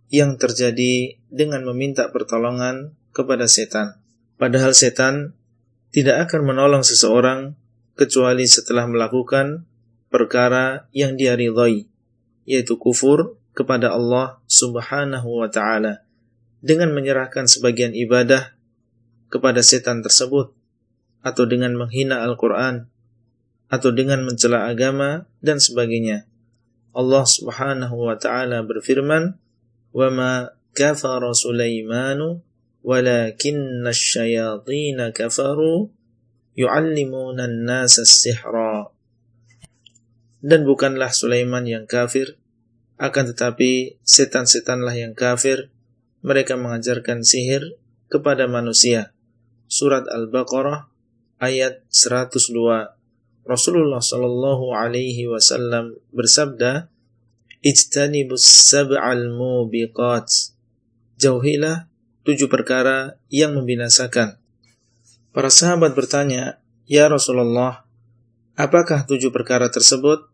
yang 0.09 0.41
terjadi 0.41 1.21
dengan 1.29 1.65
meminta 1.69 2.09
pertolongan 2.09 2.97
kepada 3.13 3.45
setan. 3.49 4.01
Padahal 4.41 4.75
setan 4.75 5.37
tidak 5.95 6.29
akan 6.29 6.49
menolong 6.49 6.83
seseorang 6.83 7.55
kecuali 7.95 8.45
setelah 8.51 8.91
melakukan 8.91 9.69
perkara 10.11 10.91
yang 10.91 11.15
dia 11.15 11.39
ridhai, 11.39 11.87
yaitu 12.49 12.75
kufur 12.75 13.39
kepada 13.55 13.95
Allah 13.95 14.43
Subhanahu 14.51 15.45
wa 15.45 15.47
taala 15.47 16.03
dengan 16.59 16.91
menyerahkan 16.91 17.47
sebagian 17.47 17.95
ibadah 17.95 18.57
kepada 19.31 19.63
setan 19.63 20.03
tersebut 20.03 20.51
atau 21.25 21.45
dengan 21.49 21.73
menghina 21.79 22.21
Al-Quran, 22.27 22.91
atau 23.73 23.91
dengan 23.91 24.23
mencela 24.29 24.69
agama, 24.69 25.25
dan 25.41 25.57
sebagainya. 25.57 26.29
Allah 26.95 27.27
Subhanahu 27.27 28.07
wa 28.07 28.15
taala 28.15 28.63
berfirman, 28.63 29.35
"Wa 29.91 30.09
ma 30.15 30.55
kafara 30.71 31.35
Sulaiman 31.35 32.41
walakinna 32.87 33.91
asyayatin 33.91 35.03
kafaru 35.11 35.91
yu'allimuna 36.55 37.51
an-nasa 37.51 38.07
as-sihra." 38.07 38.95
Dan 40.39 40.63
bukanlah 40.63 41.11
Sulaiman 41.11 41.67
yang 41.67 41.91
kafir, 41.91 42.39
akan 43.01 43.35
tetapi 43.35 43.99
setan-setanlah 44.07 44.95
yang 44.95 45.19
kafir, 45.19 45.75
mereka 46.23 46.55
mengajarkan 46.55 47.27
sihir 47.27 47.77
kepada 48.07 48.47
manusia. 48.47 49.11
Surat 49.67 50.07
Al-Baqarah 50.07 50.87
ayat 51.43 51.83
102. 51.91 53.04
Rasulullah 53.45 54.01
Shallallahu 54.01 54.73
alaihi 54.73 55.29
wasallam 55.29 56.01
bersabda 56.17 56.89
Ijtanibus 57.61 58.45
sab'al 58.45 59.29
mubiqat 59.37 60.57
Jauhilah 61.21 61.93
tujuh 62.25 62.49
perkara 62.49 63.21
yang 63.29 63.53
membinasakan 63.53 64.41
Para 65.37 65.53
sahabat 65.53 65.93
bertanya 65.93 66.65
Ya 66.89 67.05
Rasulullah 67.13 67.85
Apakah 68.57 69.05
tujuh 69.05 69.29
perkara 69.29 69.69
tersebut? 69.69 70.25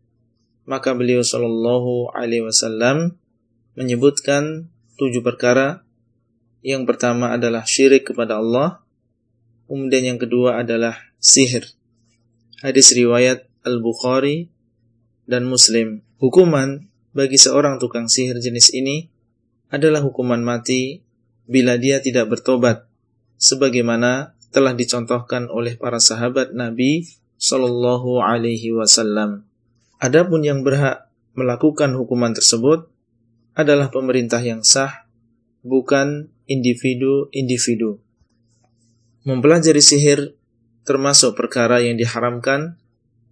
Maka 0.70 0.94
beliau 0.94 1.26
Shallallahu 1.26 2.14
alaihi 2.14 2.46
wasallam 2.46 3.18
menyebutkan 3.74 4.70
tujuh 5.02 5.26
perkara 5.26 5.82
Yang 6.62 6.86
pertama 6.86 7.34
adalah 7.34 7.66
syirik 7.66 8.14
kepada 8.14 8.38
Allah 8.38 8.86
Kemudian 9.66 10.14
yang 10.14 10.18
kedua 10.18 10.58
adalah 10.62 10.98
sihir. 11.22 11.79
Hadis 12.60 12.92
riwayat 12.92 13.48
Al-Bukhari 13.64 14.52
dan 15.24 15.48
Muslim. 15.48 16.04
Hukuman 16.20 16.92
bagi 17.16 17.40
seorang 17.40 17.80
tukang 17.80 18.04
sihir 18.04 18.36
jenis 18.36 18.76
ini 18.76 19.08
adalah 19.72 20.04
hukuman 20.04 20.44
mati 20.44 21.00
bila 21.48 21.80
dia 21.80 22.04
tidak 22.04 22.28
bertobat 22.28 22.84
sebagaimana 23.40 24.36
telah 24.52 24.76
dicontohkan 24.76 25.48
oleh 25.48 25.80
para 25.80 25.96
sahabat 26.04 26.52
Nabi 26.52 27.08
Shallallahu 27.40 28.20
alaihi 28.20 28.76
wasallam. 28.76 29.48
Adapun 29.96 30.44
yang 30.44 30.60
berhak 30.60 31.08
melakukan 31.32 31.96
hukuman 31.96 32.36
tersebut 32.36 32.92
adalah 33.56 33.88
pemerintah 33.88 34.44
yang 34.44 34.60
sah, 34.60 35.08
bukan 35.64 36.28
individu-individu. 36.44 38.04
Mempelajari 39.24 39.80
sihir 39.80 40.36
termasuk 40.90 41.38
perkara 41.38 41.78
yang 41.78 41.94
diharamkan, 41.94 42.74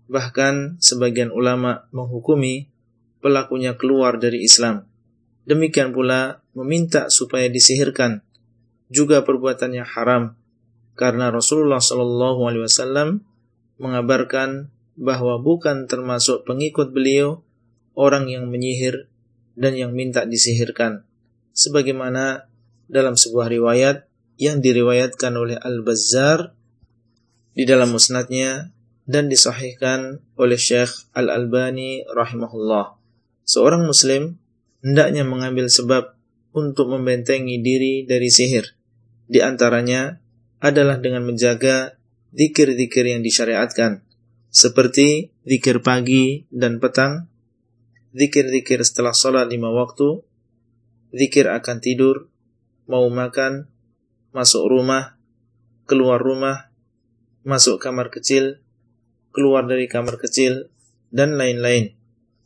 bahkan 0.06 0.78
sebagian 0.78 1.34
ulama 1.34 1.90
menghukumi 1.90 2.70
pelakunya 3.18 3.74
keluar 3.74 4.22
dari 4.22 4.46
Islam. 4.46 4.86
Demikian 5.42 5.90
pula 5.90 6.38
meminta 6.54 7.10
supaya 7.10 7.50
disihirkan 7.50 8.22
juga 8.86 9.26
perbuatannya 9.26 9.82
haram 9.82 10.38
karena 10.94 11.34
Rasulullah 11.34 11.82
Shallallahu 11.82 12.46
Alaihi 12.46 12.62
Wasallam 12.62 13.26
mengabarkan 13.82 14.70
bahwa 14.94 15.42
bukan 15.42 15.90
termasuk 15.90 16.46
pengikut 16.46 16.94
beliau 16.94 17.42
orang 17.98 18.30
yang 18.30 18.46
menyihir 18.46 19.10
dan 19.58 19.74
yang 19.74 19.90
minta 19.94 20.22
disihirkan. 20.26 21.02
Sebagaimana 21.54 22.46
dalam 22.86 23.18
sebuah 23.18 23.50
riwayat 23.50 24.06
yang 24.38 24.62
diriwayatkan 24.62 25.34
oleh 25.34 25.58
Al-Bazzar 25.58 26.57
di 27.58 27.66
dalam 27.66 27.90
musnadnya 27.90 28.70
dan 29.02 29.26
disahihkan 29.26 30.22
oleh 30.38 30.54
Syekh 30.54 31.10
Al-Albani 31.10 32.06
rahimahullah. 32.06 32.94
Seorang 33.42 33.82
muslim 33.82 34.38
hendaknya 34.78 35.26
mengambil 35.26 35.66
sebab 35.66 36.14
untuk 36.54 36.86
membentengi 36.86 37.58
diri 37.58 38.06
dari 38.06 38.30
sihir. 38.30 38.78
Di 39.26 39.42
antaranya 39.42 40.22
adalah 40.62 41.02
dengan 41.02 41.26
menjaga 41.26 41.98
zikir-zikir 42.30 43.10
yang 43.10 43.26
disyariatkan 43.26 44.06
seperti 44.48 45.34
zikir 45.44 45.82
pagi 45.82 46.46
dan 46.48 46.78
petang, 46.78 47.26
zikir-zikir 48.14 48.80
setelah 48.86 49.12
sholat 49.12 49.50
lima 49.50 49.68
waktu, 49.74 50.24
zikir 51.10 51.50
akan 51.50 51.82
tidur, 51.82 52.30
mau 52.88 53.04
makan, 53.10 53.68
masuk 54.32 54.64
rumah, 54.70 55.20
keluar 55.84 56.22
rumah, 56.22 56.67
masuk 57.48 57.80
kamar 57.80 58.12
kecil, 58.12 58.60
keluar 59.32 59.64
dari 59.64 59.88
kamar 59.88 60.20
kecil, 60.20 60.68
dan 61.08 61.40
lain-lain. 61.40 61.96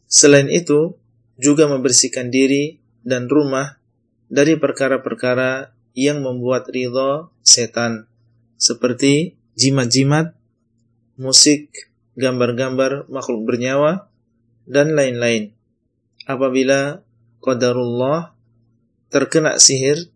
Selain 0.07 0.47
itu, 0.47 0.95
juga 1.43 1.67
membersihkan 1.67 2.31
diri 2.31 2.79
dan 3.03 3.27
rumah 3.27 3.83
dari 4.31 4.55
perkara-perkara 4.55 5.75
yang 5.99 6.23
membuat 6.23 6.71
ridho 6.71 7.35
setan, 7.43 8.07
seperti 8.55 9.35
jimat-jimat, 9.59 10.39
musik, 11.19 11.91
gambar-gambar 12.15 13.11
makhluk 13.11 13.43
bernyawa, 13.43 14.07
dan 14.71 14.95
lain-lain. 14.95 15.51
Apabila 16.31 17.03
qadarullah 17.43 18.39
terkena 19.11 19.59
sihir, 19.59 20.15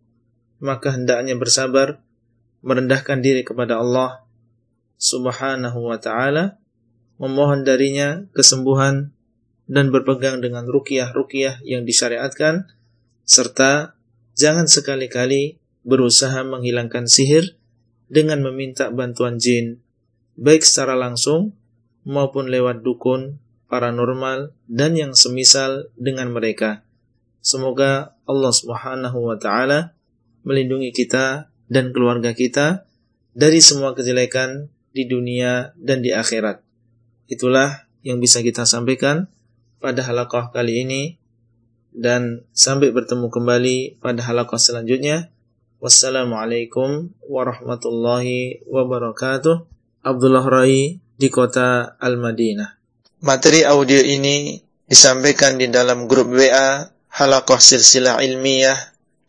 maka 0.63 0.95
hendaknya 0.95 1.35
bersabar, 1.35 1.99
merendahkan 2.63 3.19
diri 3.19 3.43
kepada 3.43 3.83
Allah 3.83 4.26
subhanahu 4.97 5.93
wa 5.93 6.01
ta'ala, 6.01 6.61
memohon 7.21 7.65
darinya 7.65 8.25
kesembuhan 8.33 9.13
dan 9.67 9.91
berpegang 9.91 10.41
dengan 10.41 10.65
rukiah-rukiah 10.69 11.65
yang 11.65 11.85
disyariatkan, 11.85 12.71
serta 13.27 13.97
jangan 14.37 14.69
sekali-kali 14.69 15.59
berusaha 15.87 16.43
menghilangkan 16.43 17.07
sihir 17.07 17.59
dengan 18.07 18.43
meminta 18.43 18.91
bantuan 18.95 19.39
jin, 19.39 19.83
baik 20.39 20.63
secara 20.63 20.95
langsung 20.95 21.55
maupun 22.07 22.47
lewat 22.47 22.87
dukun, 22.87 23.43
paranormal, 23.67 24.55
dan 24.71 24.95
yang 24.95 25.13
semisal 25.19 25.91
dengan 25.99 26.31
mereka. 26.31 26.87
Semoga 27.43 28.15
Allah 28.27 28.53
Subhanahu 28.55 29.19
wa 29.27 29.39
Ta'ala 29.39 29.95
melindungi 30.47 30.95
kita 30.95 31.51
dan 31.67 31.91
keluarga 31.91 32.31
kita 32.31 32.87
dari 33.35 33.59
semua 33.59 33.95
kejelekan 33.99 34.71
di 34.97 35.05
dunia 35.05 35.77
dan 35.77 36.01
di 36.01 36.17
akhirat. 36.17 36.65
Itulah 37.29 37.85
yang 38.01 38.17
bisa 38.17 38.41
kita 38.41 38.65
sampaikan 38.65 39.29
pada 39.77 40.01
halaqah 40.01 40.57
kali 40.57 40.89
ini 40.89 41.03
dan 41.93 42.49
sampai 42.57 42.97
bertemu 42.97 43.29
kembali 43.29 44.01
pada 44.01 44.25
halaqah 44.25 44.57
selanjutnya. 44.57 45.29
Wassalamualaikum 45.77 47.13
warahmatullahi 47.29 48.65
wabarakatuh. 48.65 49.69
Abdullah 50.01 50.45
Rai 50.49 50.97
di 51.03 51.29
kota 51.29 52.01
Al-Madinah. 52.01 52.81
Materi 53.21 53.65
audio 53.65 54.01
ini 54.01 54.57
disampaikan 54.89 55.61
di 55.61 55.69
dalam 55.69 56.09
grup 56.09 56.33
WA 56.33 56.89
Halaqah 57.17 57.61
Silsilah 57.61 58.21
Ilmiah 58.25 58.77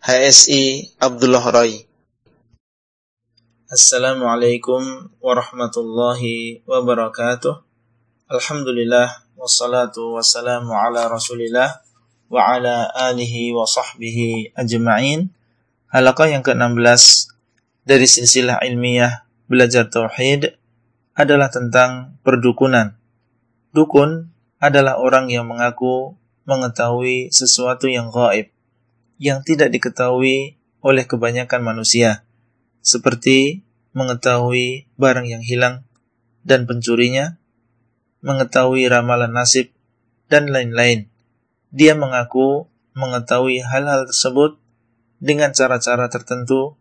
HSI 0.03 0.95
Abdullah 1.01 1.43
Rai. 1.51 1.86
Assalamualaikum 3.67 5.11
warahmatullahi 5.19 6.63
wabarakatuh. 6.63 7.67
Alhamdulillah 8.31 9.27
wassalatu 9.35 10.15
wassalamu 10.15 10.71
ala 10.71 11.11
Rasulillah 11.11 11.83
wa 12.31 12.47
ala 12.47 12.87
alihi 12.95 13.51
wa 13.51 13.67
sahbihi 13.67 14.55
ajma'in. 14.55 15.35
Halaqah 15.91 16.31
yang 16.31 16.47
ke-16 16.47 17.27
dari 17.83 18.07
silsilah 18.07 18.63
ilmiah 18.63 19.27
belajar 19.51 19.91
tauhid 19.91 20.55
adalah 21.11 21.51
tentang 21.51 22.15
perdukunan. 22.23 22.95
Dukun 23.75 24.31
adalah 24.63 24.95
orang 24.95 25.27
yang 25.27 25.43
mengaku 25.43 26.15
mengetahui 26.47 27.35
sesuatu 27.35 27.91
yang 27.91 28.15
gaib 28.15 28.47
yang 29.19 29.43
tidak 29.43 29.75
diketahui 29.75 30.55
oleh 30.79 31.03
kebanyakan 31.03 31.67
manusia 31.67 32.23
seperti 32.81 33.67
mengetahui 33.97 34.85
barang 34.95 35.27
yang 35.27 35.41
hilang 35.41 35.87
dan 36.47 36.69
pencurinya, 36.69 37.35
mengetahui 38.23 38.87
ramalan 38.87 39.33
nasib, 39.33 39.73
dan 40.31 40.51
lain-lain. 40.51 41.11
Dia 41.71 41.95
mengaku 41.97 42.71
mengetahui 42.95 43.63
hal-hal 43.63 44.07
tersebut 44.07 44.59
dengan 45.19 45.51
cara-cara 45.51 46.07
tertentu, 46.07 46.77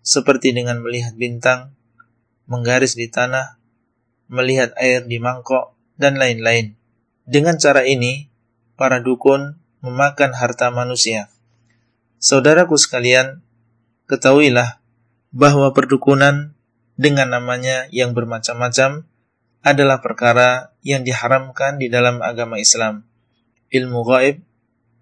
seperti 0.00 0.56
dengan 0.56 0.80
melihat 0.80 1.12
bintang, 1.14 1.76
menggaris 2.48 2.96
di 2.96 3.12
tanah, 3.12 3.60
melihat 4.30 4.72
air 4.80 5.04
di 5.04 5.20
mangkok, 5.20 5.76
dan 6.00 6.16
lain-lain. 6.16 6.80
Dengan 7.28 7.60
cara 7.60 7.84
ini, 7.84 8.32
para 8.80 9.04
dukun 9.04 9.60
memakan 9.84 10.32
harta 10.32 10.72
manusia. 10.72 11.28
Saudaraku 12.16 12.80
sekalian, 12.80 13.44
ketahuilah 14.08 14.79
bahwa 15.30 15.70
perdukunan 15.70 16.54
dengan 16.98 17.32
namanya 17.32 17.86
yang 17.94 18.12
bermacam-macam 18.12 19.06
adalah 19.62 20.02
perkara 20.02 20.74
yang 20.84 21.06
diharamkan 21.06 21.78
di 21.78 21.92
dalam 21.92 22.20
agama 22.20 22.58
Islam. 22.58 23.06
Ilmu 23.70 24.00
gaib 24.04 24.42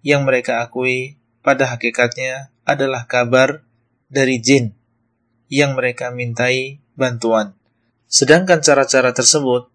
yang 0.05 0.23
mereka 0.23 0.61
akui 0.63 1.17
pada 1.41 1.65
hakikatnya 1.75 2.53
adalah 2.67 3.09
kabar 3.09 3.65
dari 4.11 4.37
jin 4.37 4.77
yang 5.49 5.73
mereka 5.73 6.13
mintai 6.13 6.77
bantuan. 6.93 7.57
Sedangkan 8.05 8.61
cara-cara 8.61 9.15
tersebut 9.15 9.71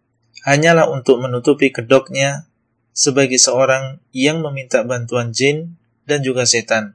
hanyalah 0.47 0.87
untuk 0.93 1.19
menutupi 1.19 1.75
kedoknya 1.75 2.47
sebagai 2.95 3.41
seorang 3.43 3.99
yang 4.15 4.39
meminta 4.45 4.87
bantuan 4.87 5.35
jin 5.35 5.75
dan 6.07 6.23
juga 6.23 6.47
setan. 6.47 6.95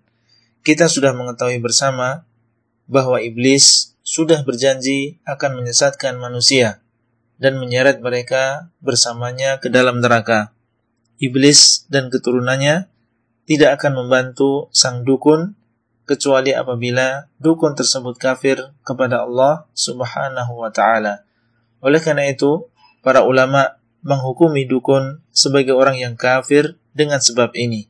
Kita 0.64 0.88
sudah 0.88 1.12
mengetahui 1.12 1.60
bersama 1.60 2.29
bahwa 2.90 3.22
iblis 3.22 3.94
sudah 4.02 4.42
berjanji 4.42 5.22
akan 5.30 5.62
menyesatkan 5.62 6.18
manusia 6.18 6.82
dan 7.38 7.62
menyeret 7.62 8.02
mereka 8.02 8.74
bersamanya 8.82 9.62
ke 9.62 9.70
dalam 9.70 10.02
neraka. 10.02 10.52
Iblis 11.22 11.86
dan 11.88 12.10
keturunannya 12.10 12.90
tidak 13.46 13.80
akan 13.80 14.04
membantu 14.06 14.68
sang 14.74 15.06
dukun 15.06 15.54
kecuali 16.10 16.58
apabila 16.58 17.30
dukun 17.38 17.78
tersebut 17.78 18.18
kafir 18.18 18.58
kepada 18.82 19.30
Allah 19.30 19.70
Subhanahu 19.78 20.58
wa 20.58 20.74
taala. 20.74 21.22
Oleh 21.86 22.02
karena 22.02 22.26
itu, 22.26 22.66
para 23.06 23.22
ulama 23.22 23.78
menghukumi 24.02 24.66
dukun 24.66 25.22
sebagai 25.30 25.78
orang 25.78 26.02
yang 26.02 26.18
kafir 26.18 26.82
dengan 26.98 27.22
sebab 27.22 27.54
ini. 27.54 27.88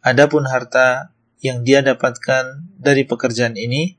Adapun 0.00 0.46
harta 0.46 1.10
yang 1.42 1.66
dia 1.66 1.82
dapatkan 1.82 2.62
dari 2.78 3.02
pekerjaan 3.02 3.58
ini 3.58 3.98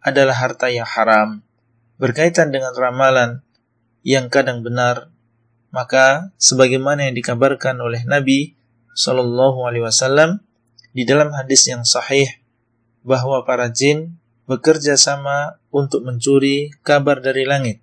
adalah 0.00 0.36
harta 0.36 0.72
yang 0.72 0.88
haram 0.88 1.44
berkaitan 2.00 2.48
dengan 2.48 2.72
ramalan 2.72 3.44
yang 4.00 4.32
kadang 4.32 4.64
benar 4.64 5.12
maka 5.70 6.34
sebagaimana 6.36 7.08
yang 7.08 7.14
dikabarkan 7.16 7.78
oleh 7.78 8.02
Nabi 8.04 8.58
Shallallahu 8.94 9.64
Alaihi 9.64 9.86
Wasallam 9.86 10.42
di 10.90 11.06
dalam 11.06 11.30
hadis 11.30 11.70
yang 11.70 11.86
sahih 11.86 12.26
bahwa 13.06 13.46
para 13.46 13.70
jin 13.70 14.20
bekerja 14.50 14.98
sama 14.98 15.62
untuk 15.70 16.02
mencuri 16.02 16.74
kabar 16.82 17.22
dari 17.22 17.46
langit. 17.46 17.78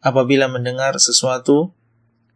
Apabila 0.00 0.48
mendengar 0.48 0.96
sesuatu, 0.96 1.76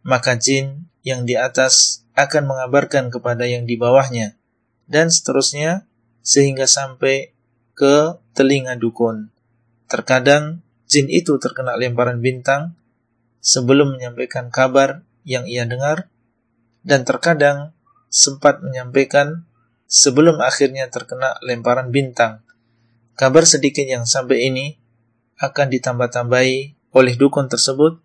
maka 0.05 0.37
jin 0.37 0.85
yang 1.01 1.25
di 1.25 1.33
atas 1.33 2.05
akan 2.13 2.45
mengabarkan 2.45 3.09
kepada 3.09 3.49
yang 3.49 3.65
di 3.65 3.73
bawahnya, 3.75 4.37
dan 4.85 5.09
seterusnya 5.09 5.89
sehingga 6.21 6.69
sampai 6.69 7.34
ke 7.75 8.17
telinga 8.31 8.79
dukun. 8.79 9.29
Terkadang 9.91 10.63
jin 10.87 11.11
itu 11.11 11.35
terkena 11.37 11.75
lemparan 11.75 12.23
bintang 12.23 12.79
sebelum 13.43 13.99
menyampaikan 13.99 14.47
kabar 14.49 15.03
yang 15.27 15.43
ia 15.45 15.67
dengar 15.67 16.07
dan 16.87 17.03
terkadang 17.03 17.75
sempat 18.07 18.63
menyampaikan 18.63 19.43
sebelum 19.85 20.39
akhirnya 20.39 20.87
terkena 20.87 21.35
lemparan 21.43 21.91
bintang. 21.91 22.41
Kabar 23.19 23.43
sedikit 23.43 23.83
yang 23.83 24.07
sampai 24.07 24.47
ini 24.49 24.79
akan 25.39 25.67
ditambah-tambahi 25.67 26.57
oleh 26.95 27.13
dukun 27.19 27.51
tersebut 27.51 27.99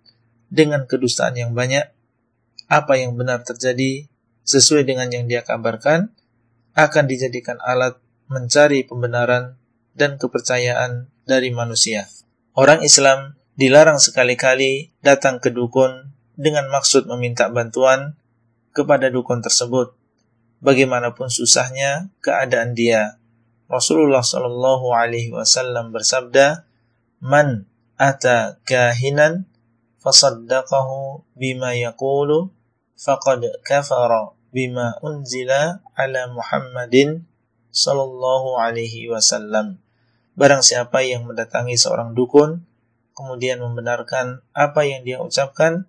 dengan 0.50 0.84
kedustaan 0.90 1.38
yang 1.38 1.54
banyak. 1.54 1.86
Apa 2.66 2.98
yang 2.98 3.14
benar 3.14 3.46
terjadi 3.46 4.10
sesuai 4.46 4.82
dengan 4.82 5.10
yang 5.14 5.30
dia 5.30 5.46
kabarkan 5.46 6.10
akan 6.74 7.04
dijadikan 7.06 7.58
alat 7.62 7.98
mencari 8.30 8.86
pembenaran 8.86 9.59
dan 9.94 10.16
kepercayaan 10.16 11.10
dari 11.26 11.54
manusia. 11.54 12.06
Orang 12.54 12.82
Islam 12.82 13.38
dilarang 13.54 14.02
sekali-kali 14.02 14.90
datang 15.04 15.38
ke 15.38 15.52
dukun 15.52 16.10
dengan 16.34 16.66
maksud 16.72 17.06
meminta 17.06 17.52
bantuan 17.52 18.16
kepada 18.72 19.12
dukun 19.12 19.44
tersebut. 19.44 19.92
Bagaimanapun 20.60 21.32
susahnya 21.32 22.12
keadaan 22.20 22.76
dia. 22.76 23.20
Rasulullah 23.70 24.20
Shallallahu 24.20 24.92
Alaihi 24.92 25.32
Wasallam 25.32 25.94
bersabda, 25.94 26.66
"Man 27.22 27.70
ata 28.00 28.58
kahinan 28.66 29.46
fasaddaqahu 30.00 31.22
bima 31.36 31.76
yaqulu 31.76 32.50
faqad 32.96 33.46
kafara 33.62 34.32
bima 34.50 34.98
unzila 35.04 35.84
ala 35.94 36.22
Muhammadin 36.32 37.29
sallallahu 37.70 38.58
alaihi 38.58 39.10
wasallam. 39.10 39.78
Barang 40.34 40.62
siapa 40.62 41.02
yang 41.02 41.26
mendatangi 41.26 41.74
seorang 41.74 42.14
dukun 42.14 42.66
kemudian 43.14 43.60
membenarkan 43.60 44.40
apa 44.56 44.86
yang 44.86 45.04
dia 45.04 45.20
ucapkan, 45.20 45.84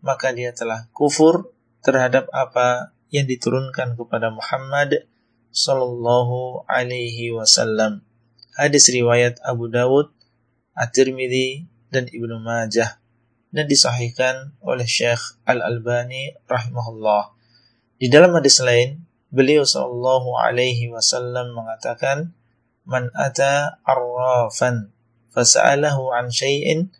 maka 0.00 0.32
dia 0.32 0.54
telah 0.56 0.88
kufur 0.96 1.52
terhadap 1.84 2.30
apa 2.32 2.94
yang 3.12 3.26
diturunkan 3.26 3.98
kepada 3.98 4.30
Muhammad 4.32 5.04
sallallahu 5.50 6.64
alaihi 6.70 7.34
wasallam. 7.34 8.06
Hadis 8.54 8.88
riwayat 8.88 9.42
Abu 9.42 9.68
Dawud, 9.68 10.12
At-Tirmidzi 10.72 11.66
dan 11.90 12.06
Ibnu 12.06 12.40
Majah 12.40 13.00
dan 13.50 13.66
disahihkan 13.66 14.54
oleh 14.62 14.86
Syekh 14.86 15.20
Al-Albani 15.42 16.38
rahimahullah. 16.46 17.34
Di 17.98 18.06
dalam 18.08 18.32
hadis 18.32 18.62
lain, 18.62 19.04
beliau 19.30 19.62
sallallahu 19.62 20.34
alaihi 20.36 20.90
wasallam 20.90 21.54
mengatakan, 21.54 22.34
"Man 22.86 23.14
ata 23.14 23.78
arrafan 23.86 24.90
fas'alahu 25.30 26.10
an 26.10 26.34
syai'in 26.34 26.90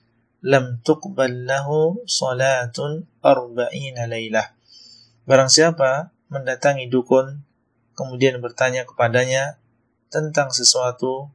lam 0.41 0.79
tuqbal 0.87 1.47
lahu 1.47 2.01
salatun 2.07 3.11
arba'ina 3.21 4.07
lailah." 4.07 4.55
Barang 5.27 5.51
siapa 5.51 6.15
mendatangi 6.31 6.87
dukun 6.87 7.43
kemudian 7.99 8.41
bertanya 8.41 8.89
kepadanya 8.89 9.61
tentang 10.09 10.51
sesuatu, 10.51 11.29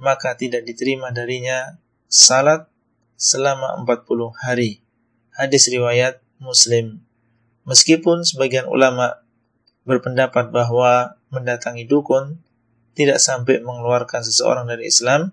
maka 0.00 0.32
tidak 0.32 0.64
diterima 0.64 1.12
darinya 1.12 1.76
salat 2.08 2.64
selama 3.20 3.84
40 3.84 4.32
hari. 4.32 4.80
Hadis 5.36 5.68
riwayat 5.68 6.24
Muslim. 6.40 7.04
Meskipun 7.68 8.24
sebagian 8.24 8.64
ulama 8.64 9.25
berpendapat 9.86 10.50
bahwa 10.50 11.16
mendatangi 11.30 11.86
dukun 11.86 12.42
tidak 12.98 13.22
sampai 13.22 13.62
mengeluarkan 13.62 14.20
seseorang 14.26 14.66
dari 14.66 14.90
Islam, 14.90 15.30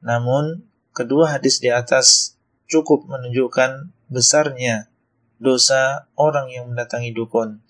namun 0.00 0.64
kedua 0.96 1.36
hadis 1.36 1.60
di 1.60 1.68
atas 1.68 2.34
cukup 2.66 3.04
menunjukkan 3.06 3.92
besarnya 4.08 4.88
dosa 5.36 6.08
orang 6.16 6.48
yang 6.48 6.72
mendatangi 6.72 7.12
dukun. 7.12 7.60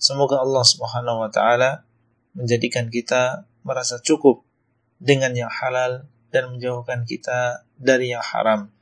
Semoga 0.00 0.40
Allah 0.40 0.64
Subhanahu 0.64 1.24
wa 1.24 1.30
taala 1.30 1.84
menjadikan 2.32 2.88
kita 2.88 3.44
merasa 3.62 4.00
cukup 4.00 4.42
dengan 5.00 5.36
yang 5.36 5.52
halal 5.52 6.08
dan 6.32 6.50
menjauhkan 6.50 7.04
kita 7.06 7.64
dari 7.76 8.12
yang 8.12 8.24
haram. 8.24 8.72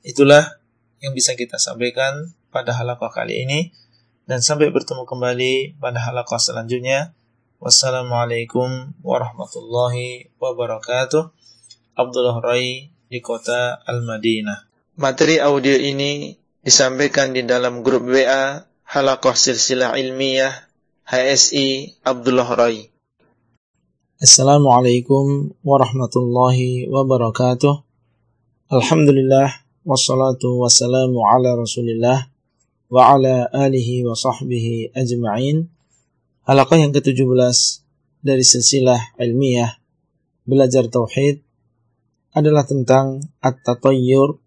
Itulah 0.00 0.60
yang 1.00 1.16
bisa 1.16 1.36
kita 1.36 1.56
sampaikan 1.56 2.32
pada 2.50 2.76
halaqah 2.76 3.12
kali 3.12 3.44
ini 3.44 3.72
dan 4.30 4.46
sampai 4.46 4.70
bertemu 4.70 5.10
kembali 5.10 5.82
pada 5.82 5.98
halaqah 5.98 6.38
selanjutnya. 6.38 7.18
Wassalamualaikum 7.58 8.94
warahmatullahi 9.02 10.30
wabarakatuh. 10.38 11.34
Abdullah 11.98 12.38
Rai 12.38 12.94
di 13.10 13.18
kota 13.18 13.82
Al-Madinah. 13.82 14.70
Materi 15.02 15.42
audio 15.42 15.74
ini 15.74 16.38
disampaikan 16.62 17.34
di 17.34 17.42
dalam 17.42 17.82
grup 17.82 18.06
WA 18.06 18.62
Halaqah 18.86 19.34
Silsilah 19.34 19.98
Ilmiah 19.98 20.54
HSI 21.10 21.98
Abdullah 22.06 22.46
Rai. 22.54 22.86
Assalamualaikum 24.22 25.58
warahmatullahi 25.66 26.86
wabarakatuh. 26.86 27.82
Alhamdulillah 28.70 29.66
wassalatu 29.82 30.62
wassalamu 30.62 31.18
ala 31.26 31.58
Rasulillah 31.58 32.29
wa 32.90 33.14
ala 33.14 33.46
alihi 33.54 34.02
wa 34.02 34.18
sahbihi 34.18 34.92
ajma'in. 34.92 35.70
Halaqah 36.44 36.82
yang 36.82 36.90
ke-17 36.90 37.22
dari 38.20 38.42
silsilah 38.42 39.14
ilmiah 39.22 39.78
belajar 40.42 40.90
tauhid 40.90 41.40
adalah 42.34 42.66
tentang 42.66 43.22
at-tatayyur 43.38 44.42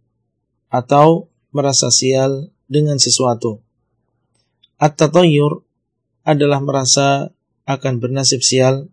atau 0.68 1.32
merasa 1.56 1.88
sial 1.88 2.52
dengan 2.68 3.00
sesuatu. 3.00 3.64
At-tatayyur 4.78 5.64
adalah 6.28 6.60
merasa 6.60 7.32
akan 7.64 8.04
bernasib 8.04 8.44
sial 8.44 8.92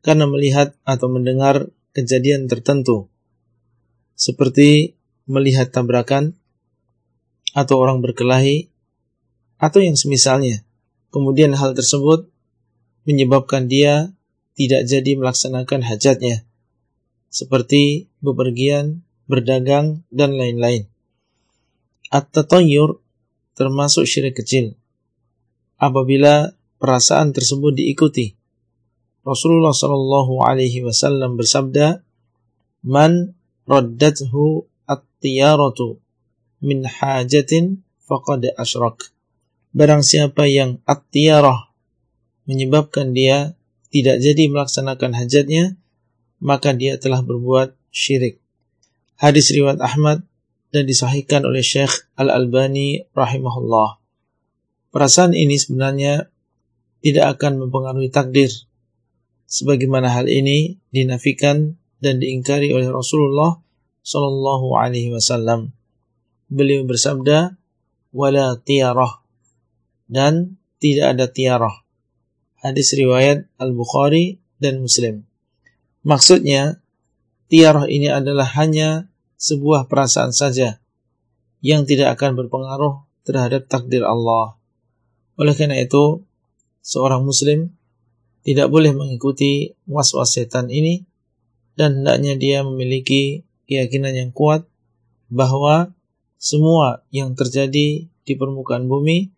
karena 0.00 0.24
melihat 0.24 0.72
atau 0.88 1.12
mendengar 1.12 1.68
kejadian 1.92 2.48
tertentu 2.48 3.12
seperti 4.16 4.96
melihat 5.28 5.68
tabrakan 5.72 6.36
atau 7.52 7.82
orang 7.82 8.00
berkelahi 8.00 8.69
atau 9.60 9.84
yang 9.84 9.94
semisalnya. 9.94 10.64
Kemudian 11.12 11.52
hal 11.52 11.76
tersebut 11.76 12.32
menyebabkan 13.04 13.68
dia 13.68 14.08
tidak 14.56 14.88
jadi 14.88 15.20
melaksanakan 15.20 15.84
hajatnya, 15.84 16.42
seperti 17.28 18.08
bepergian, 18.24 19.04
berdagang, 19.28 20.02
dan 20.08 20.34
lain-lain. 20.34 20.88
At-tatayyur 22.10 22.98
termasuk 23.54 24.08
syirik 24.08 24.40
kecil. 24.40 24.74
Apabila 25.78 26.56
perasaan 26.80 27.36
tersebut 27.36 27.76
diikuti. 27.76 28.32
Rasulullah 29.20 29.76
Shallallahu 29.76 30.40
Alaihi 30.40 30.80
Wasallam 30.80 31.36
bersabda, 31.36 32.00
"Man 32.82 33.36
raddathu 33.68 34.64
at-tiyaratu 34.88 36.00
min 36.64 36.88
hajatin 36.88 37.84
faqad 38.08 38.48
asyrak." 38.56 39.12
Barang 39.70 40.02
siapa 40.02 40.50
yang 40.50 40.82
at-tiyarah 40.82 41.70
menyebabkan 42.50 43.14
dia 43.14 43.54
tidak 43.94 44.18
jadi 44.18 44.50
melaksanakan 44.50 45.14
hajatnya, 45.14 45.78
maka 46.42 46.74
dia 46.74 46.98
telah 46.98 47.22
berbuat 47.22 47.78
syirik. 47.94 48.42
Hadis 49.14 49.54
riwayat 49.54 49.78
Ahmad 49.78 50.26
dan 50.74 50.86
disahihkan 50.86 51.46
oleh 51.46 51.62
Syekh 51.62 52.10
Al-Albani 52.18 53.06
rahimahullah. 53.14 53.98
Perasaan 54.90 55.38
ini 55.38 55.54
sebenarnya 55.54 56.26
tidak 56.98 57.38
akan 57.38 57.62
mempengaruhi 57.66 58.10
takdir. 58.10 58.50
Sebagaimana 59.50 60.10
hal 60.10 60.26
ini 60.30 60.78
dinafikan 60.94 61.78
dan 62.02 62.18
diingkari 62.18 62.70
oleh 62.74 62.90
Rasulullah 62.90 63.58
Shallallahu 64.02 64.74
alaihi 64.78 65.12
wasallam. 65.12 65.74
Beliau 66.50 66.82
bersabda, 66.86 67.54
"Wala 68.10 68.58
tiyarah." 68.58 69.20
Dan 70.10 70.58
tidak 70.82 71.14
ada 71.14 71.26
tiarah. 71.30 71.76
Hadis 72.58 72.92
riwayat 72.98 73.46
Al-Bukhari 73.62 74.42
dan 74.58 74.82
Muslim. 74.82 75.22
Maksudnya, 76.02 76.82
tiarah 77.46 77.86
ini 77.86 78.10
adalah 78.10 78.50
hanya 78.58 79.06
sebuah 79.38 79.86
perasaan 79.86 80.34
saja 80.34 80.82
yang 81.62 81.86
tidak 81.86 82.18
akan 82.18 82.36
berpengaruh 82.36 83.06
terhadap 83.24 83.70
takdir 83.70 84.02
Allah. 84.02 84.58
Oleh 85.38 85.54
karena 85.56 85.80
itu, 85.80 86.24
seorang 86.84 87.24
muslim 87.24 87.72
tidak 88.40 88.72
boleh 88.72 88.92
mengikuti 88.96 89.76
was-was 89.84 90.36
setan 90.36 90.72
ini 90.72 91.04
dan 91.76 92.00
hendaknya 92.00 92.36
dia 92.36 92.58
memiliki 92.64 93.44
keyakinan 93.68 94.16
yang 94.16 94.30
kuat 94.32 94.64
bahwa 95.28 95.92
semua 96.40 97.04
yang 97.12 97.36
terjadi 97.36 98.08
di 98.08 98.32
permukaan 98.36 98.88
bumi 98.88 99.32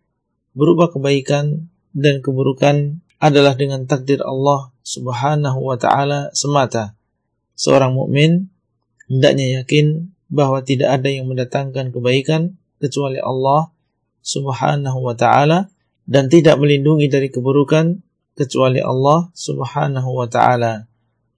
berupa 0.53 0.89
kebaikan 0.89 1.69
dan 1.93 2.21
keburukan 2.21 3.01
adalah 3.21 3.53
dengan 3.53 3.85
takdir 3.85 4.21
Allah 4.25 4.73
Subhanahu 4.83 5.59
wa 5.63 5.77
taala 5.77 6.33
semata. 6.33 6.97
Seorang 7.53 7.93
mukmin 7.93 8.49
hendaknya 9.07 9.61
yakin 9.61 10.11
bahwa 10.33 10.65
tidak 10.65 10.99
ada 11.01 11.09
yang 11.13 11.29
mendatangkan 11.29 11.93
kebaikan 11.93 12.57
kecuali 12.81 13.21
Allah 13.21 13.69
Subhanahu 14.25 14.99
wa 15.05 15.13
taala 15.13 15.69
dan 16.03 16.27
tidak 16.27 16.59
melindungi 16.59 17.07
dari 17.07 17.31
keburukan 17.31 18.01
kecuali 18.33 18.81
Allah 18.81 19.29
Subhanahu 19.37 20.09
wa 20.09 20.27
taala. 20.27 20.89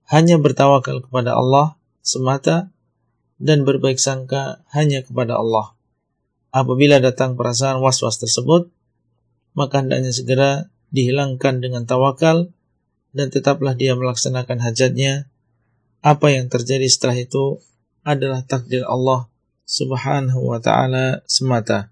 Hanya 0.09 0.37
bertawakal 0.37 1.05
kepada 1.05 1.35
Allah 1.35 1.75
semata 2.05 2.69
dan 3.41 3.67
berbaik 3.67 3.99
sangka 3.99 4.63
hanya 4.71 5.03
kepada 5.03 5.37
Allah. 5.37 5.75
Apabila 6.55 7.03
datang 7.03 7.35
perasaan 7.35 7.83
was-was 7.83 8.15
tersebut, 8.15 8.71
maka 9.55 9.81
hendaknya 9.81 10.11
segera 10.11 10.69
dihilangkan 10.91 11.63
dengan 11.63 11.87
tawakal 11.87 12.51
dan 13.15 13.31
tetaplah 13.31 13.73
dia 13.73 13.95
melaksanakan 13.95 14.59
hajatnya. 14.61 15.31
Apa 16.05 16.29
yang 16.29 16.51
terjadi 16.51 16.85
setelah 16.85 17.17
itu 17.17 17.63
adalah 18.05 18.45
takdir 18.45 18.85
Allah 18.85 19.25
Subhanahu 19.65 20.53
wa 20.53 20.61
taala 20.61 21.25
semata. 21.25 21.89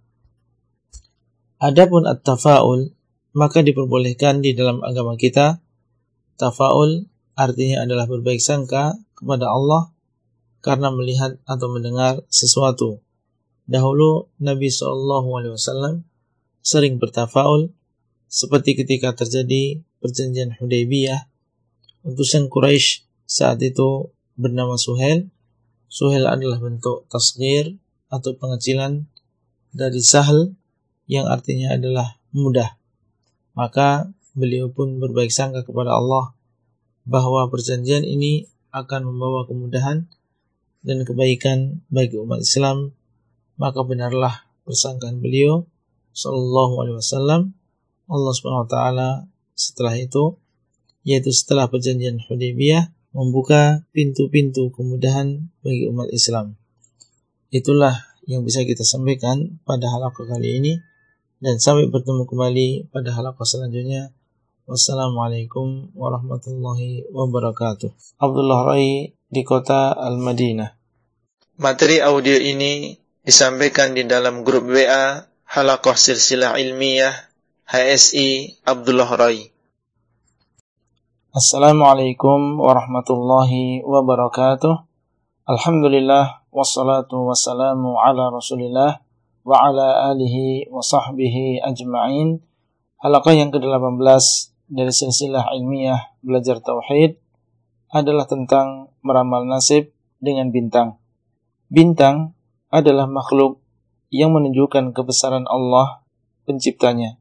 Adapun 1.57 2.05
at-tafaul 2.05 2.93
maka 3.33 3.65
diperbolehkan 3.65 4.45
di 4.45 4.53
dalam 4.53 4.85
agama 4.85 5.17
kita. 5.17 5.57
Tafaul 6.37 7.09
artinya 7.33 7.81
adalah 7.87 8.05
berbaik 8.05 8.37
sangka 8.37 8.93
kepada 9.17 9.49
Allah 9.49 9.89
karena 10.61 10.93
melihat 10.93 11.41
atau 11.49 11.67
mendengar 11.73 12.21
sesuatu. 12.29 13.01
Dahulu 13.65 14.29
Nabi 14.37 14.69
SAW 14.69 16.05
sering 16.63 16.97
bertafaul 16.97 17.75
seperti 18.31 18.79
ketika 18.79 19.13
terjadi 19.13 19.83
perjanjian 19.99 20.55
Hudaybiyah. 20.57 21.29
Utusan 22.07 22.47
Quraisy 22.49 23.05
saat 23.27 23.61
itu 23.61 24.09
bernama 24.39 24.79
Suhel. 24.79 25.29
Suhel 25.91 26.25
adalah 26.25 26.57
bentuk 26.57 27.05
tasgir 27.11 27.77
atau 28.09 28.33
pengecilan 28.33 29.05
dari 29.75 30.01
Sahel 30.01 30.57
yang 31.05 31.29
artinya 31.29 31.75
adalah 31.75 32.17
mudah. 32.33 32.79
Maka 33.53 34.09
beliau 34.33 34.73
pun 34.73 34.97
berbaik 34.97 35.29
sangka 35.29 35.61
kepada 35.61 35.93
Allah 35.93 36.33
bahwa 37.05 37.45
perjanjian 37.51 38.01
ini 38.01 38.49
akan 38.73 39.13
membawa 39.13 39.45
kemudahan 39.45 40.09
dan 40.81 40.97
kebaikan 41.05 41.85
bagi 41.93 42.17
umat 42.17 42.41
Islam. 42.41 42.97
Maka 43.61 43.85
benarlah 43.85 44.49
persangkaan 44.65 45.21
beliau 45.21 45.69
Sallallahu 46.13 46.73
Alaihi 46.85 46.97
Wasallam 47.01 47.41
Allah 48.07 48.33
Subhanahu 48.37 48.65
Wa 48.65 48.71
Taala 48.71 49.09
setelah 49.57 49.97
itu 49.97 50.37
yaitu 51.03 51.35
setelah 51.35 51.67
perjanjian 51.67 52.21
Hudaybiyah 52.23 52.93
membuka 53.13 53.85
pintu-pintu 53.93 54.73
kemudahan 54.73 55.51
bagi 55.61 55.85
umat 55.91 56.09
Islam. 56.09 56.57
Itulah 57.53 57.93
yang 58.25 58.41
bisa 58.41 58.65
kita 58.65 58.81
sampaikan 58.81 59.61
pada 59.67 59.91
halaqah 59.91 60.25
kali 60.25 60.57
ini 60.57 60.73
dan 61.43 61.59
sampai 61.59 61.91
bertemu 61.91 62.23
kembali 62.25 62.69
pada 62.89 63.13
halaqah 63.13 63.45
selanjutnya. 63.45 64.15
Wassalamualaikum 64.63 65.91
warahmatullahi 65.91 67.11
wabarakatuh. 67.11 67.91
Abdullah 68.23 68.63
Rai 68.63 69.11
di 69.11 69.41
kota 69.43 69.91
Al-Madinah. 69.91 70.71
Materi 71.59 71.99
audio 71.99 72.39
ini 72.39 72.95
disampaikan 73.21 73.91
di 73.91 74.07
dalam 74.07 74.47
grup 74.47 74.71
WA 74.71 75.32
Halaqah 75.53 75.93
Silsilah 75.93 76.57
Ilmiah 76.57 77.13
HSI 77.69 78.65
Abdullah 78.65 79.05
Rai. 79.05 79.53
Assalamualaikum 81.29 82.57
warahmatullahi 82.57 83.85
wabarakatuh. 83.85 84.73
Alhamdulillah 85.45 86.41
wassalatu 86.49 87.29
wassalamu 87.29 88.01
ala 88.01 88.33
Rasulillah 88.33 89.05
wa 89.45 89.55
ala 89.61 90.09
alihi 90.09 90.73
wa 90.73 90.81
sahbihi 90.81 91.61
ajma'in. 91.61 92.41
Halaqah 93.05 93.37
yang 93.37 93.53
ke-18 93.53 94.01
dari 94.73 94.89
silsilah 94.89 95.53
ilmiah 95.53 96.17
belajar 96.25 96.65
tauhid 96.65 97.21
adalah 97.93 98.25
tentang 98.25 98.89
meramal 99.05 99.45
nasib 99.45 99.93
dengan 100.17 100.49
bintang. 100.49 100.97
Bintang 101.69 102.33
adalah 102.73 103.05
makhluk 103.05 103.61
yang 104.13 104.29
menunjukkan 104.37 104.93
kebesaran 104.93 105.49
Allah 105.49 106.05
penciptanya. 106.45 107.17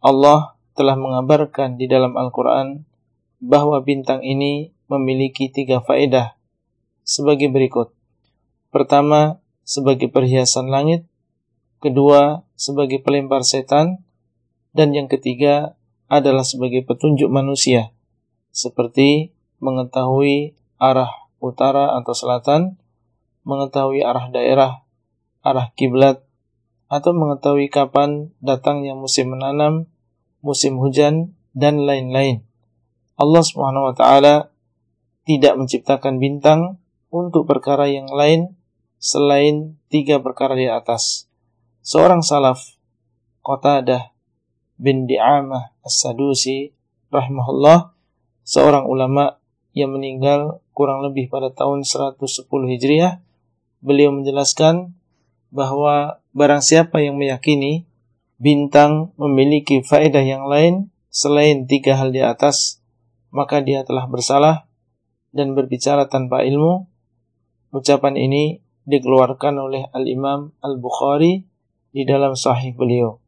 Allah 0.00 0.56
telah 0.72 0.96
mengabarkan 0.96 1.76
di 1.76 1.84
dalam 1.84 2.16
Al-Quran 2.16 2.88
bahwa 3.44 3.84
bintang 3.84 4.24
ini 4.24 4.72
memiliki 4.88 5.52
tiga 5.52 5.84
faedah 5.84 6.32
sebagai 7.04 7.52
berikut. 7.52 7.92
Pertama, 8.72 9.44
sebagai 9.68 10.08
perhiasan 10.08 10.72
langit 10.72 11.04
kedua 11.78 12.42
sebagai 12.58 12.98
pelempar 13.02 13.46
setan, 13.46 14.02
dan 14.74 14.90
yang 14.94 15.06
ketiga 15.06 15.78
adalah 16.10 16.42
sebagai 16.42 16.82
petunjuk 16.82 17.30
manusia, 17.30 17.94
seperti 18.50 19.32
mengetahui 19.62 20.58
arah 20.78 21.10
utara 21.38 21.94
atau 21.98 22.14
selatan, 22.14 22.78
mengetahui 23.46 24.02
arah 24.02 24.26
daerah, 24.30 24.82
arah 25.48 25.72
kiblat, 25.74 26.24
atau 26.88 27.12
mengetahui 27.12 27.68
kapan 27.68 28.32
datangnya 28.40 28.96
musim 28.96 29.32
menanam, 29.32 29.88
musim 30.40 30.80
hujan, 30.80 31.36
dan 31.52 31.84
lain-lain. 31.84 32.44
Allah 33.18 33.42
Subhanahu 33.42 33.92
wa 33.92 33.94
taala 33.96 34.54
tidak 35.28 35.58
menciptakan 35.60 36.16
bintang 36.16 36.80
untuk 37.12 37.44
perkara 37.44 37.90
yang 37.90 38.08
lain 38.08 38.56
selain 38.98 39.76
tiga 39.92 40.18
perkara 40.22 40.54
di 40.58 40.66
atas 40.66 41.28
seorang 41.84 42.20
salaf 42.24 42.78
Qatadah 43.42 44.12
bin 44.78 45.08
Di'amah 45.08 45.76
As-Sadusi 45.82 46.74
rahimahullah 47.10 47.94
seorang 48.44 48.86
ulama 48.86 49.38
yang 49.72 49.94
meninggal 49.94 50.62
kurang 50.74 51.02
lebih 51.06 51.30
pada 51.30 51.50
tahun 51.54 51.86
110 51.86 52.22
Hijriah 52.48 53.22
beliau 53.78 54.10
menjelaskan 54.10 54.97
bahwa 55.48 56.20
barang 56.36 56.60
siapa 56.60 57.00
yang 57.00 57.16
meyakini 57.16 57.88
bintang 58.38 59.10
memiliki 59.18 59.82
faedah 59.82 60.22
yang 60.22 60.46
lain 60.46 60.92
selain 61.10 61.66
tiga 61.66 61.98
hal 61.98 62.14
di 62.14 62.22
atas 62.22 62.78
maka 63.34 63.60
dia 63.60 63.84
telah 63.84 64.06
bersalah 64.08 64.68
dan 65.34 65.52
berbicara 65.52 66.08
tanpa 66.08 66.44
ilmu 66.44 66.88
ucapan 67.72 68.16
ini 68.16 68.64
dikeluarkan 68.88 69.54
oleh 69.60 69.84
Al-Imam 69.92 70.56
Al-Bukhari 70.64 71.44
di 71.92 72.02
dalam 72.08 72.32
sahih 72.32 72.72
beliau. 72.72 73.20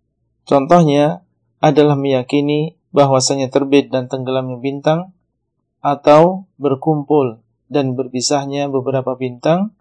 Contohnya 0.49 1.21
adalah 1.61 2.01
meyakini 2.01 2.81
bahwasanya 2.97 3.53
terbit 3.53 3.93
dan 3.93 4.09
tenggelamnya 4.09 4.57
bintang 4.57 5.13
atau 5.85 6.49
berkumpul 6.57 7.45
dan 7.69 7.93
berpisahnya 7.93 8.73
beberapa 8.73 9.15
bintang 9.21 9.77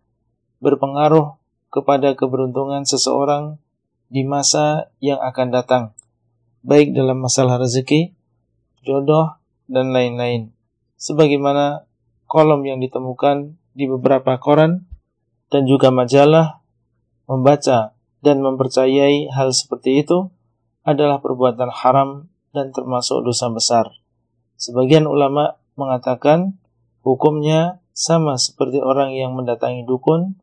berpengaruh 0.59 1.38
kepada 1.69 2.17
keberuntungan 2.17 2.85
seseorang 2.85 3.61
di 4.09 4.25
masa 4.25 4.89
yang 4.97 5.21
akan 5.21 5.47
datang, 5.53 5.83
baik 6.65 6.97
dalam 6.97 7.21
masalah 7.21 7.61
rezeki, 7.61 8.17
jodoh, 8.81 9.37
dan 9.69 9.93
lain-lain. 9.93 10.49
Sebagaimana 10.97 11.85
kolom 12.25 12.65
yang 12.65 12.81
ditemukan 12.81 13.53
di 13.77 13.85
beberapa 13.85 14.41
koran 14.41 14.89
dan 15.53 15.69
juga 15.69 15.93
majalah 15.93 16.59
membaca 17.29 17.93
dan 18.19 18.41
mempercayai 18.41 19.29
hal 19.31 19.53
seperti 19.53 20.03
itu 20.03 20.33
adalah 20.83 21.21
perbuatan 21.21 21.69
haram 21.69 22.27
dan 22.51 22.73
termasuk 22.73 23.21
dosa 23.21 23.47
besar. 23.53 23.85
Sebagian 24.57 25.05
ulama 25.05 25.61
mengatakan 25.77 26.59
hukumnya 27.05 27.79
sama 27.93 28.35
seperti 28.35 28.81
orang 28.81 29.13
yang 29.13 29.37
mendatangi 29.37 29.85
dukun 29.85 30.35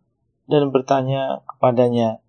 dan 0.46 0.70
bertanya 0.70 1.42
kepadanya. 1.46 2.22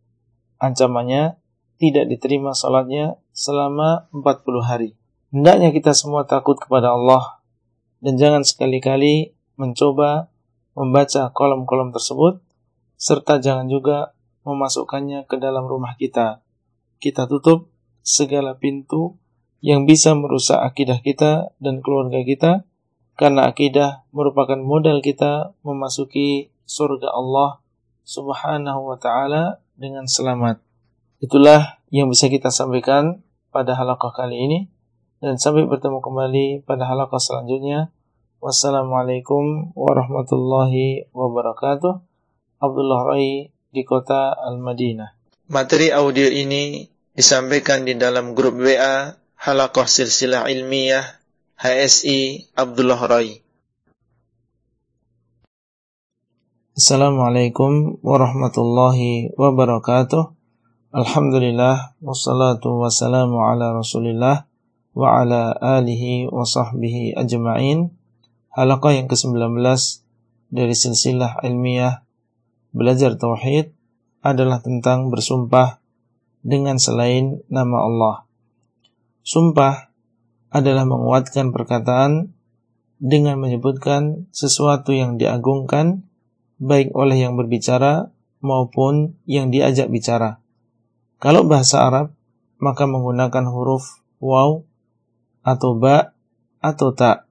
Ancamannya 0.57 1.37
tidak 1.77 2.09
diterima 2.09 2.57
sholatnya 2.57 3.21
selama 3.33 4.09
40 4.13 4.61
hari. 4.65 4.89
Hendaknya 5.29 5.69
kita 5.69 5.93
semua 5.93 6.25
takut 6.25 6.57
kepada 6.57 6.93
Allah 6.97 7.41
dan 8.01 8.17
jangan 8.17 8.41
sekali-kali 8.41 9.37
mencoba 9.57 10.29
membaca 10.77 11.29
kolom-kolom 11.33 11.89
tersebut 11.89 12.41
serta 12.97 13.37
jangan 13.37 13.69
juga 13.69 14.17
memasukkannya 14.45 15.29
ke 15.29 15.37
dalam 15.37 15.69
rumah 15.69 15.93
kita. 15.97 16.41
Kita 16.97 17.29
tutup 17.29 17.69
segala 18.01 18.57
pintu 18.57 19.21
yang 19.61 19.85
bisa 19.85 20.13
merusak 20.17 20.57
akidah 20.57 21.01
kita 21.01 21.53
dan 21.57 21.81
keluarga 21.81 22.21
kita, 22.21 22.65
karena 23.17 23.49
akidah 23.49 24.05
merupakan 24.13 24.57
modal 24.57 25.01
kita 25.01 25.53
memasuki 25.65 26.53
surga 26.63 27.13
Allah 27.13 27.61
Subhanahu 28.07 28.87
wa 28.87 28.95
Ta'ala 28.95 29.59
dengan 29.75 30.07
selamat. 30.07 30.63
Itulah 31.19 31.83
yang 31.91 32.07
bisa 32.07 32.31
kita 32.31 32.55
sampaikan 32.55 33.19
pada 33.51 33.75
halaqah 33.75 34.15
kali 34.15 34.47
ini, 34.47 34.59
dan 35.19 35.35
sampai 35.35 35.67
bertemu 35.67 35.99
kembali 35.99 36.45
pada 36.63 36.87
halaqah 36.87 37.19
selanjutnya. 37.19 37.91
Wassalamualaikum 38.39 39.75
warahmatullahi 39.75 41.11
wabarakatuh. 41.11 41.99
Abdullah 42.63 43.11
Rai 43.11 43.51
di 43.75 43.81
kota 43.83 44.31
Al-Madinah. 44.39 45.11
Materi 45.51 45.91
audio 45.91 46.31
ini 46.31 46.87
disampaikan 47.11 47.83
di 47.83 47.99
dalam 47.99 48.31
grup 48.31 48.55
WA 48.55 49.19
Halakoh 49.35 49.83
Silsilah 49.83 50.47
Ilmiah 50.47 51.03
HSI 51.59 52.55
Abdullah 52.55 53.03
Rai. 53.03 53.46
Assalamualaikum 56.77 58.05
warahmatullahi 58.05 59.33
wabarakatuh. 59.33 60.29
Alhamdulillah 60.93 61.97
wassalatu 62.05 62.69
wassalamu 62.85 63.41
ala 63.41 63.73
Rasulillah 63.73 64.45
wa 64.93 65.07
ala 65.17 65.57
alihi 65.57 66.29
wa 66.29 66.45
sahbihi 66.45 67.17
ajma'in. 67.17 67.97
Halaqah 68.53 68.93
yang 68.93 69.09
ke-19 69.09 69.57
dari 70.53 70.77
silsilah 70.77 71.41
ilmiah 71.41 72.05
belajar 72.69 73.17
tauhid 73.17 73.73
adalah 74.21 74.61
tentang 74.61 75.09
bersumpah 75.09 75.81
dengan 76.45 76.77
selain 76.77 77.41
nama 77.49 77.89
Allah. 77.89 78.15
Sumpah 79.25 79.89
adalah 80.53 80.85
menguatkan 80.85 81.49
perkataan 81.49 82.37
dengan 83.01 83.41
menyebutkan 83.41 84.29
sesuatu 84.29 84.93
yang 84.93 85.17
diagungkan 85.17 86.05
baik 86.57 86.93
oleh 86.93 87.17
yang 87.21 87.37
berbicara 87.37 88.09
maupun 88.41 89.17
yang 89.25 89.49
diajak 89.49 89.89
bicara. 89.89 90.41
Kalau 91.17 91.49
bahasa 91.49 91.81
Arab, 91.85 92.13
maka 92.61 92.85
menggunakan 92.85 93.49
huruf 93.49 94.01
waw 94.21 94.65
atau 95.41 95.71
ba 95.77 96.13
atau 96.61 96.93
ta. 96.93 97.25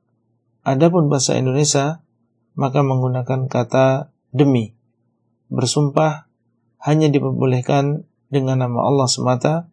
Adapun 0.67 1.07
bahasa 1.07 1.39
Indonesia, 1.39 2.03
maka 2.59 2.83
menggunakan 2.83 3.47
kata 3.47 4.11
demi. 4.35 4.75
Bersumpah 5.47 6.27
hanya 6.83 7.07
diperbolehkan 7.07 8.07
dengan 8.27 8.67
nama 8.67 8.83
Allah 8.83 9.07
semata, 9.07 9.71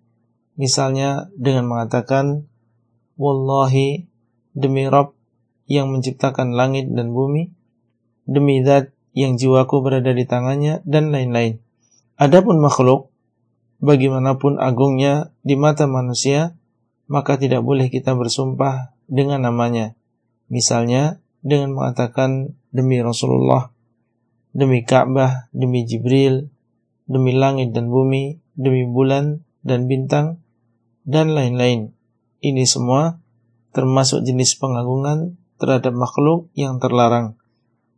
misalnya 0.53 1.33
dengan 1.33 1.65
mengatakan 1.65 2.45
Wallahi 3.17 4.05
demi 4.53 4.85
Rob 4.85 5.17
yang 5.65 5.89
menciptakan 5.89 6.53
langit 6.53 6.93
dan 6.93 7.13
bumi, 7.13 7.49
demi 8.29 8.61
zat 8.61 8.92
yang 9.13 9.37
jiwaku 9.37 9.81
berada 9.85 10.11
di 10.13 10.25
tangannya, 10.25 10.81
dan 10.85 11.13
lain-lain. 11.13 11.61
Adapun 12.17 12.61
makhluk, 12.61 13.13
bagaimanapun 13.81 14.61
agungnya 14.61 15.33
di 15.45 15.57
mata 15.57 15.89
manusia, 15.89 16.57
maka 17.09 17.37
tidak 17.37 17.61
boleh 17.61 17.89
kita 17.93 18.17
bersumpah 18.17 18.93
dengan 19.05 19.45
namanya. 19.45 19.93
Misalnya 20.49 21.21
dengan 21.43 21.75
mengatakan 21.77 22.57
demi 22.73 22.97
Rasulullah, 23.01 23.69
demi 24.55 24.81
Ka'bah, 24.81 25.51
demi 25.53 25.83
Jibril, 25.83 26.49
demi 27.05 27.35
langit 27.35 27.75
dan 27.75 27.91
bumi, 27.91 28.39
demi 28.55 28.87
bulan 28.87 29.43
dan 29.61 29.85
bintang, 29.85 30.39
dan 31.03 31.35
lain-lain. 31.35 31.91
Ini 32.39 32.63
semua 32.63 33.19
termasuk 33.75 34.23
jenis 34.23 34.55
pengagungan 34.55 35.35
terhadap 35.59 35.91
makhluk 35.91 36.47
yang 36.55 36.79
terlarang. 36.79 37.35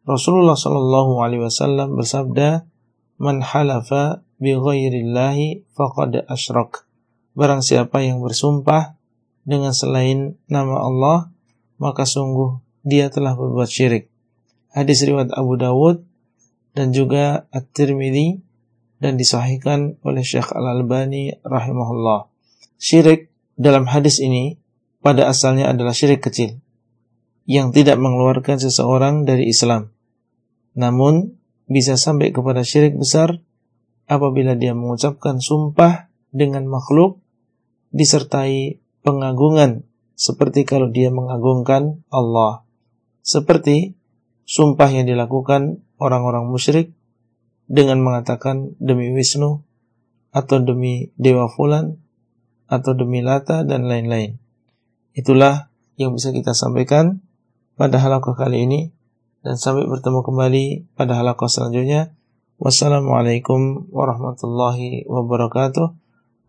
Rasulullah 0.05 0.53
Shallallahu 0.53 1.17
Alaihi 1.25 1.41
Wasallam 1.41 1.97
bersabda, 1.97 2.69
"Man 3.17 3.41
halafa 3.41 4.21
bi 4.37 4.53
ghairillahi 4.53 5.65
faqad 5.73 6.29
asyrak. 6.29 6.85
Barang 7.35 7.65
siapa 7.65 8.05
yang 8.05 8.21
bersumpah 8.21 8.95
dengan 9.43 9.73
selain 9.73 10.37
nama 10.47 10.77
Allah, 10.85 11.17
maka 11.81 12.05
sungguh 12.07 12.61
dia 12.85 13.09
telah 13.09 13.33
berbuat 13.33 13.65
syirik. 13.65 14.07
Hadis 14.71 15.01
riwayat 15.03 15.33
Abu 15.33 15.57
Dawud 15.57 16.05
dan 16.77 16.91
juga 16.93 17.49
At-Tirmidzi 17.49 18.43
dan 19.01 19.17
disahihkan 19.17 19.97
oleh 20.05 20.23
Syekh 20.23 20.51
Al-Albani 20.53 21.41
rahimahullah. 21.43 22.27
Syirik 22.77 23.31
dalam 23.55 23.87
hadis 23.87 24.19
ini 24.21 24.59
pada 24.99 25.31
asalnya 25.31 25.71
adalah 25.71 25.95
syirik 25.95 26.21
kecil 26.21 26.59
yang 27.47 27.71
tidak 27.71 27.97
mengeluarkan 27.97 28.59
seseorang 28.59 29.23
dari 29.23 29.47
Islam. 29.49 29.94
Namun 30.75 31.39
bisa 31.65 31.97
sampai 31.97 32.29
kepada 32.29 32.61
syirik 32.61 32.99
besar 32.99 33.41
apabila 34.05 34.53
dia 34.53 34.77
mengucapkan 34.77 35.41
sumpah 35.41 36.13
dengan 36.29 36.69
makhluk 36.69 37.23
disertai 37.95 38.83
pengagungan 39.01 39.87
seperti 40.15 40.67
kalau 40.67 40.91
dia 40.91 41.09
mengagungkan 41.09 42.03
Allah. 42.11 42.63
Seperti 43.25 43.97
sumpah 44.45 44.91
yang 44.93 45.09
dilakukan 45.09 45.81
orang-orang 45.97 46.45
musyrik 46.45 46.93
dengan 47.65 47.99
mengatakan 48.03 48.77
demi 48.77 49.09
Wisnu 49.11 49.65
atau 50.29 50.57
demi 50.61 51.09
Dewa 51.17 51.49
Fulan 51.49 51.97
atau 52.69 52.93
demi 52.93 53.25
Lata 53.25 53.65
dan 53.65 53.89
lain-lain. 53.89 54.37
Itulah 55.15 55.71
yang 55.95 56.13
bisa 56.13 56.35
kita 56.35 56.51
sampaikan 56.51 57.23
pada 57.79 57.99
halaqah 57.99 58.35
kali 58.35 58.67
ini 58.67 58.94
dan 59.45 59.61
sampai 59.61 59.85
bertemu 59.85 60.25
kembali 60.25 60.65
pada 60.97 61.21
halaqah 61.21 61.45
selanjutnya. 61.45 62.09
Wassalamualaikum 62.57 63.93
warahmatullahi 63.93 65.05
wabarakatuh. 65.05 65.93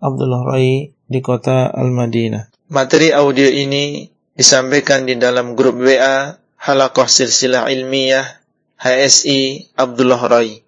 Abdullah 0.00 0.48
Rai 0.48 0.96
di 1.04 1.20
kota 1.20 1.68
Al-Madinah. 1.68 2.72
Materi 2.72 3.12
audio 3.12 3.44
ini 3.52 4.08
disampaikan 4.32 5.04
di 5.04 5.20
dalam 5.20 5.52
grup 5.52 5.76
WA 5.76 6.40
Halakoh 6.56 7.04
Silsilah 7.04 7.68
Ilmiah 7.68 8.24
HSI 8.80 9.76
Abdullah 9.76 10.20
Rai. 10.24 10.64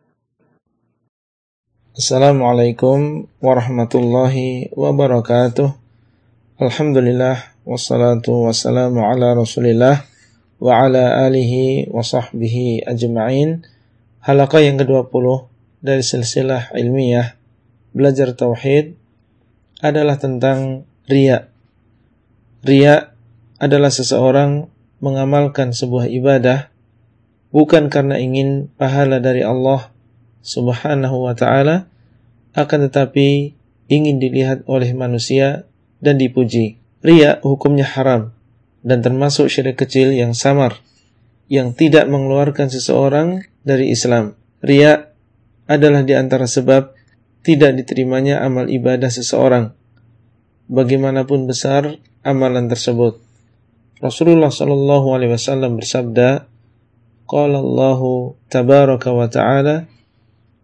Assalamualaikum 1.97 3.25
warahmatullahi 3.41 4.69
wabarakatuh. 4.77 5.69
Alhamdulillah 6.61 7.57
wassalatu 7.65 8.45
wassalamu 8.45 9.01
ala 9.01 9.33
Rasulillah 9.33 10.18
wa 10.59 10.87
ala 10.87 11.27
alihi 11.27 11.91
wa 11.91 12.03
sahbihi 12.03 12.87
ajma'in. 12.87 13.63
Halaqah 14.23 14.61
yang 14.61 14.77
ke-20 14.83 15.25
dari 15.79 16.03
silsilah 16.03 16.75
ilmiah 16.75 17.39
belajar 17.95 18.35
tauhid 18.35 18.99
adalah 19.79 20.19
tentang 20.19 20.85
riya. 21.07 21.49
Riya 22.67 23.15
adalah 23.63 23.91
seseorang 23.91 24.67
mengamalkan 24.99 25.71
sebuah 25.71 26.11
ibadah 26.11 26.75
bukan 27.55 27.87
karena 27.87 28.19
ingin 28.19 28.67
pahala 28.75 29.23
dari 29.23 29.47
Allah 29.47 29.95
Subhanahu 30.43 31.27
wa 31.27 31.35
taala 31.39 31.87
akan 32.59 32.91
tetapi 32.91 33.55
ingin 33.87 34.19
dilihat 34.19 34.67
oleh 34.67 34.91
manusia 34.95 35.65
dan 36.03 36.19
dipuji. 36.19 36.83
Riya 36.99 37.39
hukumnya 37.47 37.87
haram 37.87 38.35
dan 38.89 39.05
termasuk 39.05 39.53
syirik 39.53 39.77
kecil 39.77 40.17
yang 40.17 40.33
samar 40.33 40.81
yang 41.53 41.77
tidak 41.77 42.09
mengeluarkan 42.09 42.73
seseorang 42.73 43.45
dari 43.65 43.93
Islam. 43.93 44.37
Ria 44.65 45.13
adalah 45.69 46.05
di 46.05 46.17
antara 46.17 46.49
sebab 46.49 46.97
tidak 47.45 47.77
diterimanya 47.77 48.45
amal 48.45 48.69
ibadah 48.69 49.09
seseorang. 49.09 49.73
Bagaimanapun 50.69 51.49
besar 51.49 51.97
amalan 52.25 52.69
tersebut. 52.69 53.21
Rasulullah 54.05 54.53
Shallallahu 54.53 55.17
alaihi 55.17 55.33
wasallam 55.33 55.81
bersabda, 55.81 56.45
"Qala 57.25 57.59
Allah 57.65 58.01
tabaraka 58.53 59.09
wa 59.17 59.27
ta'ala, 59.29 59.89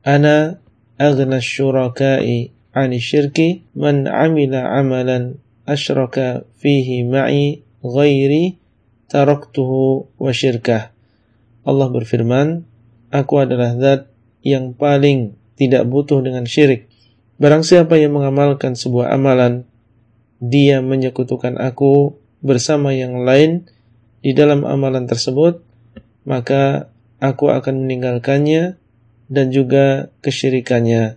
ana 0.05 0.61
aghna 1.01 1.41
syuraka'i 1.41 2.53
'ani 2.77 2.99
syirki 3.01 3.65
man 3.73 4.05
'amila 4.05 4.77
'amalan 4.77 5.41
asyraka 5.65 6.45
fihi 6.61 7.09
ma'i 7.09 7.65
ghairi 7.85 8.57
taraktuhu 9.13 10.09
wa 10.17 10.33
syirkah. 10.33 10.91
Allah 11.65 11.89
berfirman, 11.93 12.65
Aku 13.13 13.39
adalah 13.39 13.77
zat 13.79 14.11
yang 14.43 14.75
paling 14.75 15.39
tidak 15.55 15.87
butuh 15.87 16.19
dengan 16.19 16.49
syirik. 16.49 16.91
Barang 17.39 17.63
siapa 17.63 17.95
yang 17.95 18.17
mengamalkan 18.17 18.75
sebuah 18.75 19.15
amalan, 19.15 19.63
dia 20.43 20.83
menyekutukan 20.83 21.55
aku 21.63 22.19
bersama 22.43 22.91
yang 22.91 23.23
lain 23.23 23.71
di 24.19 24.35
dalam 24.35 24.67
amalan 24.67 25.07
tersebut, 25.07 25.63
maka 26.27 26.91
aku 27.23 27.55
akan 27.55 27.87
meninggalkannya 27.87 28.77
dan 29.31 29.47
juga 29.55 30.11
kesyirikannya. 30.21 31.17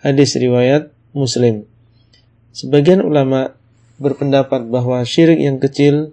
Hadis 0.00 0.34
riwayat 0.38 0.90
Muslim. 1.12 1.68
Sebagian 2.56 3.04
ulama 3.04 3.54
berpendapat 3.96 4.68
bahwa 4.68 5.00
syirik 5.04 5.40
yang 5.40 5.56
kecil 5.60 6.12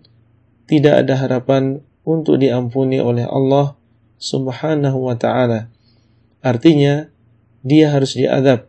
tidak 0.68 1.04
ada 1.04 1.20
harapan 1.20 1.84
untuk 2.08 2.40
diampuni 2.40 3.00
oleh 3.00 3.28
Allah 3.28 3.76
Subhanahu 4.20 5.12
wa 5.12 5.16
taala. 5.20 5.68
Artinya, 6.44 7.12
dia 7.64 7.92
harus 7.92 8.16
diadab 8.16 8.68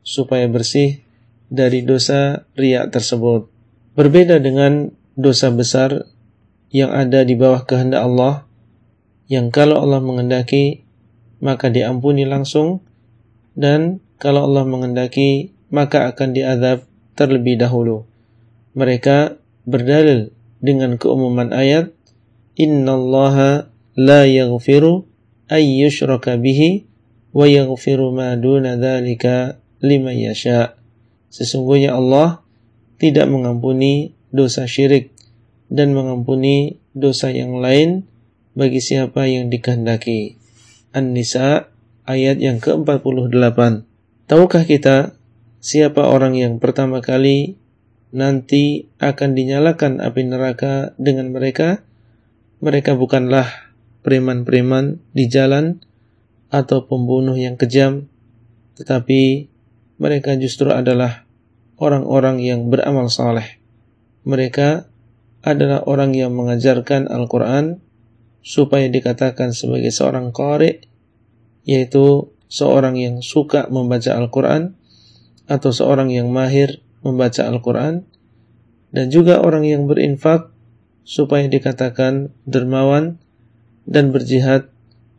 supaya 0.00 0.48
bersih 0.48 1.04
dari 1.52 1.84
dosa 1.84 2.48
riak 2.56 2.92
tersebut. 2.92 3.48
Berbeda 3.96 4.40
dengan 4.40 4.92
dosa 5.16 5.52
besar 5.52 6.08
yang 6.72 6.94
ada 6.94 7.26
di 7.26 7.36
bawah 7.36 7.66
kehendak 7.66 8.06
Allah, 8.06 8.48
yang 9.26 9.52
kalau 9.52 9.82
Allah 9.82 10.00
mengendaki 10.00 10.86
maka 11.40 11.72
diampuni 11.72 12.28
langsung, 12.28 12.84
dan 13.56 14.04
kalau 14.20 14.44
Allah 14.44 14.68
mengendaki 14.68 15.56
maka 15.72 16.12
akan 16.12 16.36
diadab 16.36 16.84
terlebih 17.16 17.56
dahulu. 17.56 18.09
Mereka 18.74 19.40
berdalil 19.66 20.30
dengan 20.62 21.00
keumuman 21.00 21.50
ayat 21.50 21.90
innallaha 22.54 23.72
la 23.96 24.28
yaghfiru 24.28 25.08
ay 25.50 25.82
yushraka 25.82 26.38
bihi 26.38 26.86
wa 27.34 27.46
yaghfiru 27.46 28.14
ma 28.14 28.36
duna 28.38 28.78
dzalika 28.78 29.58
liman 29.82 30.16
yasha. 30.16 30.78
Sesungguhnya 31.30 31.94
Allah 31.94 32.42
tidak 33.00 33.30
mengampuni 33.30 34.14
dosa 34.30 34.66
syirik 34.66 35.14
dan 35.70 35.94
mengampuni 35.94 36.82
dosa 36.92 37.30
yang 37.30 37.58
lain 37.62 38.06
bagi 38.58 38.82
siapa 38.82 39.30
yang 39.30 39.46
dikehendaki. 39.48 40.36
An-Nisa 40.90 41.70
ayat 42.02 42.42
yang 42.42 42.58
ke-48. 42.58 43.86
Tahukah 44.26 44.64
kita 44.66 45.14
siapa 45.62 46.02
orang 46.10 46.34
yang 46.34 46.58
pertama 46.58 46.98
kali 46.98 47.59
nanti 48.10 48.90
akan 48.98 49.34
dinyalakan 49.34 50.02
api 50.02 50.22
neraka 50.26 50.94
dengan 50.98 51.30
mereka? 51.30 51.82
Mereka 52.60 52.98
bukanlah 52.98 53.48
preman-preman 54.04 55.00
di 55.14 55.30
jalan 55.30 55.80
atau 56.50 56.84
pembunuh 56.84 57.38
yang 57.38 57.54
kejam, 57.54 58.10
tetapi 58.76 59.48
mereka 60.00 60.34
justru 60.36 60.74
adalah 60.74 61.24
orang-orang 61.78 62.42
yang 62.42 62.68
beramal 62.68 63.08
saleh. 63.08 63.60
Mereka 64.26 64.90
adalah 65.40 65.80
orang 65.88 66.12
yang 66.12 66.36
mengajarkan 66.36 67.08
Al-Quran 67.08 67.80
supaya 68.44 68.88
dikatakan 68.88 69.52
sebagai 69.56 69.92
seorang 69.92 70.32
qari 70.32 70.84
yaitu 71.64 72.32
seorang 72.48 72.96
yang 72.96 73.20
suka 73.20 73.68
membaca 73.68 74.16
Al-Quran 74.16 74.76
atau 75.48 75.70
seorang 75.72 76.08
yang 76.12 76.28
mahir 76.32 76.80
membaca 77.00 77.46
Al-Quran 77.46 78.04
dan 78.90 79.06
juga 79.08 79.40
orang 79.40 79.64
yang 79.64 79.86
berinfak 79.86 80.50
supaya 81.06 81.46
dikatakan 81.46 82.34
dermawan 82.44 83.18
dan 83.88 84.14
berjihad 84.14 84.70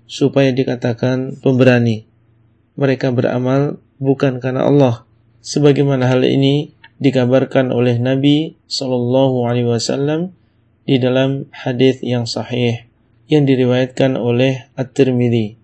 supaya 0.08 0.52
dikatakan 0.52 1.40
pemberani. 1.40 2.08
Mereka 2.76 3.12
beramal 3.12 3.80
bukan 4.00 4.40
karena 4.40 4.68
Allah 4.68 5.08
sebagaimana 5.44 6.08
hal 6.08 6.24
ini 6.24 6.76
dikabarkan 7.02 7.74
oleh 7.74 7.98
Nabi 7.98 8.56
Shallallahu 8.70 9.50
Alaihi 9.50 9.68
Wasallam 9.68 10.38
di 10.86 11.02
dalam 11.02 11.50
hadis 11.50 12.00
yang 12.06 12.30
sahih 12.30 12.86
yang 13.32 13.48
diriwayatkan 13.48 14.20
oleh 14.20 14.70
At-Tirmidzi. 14.76 15.56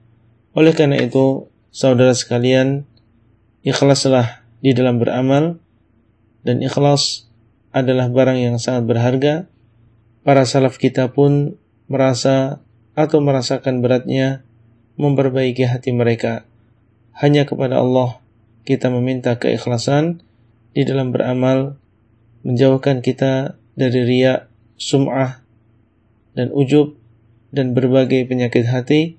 Oleh 0.58 0.74
karena 0.74 1.04
itu, 1.04 1.52
saudara 1.70 2.16
sekalian, 2.16 2.88
ikhlaslah 3.62 4.42
di 4.64 4.72
dalam 4.72 4.98
beramal 4.98 5.60
dan 6.42 6.62
ikhlas 6.62 7.30
adalah 7.72 8.10
barang 8.10 8.38
yang 8.38 8.58
sangat 8.58 8.90
berharga. 8.90 9.36
Para 10.26 10.44
salaf 10.44 10.76
kita 10.76 11.16
pun 11.16 11.56
merasa 11.88 12.60
atau 12.98 13.22
merasakan 13.24 13.80
beratnya 13.80 14.44
memperbaiki 14.98 15.64
hati 15.70 15.94
mereka. 15.94 16.44
Hanya 17.16 17.46
kepada 17.46 17.80
Allah 17.80 18.20
kita 18.68 18.92
meminta 18.92 19.40
keikhlasan 19.40 20.26
di 20.76 20.84
dalam 20.84 21.16
beramal 21.16 21.80
menjauhkan 22.46 23.02
kita 23.02 23.58
dari 23.74 24.02
riak, 24.06 24.50
sum'ah, 24.78 25.42
dan 26.38 26.54
ujub, 26.54 26.98
dan 27.50 27.74
berbagai 27.74 28.28
penyakit 28.30 28.68
hati, 28.70 29.18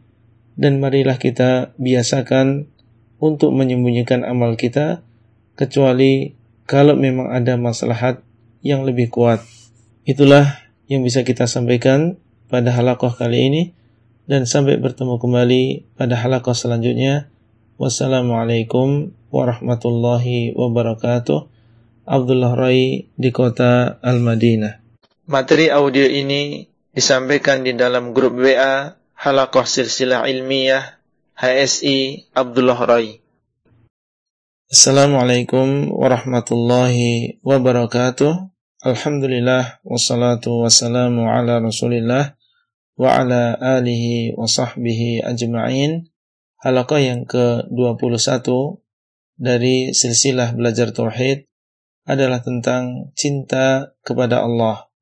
dan 0.55 0.79
marilah 0.79 1.19
kita 1.19 1.75
biasakan 1.79 2.71
untuk 3.19 3.51
menyembunyikan 3.55 4.23
amal 4.23 4.55
kita, 4.55 5.03
kecuali 5.59 6.38
kalau 6.69 6.93
memang 6.93 7.33
ada 7.33 7.57
maslahat 7.57 8.21
yang 8.61 8.85
lebih 8.85 9.09
kuat. 9.09 9.41
Itulah 10.05 10.45
yang 10.85 11.01
bisa 11.01 11.25
kita 11.25 11.49
sampaikan 11.49 12.21
pada 12.53 12.77
halakoh 12.77 13.09
kali 13.17 13.49
ini, 13.49 13.63
dan 14.29 14.45
sampai 14.45 14.77
bertemu 14.77 15.17
kembali 15.17 15.97
pada 15.97 16.21
halakoh 16.21 16.53
selanjutnya. 16.53 17.33
Wassalamualaikum 17.81 19.17
warahmatullahi 19.33 20.53
wabarakatuh. 20.53 21.49
Abdullah 22.05 22.53
Rai 22.53 23.09
di 23.17 23.31
kota 23.33 23.97
Al-Madinah. 24.05 24.85
Materi 25.29 25.73
audio 25.73 26.05
ini 26.05 26.69
disampaikan 26.93 27.65
di 27.65 27.77
dalam 27.77 28.13
grup 28.13 28.37
WA 28.37 28.97
Halakoh 29.17 29.65
Silsilah 29.65 30.25
Ilmiah 30.29 31.01
HSI 31.37 32.33
Abdullah 32.33 32.81
Rai. 32.85 33.28
Assalamualaikum 34.69 35.97
warahmatullahi 35.97 37.41
wabarakatuh. 37.41 38.53
Alhamdulillah 38.85 39.81
wassalatu 39.81 40.61
wassalamu 40.61 41.25
ala 41.25 41.57
Rasulillah 41.57 42.37
wa 43.01 43.09
ala 43.17 43.57
alihi 43.57 44.37
wa 44.37 44.45
sahbihi 44.45 45.25
ajma'in. 45.25 46.13
Halaqah 46.61 47.01
yang 47.01 47.25
ke-21 47.25 48.45
dari 49.41 49.97
silsilah 49.97 50.53
belajar 50.53 50.93
tauhid 50.93 51.49
adalah 52.05 52.45
tentang 52.45 53.09
cinta 53.17 53.97
kepada 54.05 54.45
Allah. 54.45 54.93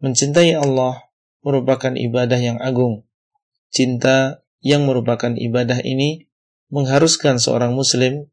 Mencintai 0.00 0.56
Allah 0.56 1.12
merupakan 1.44 1.92
ibadah 1.92 2.40
yang 2.40 2.56
agung. 2.64 3.04
Cinta 3.68 4.40
yang 4.64 4.88
merupakan 4.88 5.36
ibadah 5.36 5.84
ini 5.84 6.32
mengharuskan 6.72 7.36
seorang 7.36 7.76
muslim 7.76 8.31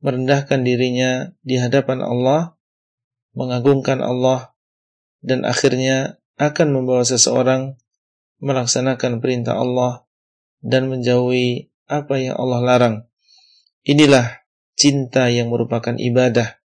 merendahkan 0.00 0.64
dirinya 0.64 1.32
di 1.44 1.60
hadapan 1.60 2.00
Allah, 2.00 2.56
mengagungkan 3.36 4.00
Allah, 4.00 4.56
dan 5.20 5.44
akhirnya 5.44 6.20
akan 6.40 6.72
membawa 6.72 7.04
seseorang 7.04 7.76
melaksanakan 8.40 9.20
perintah 9.20 9.60
Allah 9.60 10.08
dan 10.64 10.88
menjauhi 10.88 11.68
apa 11.84 12.16
yang 12.16 12.40
Allah 12.40 12.60
larang. 12.64 12.96
Inilah 13.84 14.44
cinta 14.76 15.28
yang 15.28 15.52
merupakan 15.52 15.92
ibadah. 15.96 16.60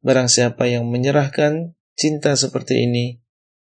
Barang 0.00 0.32
siapa 0.32 0.64
yang 0.64 0.88
menyerahkan 0.88 1.76
cinta 1.92 2.32
seperti 2.32 2.88
ini 2.88 3.20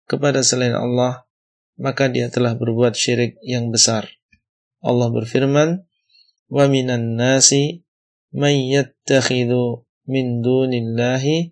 kepada 0.08 0.40
selain 0.48 0.72
Allah, 0.72 1.28
maka 1.76 2.08
dia 2.08 2.32
telah 2.32 2.56
berbuat 2.56 2.96
syirik 2.96 3.36
yang 3.44 3.68
besar. 3.68 4.08
Allah 4.80 5.12
berfirman, 5.12 5.84
"Wa 6.48 6.72
minan 6.72 7.20
nasi 7.20 7.81
may 8.32 8.72
yattakhidhu 8.72 9.84
min 10.08 10.44
dunillahi 10.44 11.52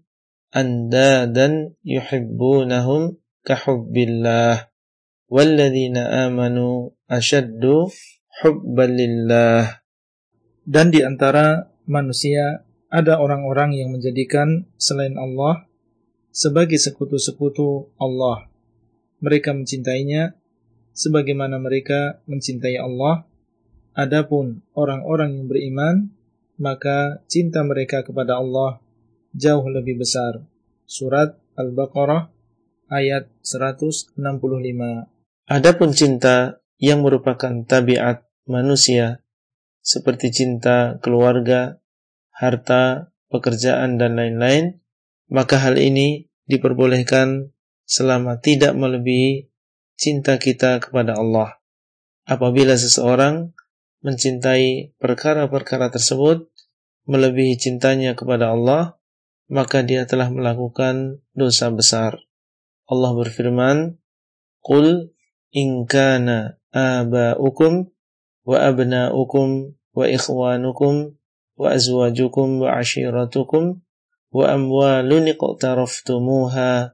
andadan 0.50 1.78
yuhibbunahum 1.86 3.20
kahubbillah 3.46 4.72
walladzina 5.30 6.28
amanu 6.28 6.96
ashaddu 7.06 7.88
hubbalillah. 8.42 9.84
Dan 10.70 10.94
di 10.94 11.02
antara 11.02 11.70
manusia 11.90 12.66
ada 12.90 13.22
orang-orang 13.22 13.78
yang 13.78 13.90
menjadikan 13.94 14.66
selain 14.78 15.18
Allah 15.18 15.70
sebagai 16.34 16.78
sekutu-sekutu 16.78 17.94
Allah. 18.02 18.50
Mereka 19.20 19.54
mencintainya 19.54 20.38
sebagaimana 20.94 21.60
mereka 21.62 22.22
mencintai 22.26 22.78
Allah. 22.80 23.26
Adapun 23.98 24.64
orang-orang 24.78 25.36
yang 25.36 25.46
beriman, 25.50 25.96
maka 26.60 27.23
cinta 27.31 27.64
mereka 27.64 28.03
kepada 28.03 28.38
Allah 28.38 28.84
jauh 29.34 29.65
lebih 29.65 30.03
besar. 30.03 30.44
Surat 30.84 31.40
Al-Baqarah 31.56 32.30
ayat 32.91 33.31
165. 33.41 34.19
Adapun 35.49 35.90
cinta 35.95 36.61
yang 36.77 37.02
merupakan 37.02 37.64
tabiat 37.65 38.27
manusia 38.45 39.23
seperti 39.80 40.30
cinta, 40.30 40.99
keluarga, 41.02 41.80
harta, 42.36 43.10
pekerjaan, 43.31 43.98
dan 43.98 44.19
lain-lain, 44.19 44.84
maka 45.31 45.57
hal 45.57 45.80
ini 45.80 46.30
diperbolehkan 46.45 47.53
selama 47.90 48.38
tidak 48.38 48.77
melebihi 48.77 49.49
cinta 49.98 50.38
kita 50.38 50.77
kepada 50.81 51.18
Allah. 51.18 51.57
Apabila 52.30 52.77
seseorang 52.77 53.57
mencintai 54.00 54.96
perkara-perkara 55.00 55.92
tersebut 55.92 56.48
melebihi 57.10 57.58
cintanya 57.58 58.14
kepada 58.14 58.54
Allah, 58.54 59.00
maka 59.50 59.82
dia 59.82 60.06
telah 60.06 60.30
melakukan 60.30 61.26
dosa 61.34 61.74
besar. 61.74 62.22
Allah 62.86 63.12
berfirman, 63.18 63.98
"Qul 64.62 65.10
in 65.50 65.90
kana 65.90 66.62
aba'ukum 66.70 67.90
wa 68.46 68.58
abna'ukum 68.62 69.74
wa 69.74 70.06
ikhwanukum 70.06 71.18
wa 71.60 71.68
azwajukum 71.74 72.62
wa 72.62 72.78
ashiratukum 72.78 73.82
wa 74.30 74.46
amwalun 74.54 75.34
iqtaraftumuha 75.34 76.94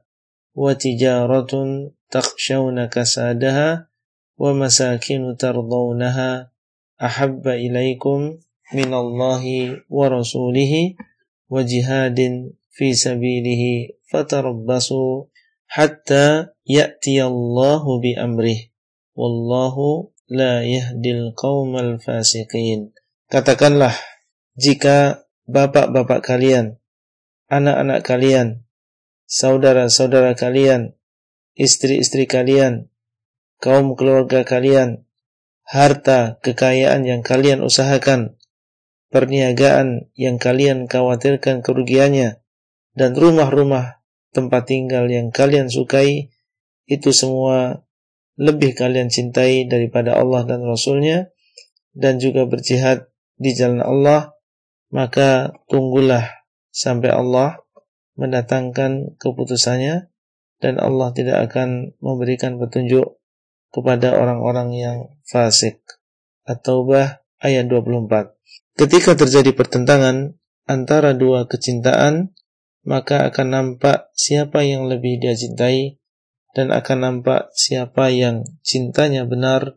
wa 0.56 0.70
tijaratun 0.72 1.92
takshawna 2.08 2.88
kasadaha 2.88 3.92
wa 4.40 4.50
masakin 4.56 5.36
tardawnaha 5.36 6.55
ahabba 6.96 7.60
ilaikum 7.60 8.40
minallahi 8.72 9.86
wa 9.86 10.06
rasulihi 10.10 10.96
wa 11.46 11.62
jihadin 11.62 12.56
fi 12.72 12.96
sabilihi 12.96 13.96
fatarabbasu 14.10 15.30
hatta 15.70 16.52
ya'tiyallahu 16.66 18.02
bi 18.02 18.18
amrih. 18.18 18.74
Wallahu 19.16 20.12
la 20.28 20.60
yahdil 20.60 21.32
qaumal 21.32 22.02
fasiqin. 22.02 22.92
Katakanlah 23.32 23.94
jika 24.58 25.26
bapak-bapak 25.46 26.20
kalian 26.26 26.76
anak-anak 27.46 28.02
kalian 28.02 28.66
saudara-saudara 29.30 30.34
kalian 30.34 30.98
istri-istri 31.54 32.26
kalian 32.26 32.90
kaum 33.62 33.94
keluarga 33.94 34.42
kalian 34.42 35.05
harta 35.66 36.38
kekayaan 36.46 37.02
yang 37.02 37.26
kalian 37.26 37.58
usahakan, 37.58 38.38
perniagaan 39.10 40.08
yang 40.14 40.38
kalian 40.38 40.86
khawatirkan 40.86 41.66
kerugiannya, 41.66 42.38
dan 42.94 43.10
rumah-rumah 43.18 43.98
tempat 44.30 44.70
tinggal 44.70 45.10
yang 45.10 45.34
kalian 45.34 45.66
sukai, 45.66 46.30
itu 46.86 47.10
semua 47.10 47.82
lebih 48.38 48.78
kalian 48.78 49.10
cintai 49.10 49.66
daripada 49.66 50.14
Allah 50.14 50.46
dan 50.46 50.62
Rasulnya, 50.62 51.34
dan 51.90 52.22
juga 52.22 52.46
berjihad 52.46 53.10
di 53.34 53.50
jalan 53.52 53.82
Allah, 53.82 54.38
maka 54.94 55.50
tunggulah 55.66 56.46
sampai 56.70 57.10
Allah 57.10 57.58
mendatangkan 58.14 59.18
keputusannya 59.18 60.08
dan 60.60 60.74
Allah 60.80 61.12
tidak 61.12 61.52
akan 61.52 61.96
memberikan 62.00 62.56
petunjuk 62.56 63.20
kepada 63.72 64.16
orang-orang 64.16 64.72
yang 64.72 64.98
fasik. 65.26 65.82
At-Taubah 66.46 67.26
ayat 67.42 67.66
24. 67.66 68.34
Ketika 68.78 69.18
terjadi 69.18 69.50
pertentangan 69.52 70.38
antara 70.66 71.12
dua 71.12 71.50
kecintaan, 71.50 72.34
maka 72.86 73.26
akan 73.28 73.48
nampak 73.50 74.14
siapa 74.14 74.62
yang 74.62 74.86
lebih 74.86 75.18
dia 75.18 75.34
cintai 75.34 75.98
dan 76.54 76.70
akan 76.70 76.98
nampak 77.02 77.50
siapa 77.52 78.14
yang 78.14 78.46
cintanya 78.62 79.26
benar 79.26 79.76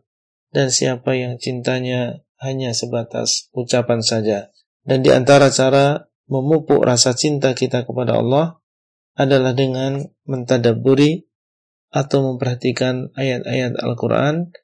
dan 0.54 0.70
siapa 0.70 1.18
yang 1.18 1.36
cintanya 1.36 2.22
hanya 2.38 2.72
sebatas 2.72 3.50
ucapan 3.52 4.00
saja. 4.00 4.54
Dan 4.86 5.04
di 5.04 5.10
antara 5.12 5.50
cara 5.52 6.08
memupuk 6.30 6.80
rasa 6.80 7.12
cinta 7.12 7.52
kita 7.52 7.84
kepada 7.84 8.16
Allah 8.16 8.62
adalah 9.18 9.52
dengan 9.52 10.06
mentadaburi 10.24 11.26
atau 11.90 12.22
memperhatikan 12.32 13.10
ayat-ayat 13.18 13.74
Al-Quran 13.76 14.54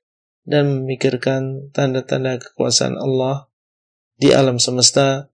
dan 0.46 0.70
memikirkan 0.70 1.74
tanda-tanda 1.74 2.38
kekuasaan 2.38 2.94
Allah 2.96 3.50
di 4.16 4.30
alam 4.30 4.62
semesta. 4.62 5.28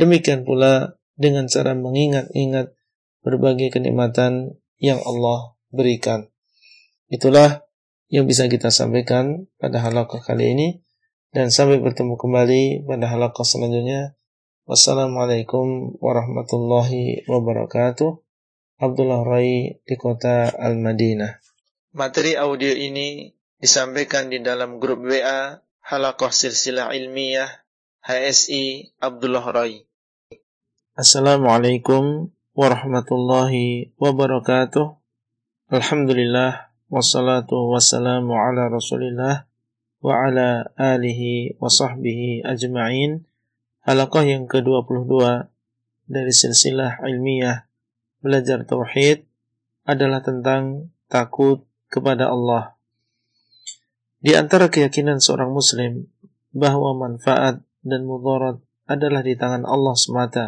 Demikian 0.00 0.48
pula 0.48 0.98
dengan 1.14 1.46
cara 1.46 1.76
mengingat-ingat 1.76 2.72
berbagai 3.20 3.68
kenikmatan 3.76 4.56
yang 4.80 4.98
Allah 5.04 5.54
berikan. 5.68 6.32
Itulah 7.12 7.68
yang 8.08 8.24
bisa 8.24 8.48
kita 8.48 8.72
sampaikan 8.72 9.46
pada 9.60 9.84
halaqah 9.84 10.24
kali 10.24 10.56
ini 10.56 10.68
dan 11.28 11.52
sampai 11.52 11.76
bertemu 11.76 12.16
kembali 12.16 12.88
pada 12.88 13.04
halaqah 13.12 13.44
selanjutnya. 13.44 14.16
Wassalamualaikum 14.64 15.96
warahmatullahi 16.00 17.28
wabarakatuh. 17.28 18.10
Abdullah 18.78 19.26
Rai 19.26 19.80
di 19.82 19.94
kota 19.98 20.48
Al-Madinah. 20.54 21.40
Materi 21.96 22.38
audio 22.38 22.70
ini 22.70 23.37
disampaikan 23.58 24.30
di 24.30 24.38
dalam 24.38 24.78
grup 24.78 25.02
WA 25.02 25.58
Halakoh 25.82 26.30
Silsilah 26.30 26.94
Ilmiah 26.94 27.50
HSI 28.06 28.94
Abdullah 29.02 29.42
Rai. 29.50 29.82
Assalamualaikum 30.94 32.30
warahmatullahi 32.54 33.90
wabarakatuh. 33.98 34.94
Alhamdulillah 35.74 36.70
wassalatu 36.86 37.74
wassalamu 37.74 38.38
ala 38.38 38.70
Rasulillah 38.70 39.50
wa 39.98 40.12
ala 40.14 40.70
alihi 40.78 41.58
wa 41.58 41.66
sahbihi 41.66 42.46
ajma'in 42.46 43.26
halaqah 43.82 44.22
yang 44.22 44.46
ke-22 44.46 45.10
dari 46.06 46.30
silsilah 46.30 47.02
ilmiah 47.10 47.66
belajar 48.22 48.62
tauhid 48.62 49.26
adalah 49.82 50.22
tentang 50.22 50.94
takut 51.10 51.66
kepada 51.90 52.30
Allah. 52.30 52.77
Di 54.18 54.34
antara 54.34 54.66
keyakinan 54.66 55.22
seorang 55.22 55.54
muslim 55.54 56.10
bahwa 56.50 56.90
manfaat 56.98 57.62
dan 57.86 58.02
mudarat 58.02 58.58
adalah 58.90 59.22
di 59.22 59.38
tangan 59.38 59.62
Allah 59.62 59.94
semata. 59.94 60.46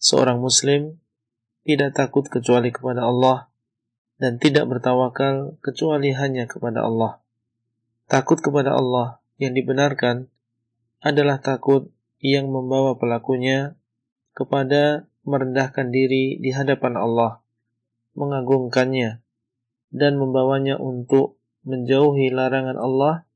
Seorang 0.00 0.40
muslim 0.40 0.96
tidak 1.68 1.92
takut 1.92 2.24
kecuali 2.30 2.72
kepada 2.72 3.04
Allah 3.04 3.52
dan 4.18 4.40
tidak 4.40 4.66
bertawakal 4.66 5.60
kecuali 5.60 6.16
hanya 6.16 6.48
kepada 6.48 6.86
Allah. 6.86 7.20
Takut 8.08 8.40
kepada 8.40 8.72
Allah 8.72 9.20
yang 9.36 9.52
dibenarkan 9.52 10.32
adalah 11.04 11.38
takut 11.38 11.92
yang 12.18 12.50
membawa 12.50 12.98
pelakunya 12.98 13.78
kepada 14.34 15.06
merendahkan 15.22 15.92
diri 15.94 16.40
di 16.42 16.50
hadapan 16.50 16.98
Allah, 16.98 17.42
mengagungkannya, 18.18 19.22
dan 19.94 20.12
membawanya 20.18 20.80
untuk 20.80 21.37
menjauhi 21.68 22.32
larangan 22.32 22.80
Allah 22.80 23.28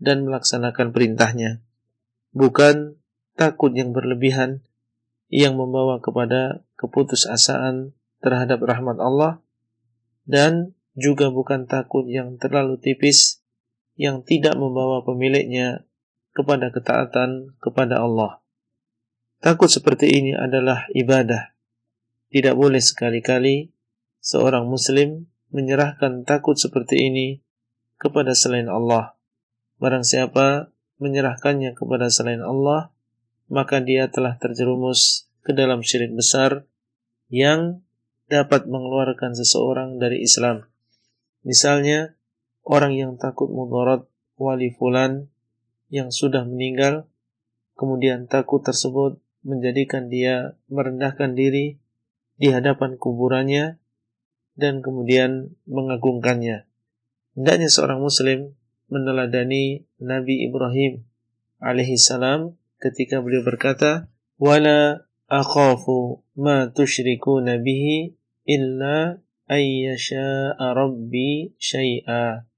dan 0.00 0.24
melaksanakan 0.24 0.96
perintahnya. 0.96 1.60
Bukan 2.32 2.96
takut 3.36 3.76
yang 3.76 3.92
berlebihan 3.92 4.64
yang 5.28 5.54
membawa 5.60 6.00
kepada 6.00 6.64
keputusasaan 6.80 7.92
terhadap 8.24 8.64
rahmat 8.64 8.98
Allah 8.98 9.44
dan 10.24 10.74
juga 10.98 11.30
bukan 11.30 11.70
takut 11.70 12.08
yang 12.08 12.40
terlalu 12.40 12.80
tipis 12.80 13.44
yang 13.94 14.24
tidak 14.24 14.56
membawa 14.56 15.04
pemiliknya 15.04 15.84
kepada 16.32 16.72
ketaatan 16.72 17.54
kepada 17.60 18.00
Allah. 18.00 18.40
Takut 19.40 19.68
seperti 19.72 20.08
ini 20.20 20.32
adalah 20.36 20.88
ibadah. 20.92 21.52
Tidak 22.30 22.54
boleh 22.54 22.80
sekali-kali 22.80 23.72
seorang 24.20 24.68
muslim 24.68 25.30
menyerahkan 25.50 26.22
takut 26.22 26.54
seperti 26.54 27.10
ini 27.10 27.42
kepada 28.00 28.32
selain 28.32 28.66
Allah. 28.72 29.20
Barang 29.76 30.02
siapa 30.02 30.72
menyerahkannya 30.96 31.76
kepada 31.76 32.08
selain 32.08 32.40
Allah, 32.40 32.88
maka 33.52 33.84
dia 33.84 34.08
telah 34.08 34.40
terjerumus 34.40 35.28
ke 35.44 35.52
dalam 35.52 35.84
syirik 35.84 36.16
besar 36.16 36.64
yang 37.28 37.84
dapat 38.32 38.64
mengeluarkan 38.64 39.36
seseorang 39.36 40.00
dari 40.00 40.24
Islam. 40.24 40.64
Misalnya, 41.44 42.16
orang 42.64 42.96
yang 42.96 43.12
takut 43.20 43.52
mudarat 43.52 44.06
wali 44.40 44.72
fulan 44.72 45.28
yang 45.90 46.14
sudah 46.14 46.46
meninggal, 46.46 47.10
kemudian 47.74 48.30
takut 48.30 48.62
tersebut 48.62 49.18
menjadikan 49.42 50.06
dia 50.12 50.54
merendahkan 50.70 51.32
diri 51.34 51.80
di 52.38 52.48
hadapan 52.54 52.96
kuburannya 52.96 53.80
dan 54.54 54.84
kemudian 54.84 55.56
mengagungkannya. 55.66 56.69
Hendaknya 57.38 57.70
seorang 57.70 58.02
muslim 58.02 58.58
meneladani 58.90 59.86
Nabi 60.02 60.50
Ibrahim 60.50 61.06
alaihi 61.62 62.00
salam 62.00 62.58
ketika 62.82 63.22
beliau 63.22 63.46
berkata, 63.46 64.10
"Wala 64.40 65.06
akhafu 65.30 66.26
ma 66.34 66.66
tusyrikuna 66.72 67.62
bihi 67.62 68.18
illa 68.48 69.22
ayyasha'a 69.46 70.74
rabbi 70.74 71.54
syai'a." 71.60 72.48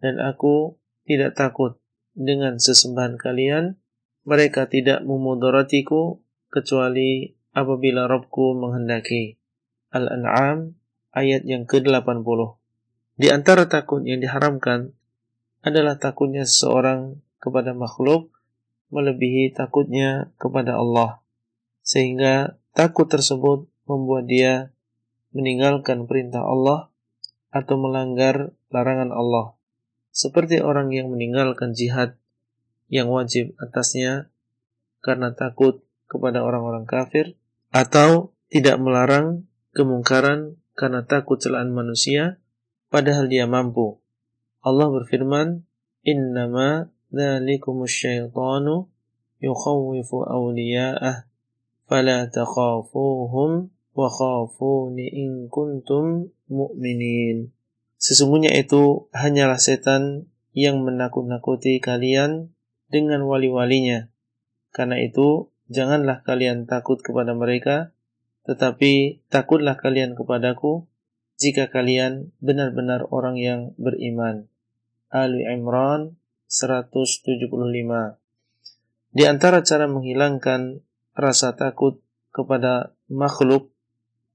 Dan 0.00 0.16
aku 0.22 0.78
tidak 1.04 1.34
takut 1.34 1.80
dengan 2.14 2.60
sesembahan 2.60 3.18
kalian, 3.18 3.80
mereka 4.22 4.68
tidak 4.70 5.02
memudaratiku 5.02 6.22
kecuali 6.52 7.34
apabila 7.50 8.06
Robku 8.06 8.54
menghendaki. 8.54 9.40
Al-An'am 9.90 10.78
ayat 11.10 11.42
yang 11.42 11.66
ke-80. 11.66 12.59
Di 13.20 13.28
antara 13.28 13.68
takut 13.68 14.00
yang 14.00 14.24
diharamkan 14.24 14.96
adalah 15.60 16.00
takutnya 16.00 16.48
seseorang 16.48 17.20
kepada 17.36 17.76
makhluk 17.76 18.32
melebihi 18.88 19.52
takutnya 19.52 20.32
kepada 20.40 20.80
Allah. 20.80 21.20
Sehingga 21.84 22.56
takut 22.72 23.12
tersebut 23.12 23.68
membuat 23.84 24.24
dia 24.24 24.72
meninggalkan 25.36 26.08
perintah 26.08 26.40
Allah 26.40 26.88
atau 27.52 27.76
melanggar 27.76 28.56
larangan 28.72 29.12
Allah 29.12 29.52
seperti 30.10 30.58
orang 30.58 30.90
yang 30.90 31.10
meninggalkan 31.10 31.74
jihad 31.74 32.18
yang 32.90 33.06
wajib 33.10 33.54
atasnya 33.62 34.30
karena 35.02 35.34
takut 35.34 35.86
kepada 36.10 36.42
orang-orang 36.42 36.86
kafir 36.86 37.38
atau 37.70 38.34
tidak 38.50 38.82
melarang 38.82 39.46
kemungkaran 39.70 40.58
karena 40.74 41.06
takut 41.06 41.38
celaan 41.38 41.70
manusia 41.70 42.39
padahal 42.90 43.30
dia 43.30 43.46
mampu. 43.46 44.02
Allah 44.60 44.90
berfirman, 44.92 45.64
"Innama 46.04 46.90
dzalikumus 47.08 47.94
syaitanu 47.94 48.90
yukhawwifu 49.40 50.26
awliya'ah 50.26 51.24
fala 51.88 52.28
takhafuhum 52.28 53.72
wa 53.96 54.08
khafuni 54.10 55.06
in 55.08 55.48
kuntum 55.48 56.28
mu'minin." 56.50 57.54
Sesungguhnya 57.96 58.52
itu 58.58 59.08
hanyalah 59.16 59.62
setan 59.62 60.28
yang 60.52 60.82
menakut-nakuti 60.82 61.78
kalian 61.78 62.50
dengan 62.90 63.22
wali-walinya. 63.24 64.10
Karena 64.74 64.98
itu, 64.98 65.52
janganlah 65.70 66.26
kalian 66.26 66.66
takut 66.66 66.98
kepada 66.98 67.32
mereka, 67.38 67.94
tetapi 68.50 69.22
takutlah 69.30 69.78
kalian 69.78 70.18
kepadaku 70.18 70.89
jika 71.40 71.72
kalian 71.72 72.36
benar-benar 72.44 73.08
orang 73.08 73.40
yang 73.40 73.72
beriman. 73.80 74.52
Ali 75.08 75.42
Imran 75.48 76.20
175 76.46 77.48
Di 79.10 79.24
antara 79.26 79.64
cara 79.64 79.90
menghilangkan 79.90 80.84
rasa 81.16 81.56
takut 81.56 81.98
kepada 82.30 82.94
makhluk 83.10 83.72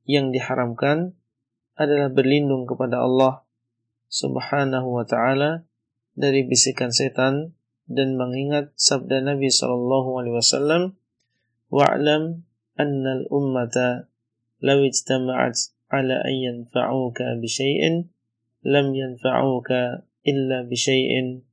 yang 0.03 0.33
diharamkan 0.33 1.15
adalah 1.77 2.11
berlindung 2.11 2.67
kepada 2.67 3.05
Allah 3.05 3.45
Subhanahu 4.09 4.99
wa 4.99 5.05
taala 5.07 5.63
dari 6.17 6.43
bisikan 6.43 6.89
setan 6.89 7.55
dan 7.85 8.17
mengingat 8.17 8.73
sabda 8.79 9.21
Nabi 9.21 9.51
sallallahu 9.51 10.17
alaihi 10.19 10.35
wasallam 10.39 10.81
wa'lam 11.69 12.47
anna 12.79 13.11
al-ummata 13.21 14.07
law 14.63 14.79
ijtama'at 14.81 15.74
syai'in 17.49 18.09
lam 18.65 18.91
yanfa'uka 18.97 20.05
illa 20.25 20.65
bi 20.65 20.73
syai'in 20.73 21.45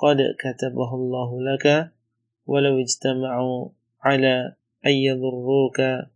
qad 0.00 0.18
katabahu 0.40 0.94
Allah 0.96 1.28
laka 1.54 1.76
walau 2.48 2.80
ijtama'u 2.80 3.76
ala 4.00 4.56
an 4.80 4.94
yadurruka 4.94 6.08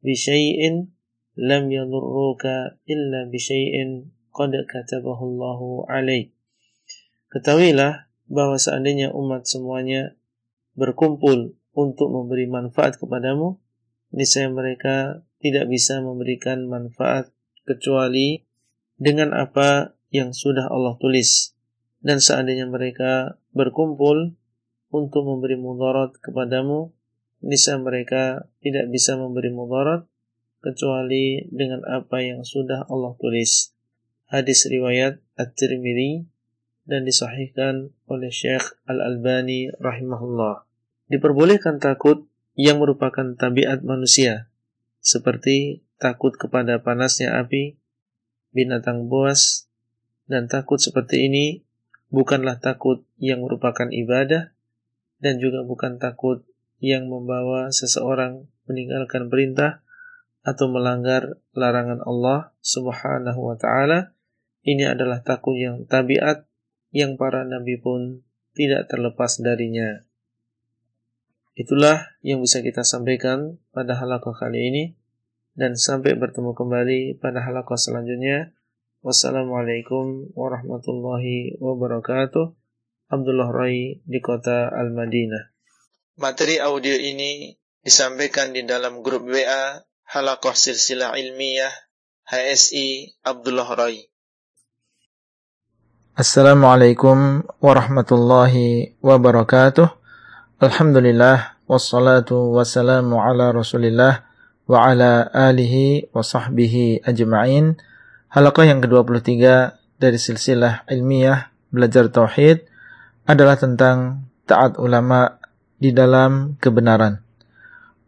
bi 0.00 0.16
syai'in 0.16 0.92
lam 1.36 1.68
yadurruka 1.68 2.80
illa 2.88 3.28
bi 3.28 3.38
syai'in 3.40 4.08
qad 4.32 4.52
katabahu 4.66 5.36
Allah 5.36 5.60
alaik. 6.00 6.34
Ketahuilah 7.30 8.08
bahwa 8.30 8.56
seandainya 8.56 9.12
umat 9.12 9.44
semuanya 9.44 10.16
berkumpul 10.78 11.54
untuk 11.74 12.08
memberi 12.10 12.46
manfaat 12.46 12.96
kepadamu, 12.96 13.58
niscaya 14.14 14.46
mereka 14.48 15.26
tidak 15.44 15.68
bisa 15.68 16.00
memberikan 16.00 16.64
manfaat 16.64 17.28
kecuali 17.68 18.40
dengan 18.96 19.36
apa 19.36 19.92
yang 20.08 20.32
sudah 20.32 20.72
Allah 20.72 20.96
tulis. 20.96 21.52
Dan 22.00 22.24
seandainya 22.24 22.64
mereka 22.64 23.36
berkumpul 23.52 24.32
untuk 24.88 25.22
memberi 25.28 25.60
mudarat 25.60 26.16
kepadamu, 26.16 26.96
niscaya 27.44 27.76
mereka 27.76 28.48
tidak 28.64 28.88
bisa 28.88 29.20
memberi 29.20 29.52
mudarat 29.52 30.08
kecuali 30.64 31.44
dengan 31.52 31.84
apa 31.84 32.24
yang 32.24 32.40
sudah 32.40 32.88
Allah 32.88 33.12
tulis. 33.20 33.76
Hadis 34.32 34.64
riwayat 34.64 35.20
At-Tirmidzi 35.36 36.24
dan 36.88 37.04
disahihkan 37.04 37.92
oleh 38.08 38.32
Syekh 38.32 38.80
Al-Albani 38.88 39.68
rahimahullah. 39.76 40.64
Diperbolehkan 41.12 41.84
takut 41.84 42.24
yang 42.56 42.80
merupakan 42.80 43.36
tabiat 43.36 43.84
manusia, 43.84 44.48
seperti 45.04 45.84
takut 46.00 46.32
kepada 46.32 46.80
panasnya 46.80 47.36
api, 47.36 47.76
binatang 48.56 49.12
buas, 49.12 49.68
dan 50.24 50.48
takut 50.48 50.80
seperti 50.80 51.28
ini 51.28 51.60
bukanlah 52.08 52.56
takut 52.56 53.04
yang 53.20 53.44
merupakan 53.44 53.92
ibadah 53.92 54.56
dan 55.20 55.34
juga 55.36 55.60
bukan 55.60 56.00
takut 56.00 56.48
yang 56.80 57.12
membawa 57.12 57.68
seseorang 57.68 58.48
meninggalkan 58.64 59.28
perintah 59.28 59.84
atau 60.44 60.68
melanggar 60.72 61.40
larangan 61.52 62.00
Allah 62.04 62.52
Subhanahu 62.64 63.40
wa 63.52 63.56
taala. 63.60 64.16
Ini 64.64 64.96
adalah 64.96 65.20
takut 65.20 65.60
yang 65.60 65.84
tabiat 65.84 66.48
yang 66.92 67.20
para 67.20 67.44
nabi 67.44 67.76
pun 67.76 68.24
tidak 68.56 68.88
terlepas 68.88 69.40
darinya. 69.44 70.00
Itulah 71.54 72.18
yang 72.26 72.42
bisa 72.42 72.66
kita 72.66 72.82
sampaikan 72.82 73.62
pada 73.70 73.94
halaqah 73.94 74.34
kali 74.34 74.74
ini 74.74 74.84
dan 75.54 75.78
sampai 75.78 76.18
bertemu 76.18 76.50
kembali 76.50 77.22
pada 77.22 77.46
halaqah 77.46 77.78
selanjutnya. 77.78 78.50
Wassalamualaikum 79.06 80.34
warahmatullahi 80.34 81.54
wabarakatuh. 81.62 82.58
Abdullah 83.06 83.54
Rai 83.54 84.02
di 84.02 84.18
kota 84.18 84.66
Al-Madinah. 84.66 85.54
Materi 86.18 86.58
audio 86.58 86.96
ini 86.98 87.54
disampaikan 87.84 88.50
di 88.50 88.66
dalam 88.66 89.06
grup 89.06 89.30
WA 89.30 89.78
Halakoh 90.10 90.58
Silsilah 90.58 91.14
Ilmiah 91.14 91.70
HSI 92.26 93.20
Abdullah 93.22 93.68
Rai. 93.78 94.10
Assalamualaikum 96.18 97.46
warahmatullahi 97.62 98.98
wabarakatuh. 98.98 100.03
Alhamdulillah 100.62 101.58
wassalatu 101.66 102.54
wassalamu 102.54 103.18
ala 103.18 103.50
Rasulillah 103.50 104.22
wa 104.70 104.86
ala 104.86 105.26
alihi 105.26 106.14
wa 106.14 106.22
sahbihi 106.22 107.02
ajma'in. 107.02 107.74
Halaqah 108.30 108.62
yang 108.62 108.78
ke-23 108.78 109.34
dari 109.98 110.14
silsilah 110.14 110.86
ilmiah 110.86 111.50
belajar 111.74 112.06
tauhid 112.06 112.70
adalah 113.26 113.58
tentang 113.58 114.30
taat 114.46 114.78
ulama 114.78 115.42
di 115.82 115.90
dalam 115.90 116.54
kebenaran. 116.62 117.18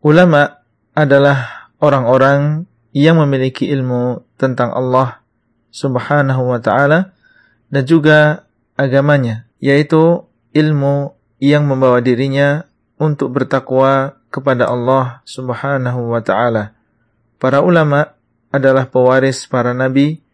Ulama 0.07 0.63
adalah 0.95 1.67
orang-orang 1.83 2.63
yang 2.95 3.19
memiliki 3.27 3.67
ilmu 3.75 4.23
tentang 4.39 4.71
Allah 4.71 5.19
Subhanahu 5.75 6.47
wa 6.55 6.63
taala 6.63 7.11
dan 7.75 7.83
juga 7.83 8.47
agamanya, 8.79 9.51
yaitu 9.59 10.23
ilmu 10.55 11.16
yang 11.43 11.69
membawa 11.69 12.01
dirinya 12.01 12.65
untuk 12.97 13.37
bertakwa 13.37 14.17
kepada 14.33 14.69
Allah 14.69 15.21
Subhanahu 15.29 16.13
wa 16.13 16.21
taala. 16.25 16.73
Para 17.37 17.61
ulama 17.61 18.17
adalah 18.49 18.89
pewaris 18.89 19.45
para 19.45 19.77
nabi 19.77 20.25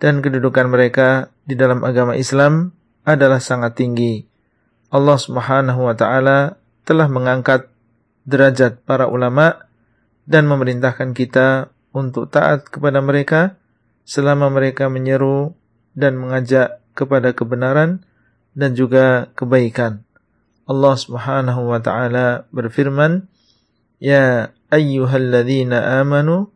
dan 0.00 0.24
kedudukan 0.24 0.68
mereka 0.68 1.28
di 1.44 1.56
dalam 1.56 1.84
agama 1.84 2.16
Islam 2.16 2.72
adalah 3.04 3.40
sangat 3.40 3.76
tinggi. 3.76 4.24
Allah 4.88 5.18
Subhanahu 5.20 5.88
wa 5.88 5.94
taala 5.96 6.56
telah 6.88 7.08
mengangkat 7.10 7.68
derajat 8.24 8.80
para 8.86 9.10
ulama 9.10 9.68
dan 10.24 10.48
memerintahkan 10.48 11.12
kita 11.12 11.70
untuk 11.92 12.32
taat 12.32 12.66
kepada 12.66 12.98
mereka 13.04 13.60
selama 14.06 14.48
mereka 14.48 14.88
menyeru 14.88 15.54
dan 15.92 16.16
mengajak 16.16 16.80
kepada 16.96 17.34
kebenaran 17.36 18.06
dan 18.56 18.72
juga 18.72 19.28
kebaikan. 19.36 20.05
Allah 20.66 20.94
Subhanahu 20.98 21.70
wa 21.70 21.78
taala 21.78 22.50
berfirman, 22.50 23.30
"Ya 24.02 24.50
ayyuhalladzina 24.74 26.02
amanu 26.02 26.50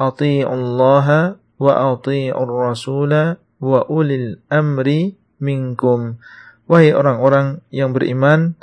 athi'ullaha 0.00 1.36
wa 1.60 1.72
athi'ur 1.92 2.48
rasula 2.48 3.36
wa 3.60 3.84
ulil 3.86 4.40
amri 4.48 5.20
minkum." 5.36 6.16
Wahai 6.64 6.96
orang-orang 6.96 7.60
yang 7.68 7.92
beriman, 7.92 8.56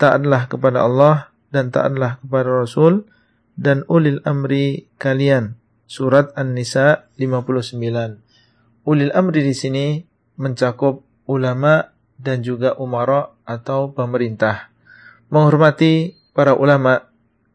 taatlah 0.00 0.48
kepada 0.50 0.82
Allah 0.82 1.30
dan 1.52 1.68
taatlah 1.68 2.18
kepada 2.24 2.64
Rasul 2.64 3.04
dan 3.60 3.84
ulil 3.86 4.24
amri 4.24 4.88
kalian. 4.96 5.60
Surat 5.84 6.32
An-Nisa 6.38 7.10
59. 7.20 7.76
Ulil 8.88 9.12
amri 9.12 9.44
di 9.44 9.52
sini 9.52 10.00
mencakup 10.40 11.04
ulama 11.28 11.92
dan 12.20 12.44
juga 12.44 12.76
umara 12.76 13.32
atau 13.48 13.96
pemerintah. 13.96 14.68
Menghormati 15.32 16.20
para 16.36 16.52
ulama 16.52 17.08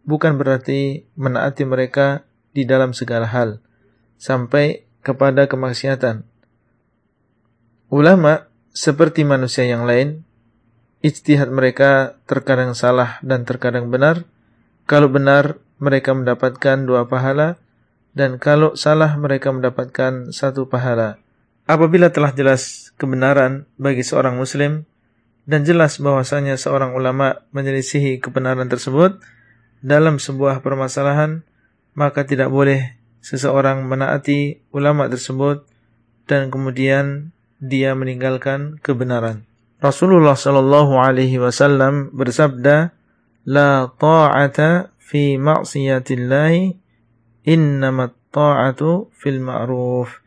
bukan 0.05 0.37
berarti 0.37 1.05
menaati 1.17 1.63
mereka 1.65 2.25
di 2.55 2.65
dalam 2.65 2.93
segala 2.97 3.29
hal 3.29 3.61
sampai 4.17 4.87
kepada 5.05 5.45
kemaksiatan. 5.45 6.25
Ulama 7.93 8.49
seperti 8.73 9.21
manusia 9.21 9.69
yang 9.69 9.85
lain, 9.85 10.25
ijtihad 11.05 11.53
mereka 11.53 12.17
terkadang 12.25 12.73
salah 12.73 13.21
dan 13.21 13.45
terkadang 13.45 13.93
benar. 13.93 14.25
Kalau 14.89 15.09
benar, 15.09 15.61
mereka 15.77 16.15
mendapatkan 16.17 16.87
dua 16.87 17.05
pahala 17.05 17.61
dan 18.15 18.39
kalau 18.39 18.73
salah 18.79 19.13
mereka 19.19 19.51
mendapatkan 19.51 20.31
satu 20.31 20.71
pahala. 20.71 21.19
Apabila 21.65 22.13
telah 22.13 22.29
jelas 22.29 22.93
kebenaran 22.93 23.65
bagi 23.81 24.05
seorang 24.05 24.37
muslim 24.37 24.85
dan 25.49 25.65
jelas 25.65 25.97
bahwasanya 25.97 26.57
seorang 26.61 26.93
ulama 26.93 27.41
menyelisihi 27.53 28.21
kebenaran 28.21 28.69
tersebut 28.69 29.17
dalam 29.81 30.21
sebuah 30.21 30.61
permasalahan, 30.61 31.41
maka 31.97 32.25
tidak 32.25 32.53
boleh 32.53 32.97
seseorang 33.21 33.85
menaati 33.85 34.61
ulama 34.69 35.09
tersebut 35.09 35.65
dan 36.29 36.53
kemudian 36.53 37.33
dia 37.57 37.97
meninggalkan 37.97 38.77
kebenaran. 38.81 39.45
Rasulullah 39.81 40.37
Shallallahu 40.37 40.97
alaihi 41.01 41.41
wasallam 41.41 42.13
bersabda, 42.13 42.93
"La 43.45 43.89
ta'ata 43.89 44.93
fi 44.97 45.37
ma'siyatillahi 45.37 46.77
innamat 47.45 48.17
ta'atu 48.33 49.13
fil 49.13 49.41
ma'ruf. 49.41 50.24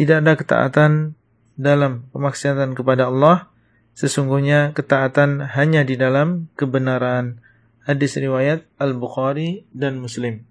Tidak 0.00 0.24
ada 0.24 0.32
ketaatan 0.32 1.12
dalam 1.60 2.08
kemaksiatan 2.16 2.72
kepada 2.72 3.12
Allah, 3.12 3.52
sesungguhnya 3.92 4.72
ketaatan 4.72 5.44
hanya 5.52 5.84
di 5.84 6.00
dalam 6.00 6.48
kebenaran. 6.56 7.44
Hadis 7.84 8.16
riwayat 8.16 8.64
Al-Bukhari 8.80 9.68
dan 9.76 10.00
Muslim. 10.00 10.48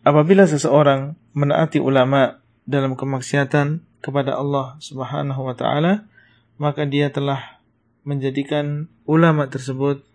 apabila 0.00 0.48
seseorang 0.48 1.18
menaati 1.36 1.76
ulama 1.76 2.40
dalam 2.64 2.96
kemaksiatan 2.96 3.84
kepada 4.00 4.38
Allah 4.38 4.80
Subhanahu 4.80 5.44
wa 5.44 5.52
taala, 5.52 6.08
maka 6.56 6.88
dia 6.88 7.12
telah 7.12 7.60
menjadikan 8.06 8.88
ulama 9.04 9.50
tersebut 9.50 10.06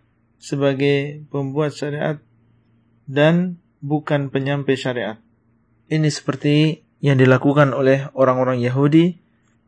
sebagai 0.42 1.22
pembuat 1.30 1.70
syariat 1.70 2.18
dan 3.06 3.62
bukan 3.78 4.26
penyampai 4.32 4.74
syariat. 4.74 5.22
Ini 5.86 6.08
seperti 6.08 6.82
yang 7.02 7.18
dilakukan 7.18 7.74
oleh 7.74 8.08
orang-orang 8.14 8.62
Yahudi 8.62 9.18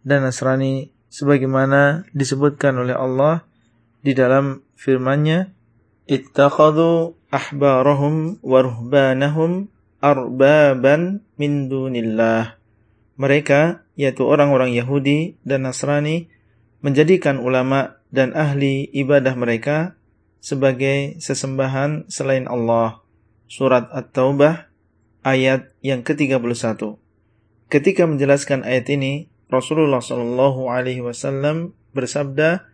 dan 0.07 0.23
Nasrani 0.23 0.95
sebagaimana 1.11 2.07
disebutkan 2.15 2.79
oleh 2.79 2.95
Allah 2.95 3.43
di 4.07 4.15
dalam 4.15 4.63
firman-Nya, 4.79 5.51
"Ittakhadhu 6.07 7.19
ahbarahum 7.35 8.39
wa 8.47 8.59
ruhbanahum 8.63 9.67
arbaban 9.99 11.27
min 11.35 11.67
dunillah. 11.67 12.55
Mereka, 13.19 13.83
yaitu 13.99 14.23
orang-orang 14.23 14.71
Yahudi 14.77 15.41
dan 15.43 15.67
Nasrani, 15.67 16.31
menjadikan 16.85 17.41
ulama 17.41 17.99
dan 18.13 18.37
ahli 18.37 18.87
ibadah 18.93 19.33
mereka 19.35 19.97
sebagai 20.45 21.17
sesembahan 21.19 22.07
selain 22.13 22.45
Allah. 22.45 23.01
Surat 23.49 23.89
At-Taubah 23.89 24.69
ayat 25.25 25.73
yang 25.81 26.05
ke-31. 26.05 27.01
Ketika 27.75 28.07
menjelaskan 28.07 28.63
ayat 28.63 28.87
ini, 28.87 29.27
Rasulullah 29.51 29.99
Shallallahu 29.99 30.71
alaihi 30.71 31.03
wasallam 31.03 31.75
bersabda, 31.91 32.71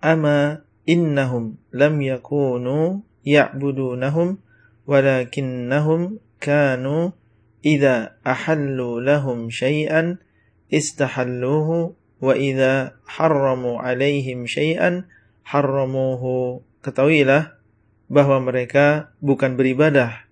"Ama 0.00 0.64
innahum 0.88 1.60
lam 1.76 2.00
yakunu 2.00 3.04
ya'budunahum 3.20 4.40
walakinnahum 4.88 6.24
kanu 6.40 7.12
idza 7.60 8.16
ahallu 8.24 9.04
lahum 9.04 9.52
syai'an 9.52 10.24
istahalluhu 10.72 11.92
wa 12.24 12.32
idza 12.32 12.96
harramu 13.04 13.76
alaihim 13.76 14.48
syai'an 14.48 15.04
harramuhu. 15.44 16.64
Ketahuilah 16.80 17.60
bahwa 18.08 18.40
mereka 18.40 19.12
bukan 19.20 19.60
beribadah 19.60 20.24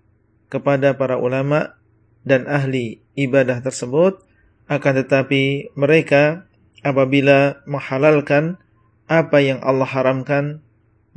kepada 0.49 0.97
para 0.97 1.21
ulama 1.21 1.78
dan 2.27 2.47
ahli 2.47 2.99
ibadah 3.15 3.63
tersebut 3.63 4.23
akan 4.69 4.93
tetapi 5.03 5.73
mereka 5.73 6.45
apabila 6.85 7.63
menghalalkan 7.65 8.61
apa 9.09 9.41
yang 9.41 9.59
Allah 9.65 9.89
haramkan 9.89 10.61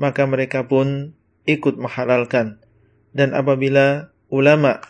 maka 0.01 0.25
mereka 0.25 0.65
pun 0.65 1.13
ikut 1.45 1.77
menghalalkan 1.77 2.63
dan 3.13 3.37
apabila 3.37 4.11
ulama 4.33 4.81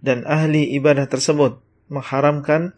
dan 0.00 0.24
ahli 0.24 0.72
ibadah 0.78 1.10
tersebut 1.10 1.60
mengharamkan 1.92 2.74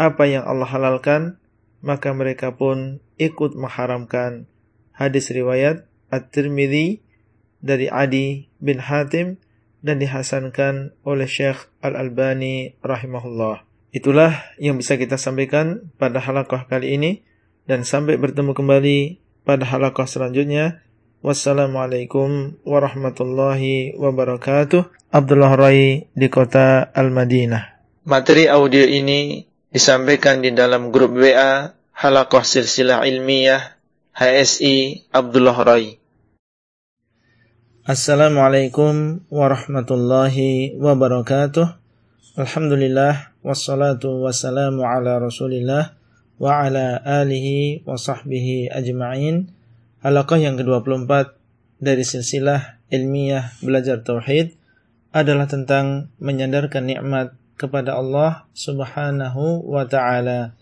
apa 0.00 0.24
yang 0.24 0.48
Allah 0.48 0.68
halalkan, 0.68 1.36
maka 1.84 2.12
mereka 2.16 2.56
pun 2.56 3.04
ikut 3.20 3.52
mengharamkan. 3.52 4.48
Hadis 4.96 5.28
riwayat 5.28 5.84
At-Tirmidzi 6.08 7.04
dari 7.60 7.92
Adi 7.92 8.48
bin 8.60 8.80
Hatim 8.80 9.36
dan 9.80 10.00
dihasankan 10.00 10.96
oleh 11.04 11.28
Syekh 11.28 11.68
Al-Albani 11.84 12.76
rahimahullah. 12.80 13.64
Itulah 13.90 14.54
yang 14.62 14.78
bisa 14.78 14.94
kita 14.94 15.18
sampaikan 15.18 15.90
pada 15.98 16.22
halaqah 16.22 16.70
kali 16.70 16.94
ini 16.94 17.10
dan 17.66 17.82
sampai 17.82 18.16
bertemu 18.16 18.54
kembali 18.54 18.98
pada 19.42 19.66
halaqah 19.66 20.06
selanjutnya. 20.06 20.86
Wassalamualaikum 21.20 22.56
warahmatullahi 22.64 23.92
wabarakatuh. 23.98 25.12
Abdullah 25.12 25.52
Rai 25.52 26.08
di 26.16 26.28
kota 26.32 26.88
Al-Madinah. 26.96 27.82
Materi 28.08 28.48
audio 28.48 28.86
ini 28.88 29.44
disampaikan 29.68 30.40
di 30.40 30.56
dalam 30.56 30.88
grup 30.88 31.20
WA 31.20 31.76
Halakoh 31.92 32.40
Silsilah 32.40 33.04
Ilmiah 33.04 33.76
HSI 34.16 35.12
Abdullah 35.12 35.58
Rai. 35.60 35.99
Assalamualaikum 37.80 39.24
warahmatullahi 39.32 40.76
wabarakatuh. 40.76 41.80
Alhamdulillah 42.36 43.32
wassalatu 43.40 44.20
wassalamu 44.20 44.84
ala 44.84 45.16
Rasulillah 45.16 45.96
wa 46.36 46.60
ala 46.60 47.00
alihi 47.00 47.80
wa 47.88 47.96
sahbihi 47.96 48.68
ajma'in. 48.68 49.56
Halaqah 50.04 50.44
yang 50.44 50.60
ke-24 50.60 51.32
dari 51.80 52.04
silsilah 52.04 52.84
ilmiah 52.92 53.56
belajar 53.64 54.04
tauhid 54.04 54.60
adalah 55.16 55.48
tentang 55.48 56.12
menyandarkan 56.20 56.84
nikmat 56.84 57.32
kepada 57.56 57.96
Allah 57.96 58.44
Subhanahu 58.52 59.64
wa 59.64 59.88
taala. 59.88 60.52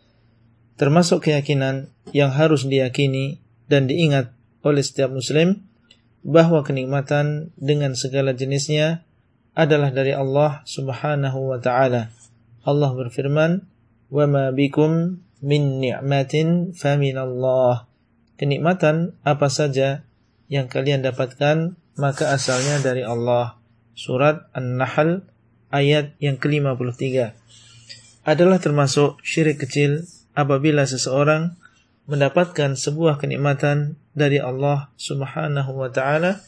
Termasuk 0.79 1.27
keyakinan 1.27 1.91
yang 2.15 2.31
harus 2.31 2.63
diyakini 2.63 3.43
dan 3.67 3.91
diingat 3.91 4.31
oleh 4.63 4.87
setiap 4.87 5.11
muslim 5.11 5.67
bahwa 6.27 6.65
kenikmatan 6.67 7.55
dengan 7.59 7.95
segala 7.95 8.35
jenisnya 8.35 9.07
adalah 9.53 9.91
dari 9.91 10.15
Allah 10.15 10.63
Subhanahu 10.67 11.55
wa 11.55 11.59
taala. 11.59 12.15
Allah 12.63 12.91
berfirman, 12.95 13.67
"Wa 14.11 14.25
ma 14.31 14.51
bikum 14.55 15.23
min 15.43 15.83
ni'matin 15.83 16.75
faminallah." 16.75 17.89
kenikmatan 18.39 19.19
apa 19.27 19.51
saja 19.51 20.07
yang 20.47 20.71
kalian 20.71 21.05
dapatkan 21.05 21.77
maka 21.99 22.33
asalnya 22.33 22.81
dari 22.81 23.03
Allah. 23.03 23.59
Surat 23.99 24.47
An-Nahl 24.55 25.27
ayat 25.75 26.15
yang 26.23 26.39
ke-53 26.39 27.35
adalah 28.23 28.63
termasuk 28.63 29.19
syirik 29.27 29.59
kecil 29.59 30.07
apabila 30.39 30.87
seseorang 30.87 31.59
mendapatkan 32.07 32.79
sebuah 32.79 33.19
kenikmatan 33.19 33.99
dari 34.19 34.43
Allah 34.43 34.91
Subhanahu 34.99 35.79
wa 35.79 35.89
taala 35.95 36.43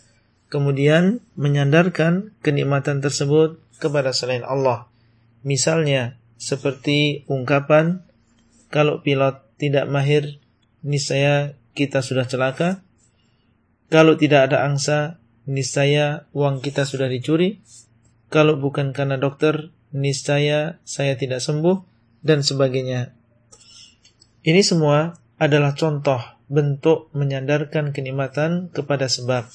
kemudian 0.51 1.23
menyandarkan 1.39 2.35
kenikmatan 2.43 2.99
tersebut 2.99 3.63
kepada 3.79 4.11
selain 4.11 4.43
Allah. 4.43 4.91
Misalnya 5.47 6.19
seperti 6.37 7.25
ungkapan 7.31 8.05
kalau 8.69 9.01
pilot 9.01 9.41
tidak 9.57 9.87
mahir 9.87 10.43
niscaya 10.83 11.55
kita 11.73 12.03
sudah 12.03 12.27
celaka. 12.27 12.83
Kalau 13.91 14.15
tidak 14.15 14.51
ada 14.51 14.63
angsa, 14.67 15.19
niscaya 15.47 16.31
uang 16.31 16.63
kita 16.63 16.87
sudah 16.87 17.11
dicuri. 17.11 17.59
Kalau 18.31 18.55
bukan 18.59 18.95
karena 18.95 19.19
dokter, 19.19 19.75
niscaya 19.91 20.79
saya 20.87 21.19
tidak 21.19 21.43
sembuh 21.43 21.83
dan 22.23 22.47
sebagainya. 22.47 23.11
Ini 24.47 24.63
semua 24.63 25.20
adalah 25.41 25.73
contoh 25.73 26.21
bentuk 26.53 27.09
menyandarkan 27.17 27.97
kenikmatan 27.97 28.69
kepada 28.69 29.09
sebab. 29.09 29.49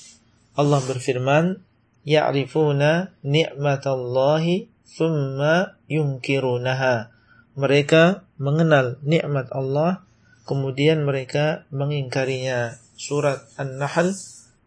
Allah 0.58 0.82
berfirman, 0.82 1.62
"Ya'rifuna 2.02 3.14
ni'matallahi 3.22 4.68
thumma 4.98 5.78
yunkirunaha." 5.86 7.14
Mereka 7.56 8.26
mengenal 8.42 8.98
nikmat 9.06 9.54
Allah 9.54 10.04
kemudian 10.50 11.06
mereka 11.06 11.64
mengingkarinya. 11.70 12.82
Surat 12.96 13.44
An-Nahl 13.60 14.16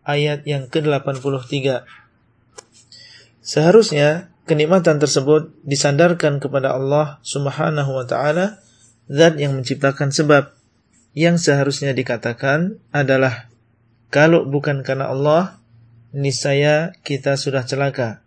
ayat 0.05 0.45
yang 0.45 0.69
ke-83. 0.69 1.85
Seharusnya 3.41 4.29
kenikmatan 4.45 5.01
tersebut 5.01 5.53
disandarkan 5.65 6.41
kepada 6.41 6.77
Allah 6.77 7.17
Subhanahu 7.25 7.97
wa 7.97 8.05
taala, 8.05 8.61
zat 9.09 9.41
yang 9.41 9.57
menciptakan 9.57 10.13
sebab. 10.13 10.58
Yang 11.19 11.51
seharusnya 11.51 11.91
dikatakan 11.99 12.79
adalah 12.95 13.51
kalau 14.15 14.47
bukan 14.47 14.87
karena 14.87 15.11
Allah, 15.11 15.59
niscaya 16.15 16.95
kita 17.03 17.35
sudah 17.35 17.67
celaka. 17.67 18.23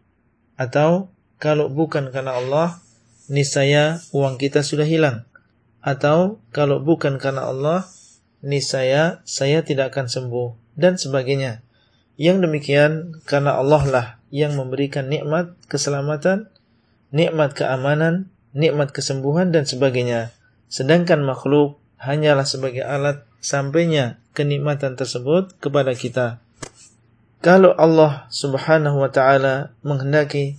Atau 0.59 1.07
kalau 1.39 1.71
bukan 1.71 2.11
karena 2.11 2.35
Allah, 2.35 2.83
niscaya 3.31 4.03
uang 4.11 4.35
kita 4.35 4.59
sudah 4.59 4.83
hilang 4.83 5.23
atau 5.81 6.37
kalau 6.53 6.77
bukan 6.77 7.17
karena 7.17 7.49
Allah 7.49 7.89
niscaya 8.45 9.25
saya 9.25 9.65
tidak 9.65 9.93
akan 9.93 10.07
sembuh 10.07 10.77
dan 10.77 10.95
sebagainya. 11.01 11.65
Yang 12.21 12.45
demikian 12.45 13.17
karena 13.25 13.57
Allah 13.57 13.83
lah 13.89 14.07
yang 14.29 14.53
memberikan 14.53 15.09
nikmat 15.09 15.57
keselamatan, 15.65 16.53
nikmat 17.09 17.57
keamanan, 17.57 18.29
nikmat 18.53 18.93
kesembuhan 18.93 19.49
dan 19.49 19.65
sebagainya. 19.65 20.29
Sedangkan 20.69 21.25
makhluk 21.25 21.80
hanyalah 22.01 22.49
sebagai 22.49 22.81
alat 22.81 23.23
sampainya 23.37 24.17
kenikmatan 24.33 24.97
tersebut 24.97 25.53
kepada 25.61 25.93
kita. 25.93 26.41
Kalau 27.41 27.73
Allah 27.77 28.29
Subhanahu 28.33 29.01
wa 29.01 29.09
taala 29.09 29.73
menghendaki 29.85 30.57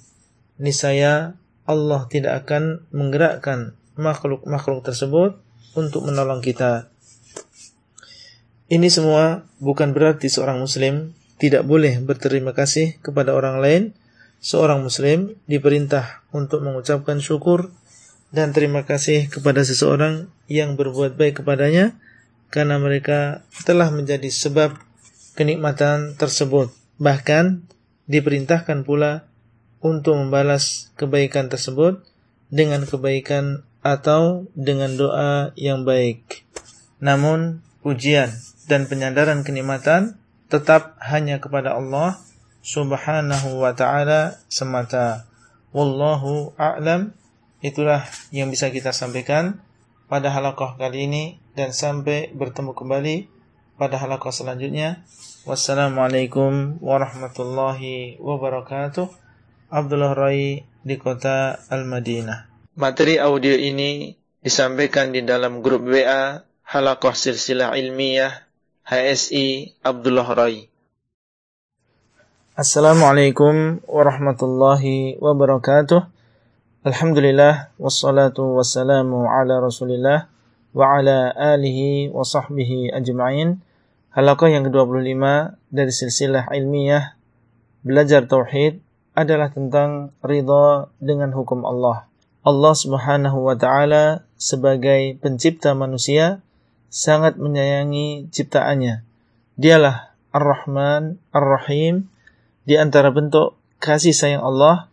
niscaya 0.59 1.35
Allah 1.67 2.07
tidak 2.11 2.47
akan 2.47 2.87
menggerakkan 2.91 3.75
makhluk-makhluk 3.95 4.83
tersebut 4.83 5.39
untuk 5.79 6.03
menolong 6.07 6.43
kita. 6.43 6.91
Ini 8.67 8.89
semua 8.89 9.47
bukan 9.63 9.95
berarti 9.95 10.27
seorang 10.27 10.59
muslim 10.59 11.15
tidak 11.39 11.67
boleh 11.67 11.99
berterima 12.03 12.55
kasih 12.55 12.99
kepada 13.03 13.35
orang 13.35 13.59
lain 13.59 13.83
seorang 14.43 14.83
muslim 14.83 15.39
diperintah 15.47 16.27
untuk 16.35 16.67
mengucapkan 16.67 17.23
syukur 17.23 17.71
dan 18.33 18.57
terima 18.57 18.89
kasih 18.89 19.29
kepada 19.29 19.61
seseorang 19.61 20.33
yang 20.49 20.75
berbuat 20.81 21.21
baik 21.21 21.45
kepadanya 21.45 21.93
karena 22.49 22.81
mereka 22.81 23.45
telah 23.69 23.93
menjadi 23.93 24.29
sebab 24.33 24.77
kenikmatan 25.37 26.17
tersebut. 26.17 26.73
Bahkan 26.97 27.65
diperintahkan 28.09 28.85
pula 28.89 29.29
untuk 29.85 30.17
membalas 30.17 30.93
kebaikan 30.97 31.53
tersebut 31.53 32.05
dengan 32.49 32.85
kebaikan 32.89 33.65
atau 33.85 34.49
dengan 34.57 34.95
doa 34.97 35.53
yang 35.59 35.85
baik. 35.85 36.45
Namun 37.03 37.61
ujian 37.83 38.31
dan 38.71 38.87
penyadaran 38.87 39.43
kenikmatan 39.43 40.17
tetap 40.47 40.97
hanya 41.03 41.43
kepada 41.43 41.75
Allah 41.75 42.21
Subhanahu 42.63 43.59
wa 43.59 43.75
taala 43.75 44.39
semata. 44.47 45.27
Wallahu 45.75 46.55
a'lam. 46.55 47.17
Itulah 47.63 48.03
yang 48.35 48.51
bisa 48.51 48.75
kita 48.75 48.91
sampaikan 48.91 49.63
pada 50.11 50.35
halaqah 50.35 50.75
kali 50.77 51.07
ini 51.07 51.25
dan 51.55 51.71
sampai 51.71 52.35
bertemu 52.35 52.75
kembali 52.75 53.17
pada 53.79 54.03
halaqah 54.03 54.35
selanjutnya. 54.35 55.07
Wassalamualaikum 55.47 56.83
warahmatullahi 56.83 58.19
wabarakatuh. 58.19 59.07
Abdullah 59.73 60.13
Rai 60.13 60.67
di 60.85 60.95
kota 60.99 61.63
Al-Madinah. 61.71 62.51
Materi 62.77 63.17
audio 63.17 63.57
ini 63.57 64.13
disampaikan 64.43 65.15
di 65.15 65.25
dalam 65.25 65.65
grup 65.65 65.87
WA 65.87 66.45
Halaqah 66.67 67.17
Silsilah 67.17 67.79
Ilmiah 67.79 68.53
HSI 68.85 69.81
Abdullah 69.81 70.29
Rai. 70.35 70.69
Assalamualaikum 72.53 73.81
warahmatullahi 73.89 75.17
wabarakatuh. 75.17 76.12
Alhamdulillah 76.83 77.71
wassalatu 77.79 78.59
wassalamu 78.59 79.31
ala 79.31 79.63
Rasulillah 79.63 80.27
wa 80.75 80.99
ala 80.99 81.31
alihi 81.31 82.11
wa 82.11 82.27
sahbihi 82.27 82.91
ajma'in. 82.91 83.63
Halaqah 84.11 84.51
yang 84.51 84.67
ke-25 84.67 85.23
dari 85.71 85.93
silsilah 85.95 86.51
ilmiah 86.51 87.15
belajar 87.87 88.27
tauhid 88.27 88.83
adalah 89.15 89.55
tentang 89.55 90.11
ridha 90.27 90.91
dengan 90.99 91.31
hukum 91.31 91.63
Allah. 91.63 92.11
Allah 92.43 92.75
Subhanahu 92.75 93.47
wa 93.47 93.55
taala 93.55 94.27
sebagai 94.35 95.23
pencipta 95.23 95.79
manusia 95.79 96.43
sangat 96.91 97.39
menyayangi 97.39 98.27
ciptaannya. 98.35 99.07
Dialah 99.55 100.19
Ar-Rahman, 100.35 101.23
Ar-Rahim, 101.31 102.11
di 102.67 102.75
antara 102.75 103.15
bentuk 103.15 103.55
kasih 103.79 104.11
sayang 104.11 104.43
Allah 104.43 104.91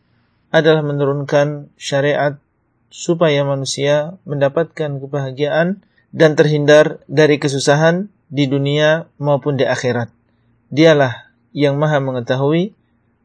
adalah 0.50 0.82
menurunkan 0.82 1.70
syariat 1.78 2.42
supaya 2.90 3.46
manusia 3.46 4.18
mendapatkan 4.26 4.98
kebahagiaan 4.98 5.86
dan 6.10 6.34
terhindar 6.34 7.06
dari 7.06 7.38
kesusahan 7.38 8.10
di 8.34 8.50
dunia 8.50 9.10
maupun 9.22 9.58
di 9.58 9.66
akhirat. 9.66 10.10
Dialah 10.74 11.30
yang 11.54 11.78
maha 11.78 12.02
mengetahui 12.02 12.74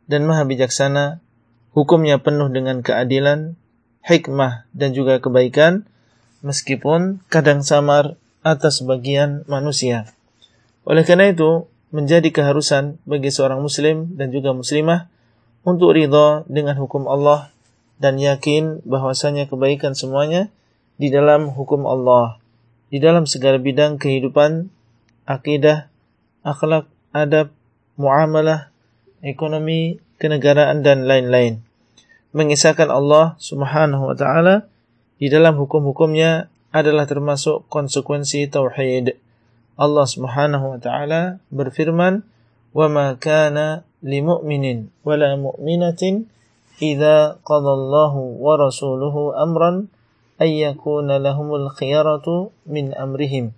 dan 0.04 0.28
maha 0.28 0.44
bijaksana, 0.44 1.24
hukumnya 1.72 2.20
penuh 2.20 2.52
dengan 2.52 2.84
keadilan, 2.84 3.56
hikmah 4.04 4.68
dan 4.76 4.92
juga 4.92 5.20
kebaikan, 5.20 5.88
meskipun 6.44 7.24
kadang 7.32 7.64
samar 7.64 8.20
atas 8.44 8.84
sebagian 8.84 9.48
manusia. 9.48 10.12
Oleh 10.84 11.08
karena 11.08 11.32
itu, 11.32 11.64
menjadi 11.88 12.28
keharusan 12.28 13.00
bagi 13.08 13.32
seorang 13.32 13.64
muslim 13.64 14.12
dan 14.18 14.28
juga 14.28 14.52
muslimah 14.52 15.13
untuk 15.64 15.96
ridha 15.96 16.44
dengan 16.46 16.76
hukum 16.76 17.08
Allah 17.08 17.50
dan 17.98 18.20
yakin 18.20 18.84
bahwasanya 18.84 19.48
kebaikan 19.48 19.96
semuanya 19.96 20.52
di 21.00 21.10
dalam 21.10 21.50
hukum 21.50 21.88
Allah, 21.88 22.38
di 22.92 23.00
dalam 23.02 23.24
segala 23.24 23.58
bidang 23.58 23.98
kehidupan, 23.98 24.70
akidah, 25.26 25.90
akhlak, 26.44 26.86
adab, 27.10 27.50
muamalah, 27.96 28.70
ekonomi, 29.24 29.98
kenegaraan 30.20 30.84
dan 30.84 31.08
lain-lain. 31.08 31.64
Mengisahkan 32.36 32.92
Allah 32.92 33.34
Subhanahu 33.40 34.12
wa 34.12 34.16
taala 34.18 34.68
di 35.18 35.32
dalam 35.32 35.56
hukum-hukumnya 35.58 36.52
adalah 36.74 37.06
termasuk 37.08 37.66
konsekuensi 37.70 38.50
tauhid 38.50 39.16
Allah 39.74 40.06
Subhanahu 40.06 40.74
wa 40.74 40.78
taala 40.78 41.42
berfirman, 41.50 42.22
"Wa 42.70 42.86
ma 42.86 43.18
kana 43.18 43.82
la 44.04 45.30
mu'minatin 45.40 46.28
idza 46.76 47.40
qadallahu 47.40 48.36
wa 48.36 48.60
rasuluhu 48.60 49.32
amran 49.32 49.88
ay 50.36 50.60
yakuna 50.60 51.16
lahumul 51.16 51.72
khiyaratu 51.72 52.52
min 52.68 52.92
amrihim 52.92 53.56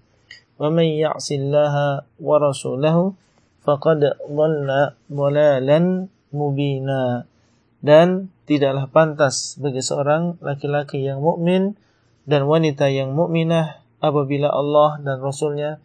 wa 0.56 0.70
man 0.70 0.86
ya'sillaha 0.86 2.06
wa 2.06 2.36
rasulahu 2.38 3.18
faqad 3.66 4.14
dhalla 4.30 4.94
dhalalan 5.10 6.06
mubina." 6.30 7.26
Dan 7.82 8.32
tidaklah 8.48 8.88
pantas 8.90 9.58
bagi 9.60 9.82
seorang 9.82 10.40
laki-laki 10.42 11.02
yang 11.02 11.20
mukmin 11.22 11.76
dan 12.26 12.46
wanita 12.46 12.90
yang 12.90 13.14
mukminah 13.14 13.82
apabila 14.02 14.50
Allah 14.50 14.98
dan 15.02 15.22
Rasulnya 15.22 15.78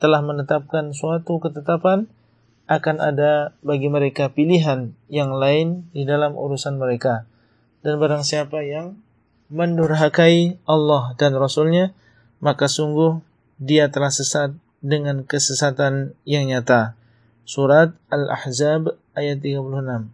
telah 0.00 0.24
menetapkan 0.24 0.96
suatu 0.96 1.38
ketetapan 1.38 2.08
akan 2.70 2.96
ada 3.02 3.54
bagi 3.60 3.90
mereka 3.90 4.30
pilihan 4.30 4.94
yang 5.10 5.34
lain 5.34 5.86
di 5.90 6.06
dalam 6.06 6.34
urusan 6.34 6.78
mereka. 6.78 7.26
Dan 7.82 7.98
barang 7.98 8.22
siapa 8.22 8.62
yang 8.62 8.98
mendurhakai 9.52 10.62
Allah 10.64 11.12
dan 11.18 11.34
Rasulnya, 11.36 11.90
maka 12.38 12.70
sungguh 12.70 13.20
dia 13.58 13.90
telah 13.90 14.10
sesat 14.10 14.54
dengan 14.82 15.26
kesesatan 15.26 16.14
yang 16.22 16.46
nyata. 16.48 16.94
Surat 17.42 17.94
Al-Ahzab 18.08 18.94
ayat 19.18 19.42
36. 19.42 20.08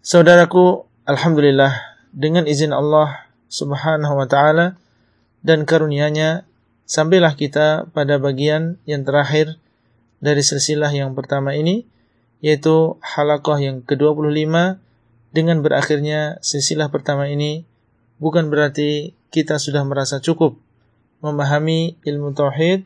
Saudaraku, 0.00 0.86
Alhamdulillah, 1.04 1.74
dengan 2.14 2.46
izin 2.46 2.70
Allah 2.72 3.28
subhanahu 3.50 4.14
wa 4.16 4.26
ta'ala 4.30 4.78
dan 5.42 5.66
karunia-Nya 5.66 6.50
Sampailah 6.90 7.38
kita 7.38 7.86
pada 7.94 8.18
bagian 8.18 8.74
yang 8.82 9.06
terakhir 9.06 9.62
dari 10.20 10.44
silsilah 10.44 10.92
yang 10.92 11.16
pertama 11.16 11.56
ini, 11.56 11.88
yaitu 12.44 12.96
halakoh 13.00 13.56
yang 13.56 13.80
ke-25 13.84 14.78
dengan 15.30 15.58
berakhirnya 15.64 16.40
silsilah 16.44 16.92
pertama 16.92 17.28
ini 17.28 17.64
bukan 18.20 18.52
berarti 18.52 19.16
kita 19.30 19.56
sudah 19.56 19.86
merasa 19.86 20.18
cukup 20.18 20.58
memahami 21.22 22.00
ilmu 22.02 22.34
tauhid 22.34 22.82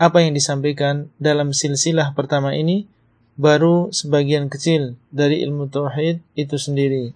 apa 0.00 0.24
yang 0.24 0.32
disampaikan 0.32 1.12
dalam 1.20 1.52
silsilah 1.52 2.16
pertama 2.16 2.56
ini 2.56 2.88
baru 3.36 3.92
sebagian 3.92 4.48
kecil 4.52 4.96
dari 5.12 5.44
ilmu 5.44 5.68
tauhid 5.68 6.20
itu 6.36 6.56
sendiri. 6.56 7.12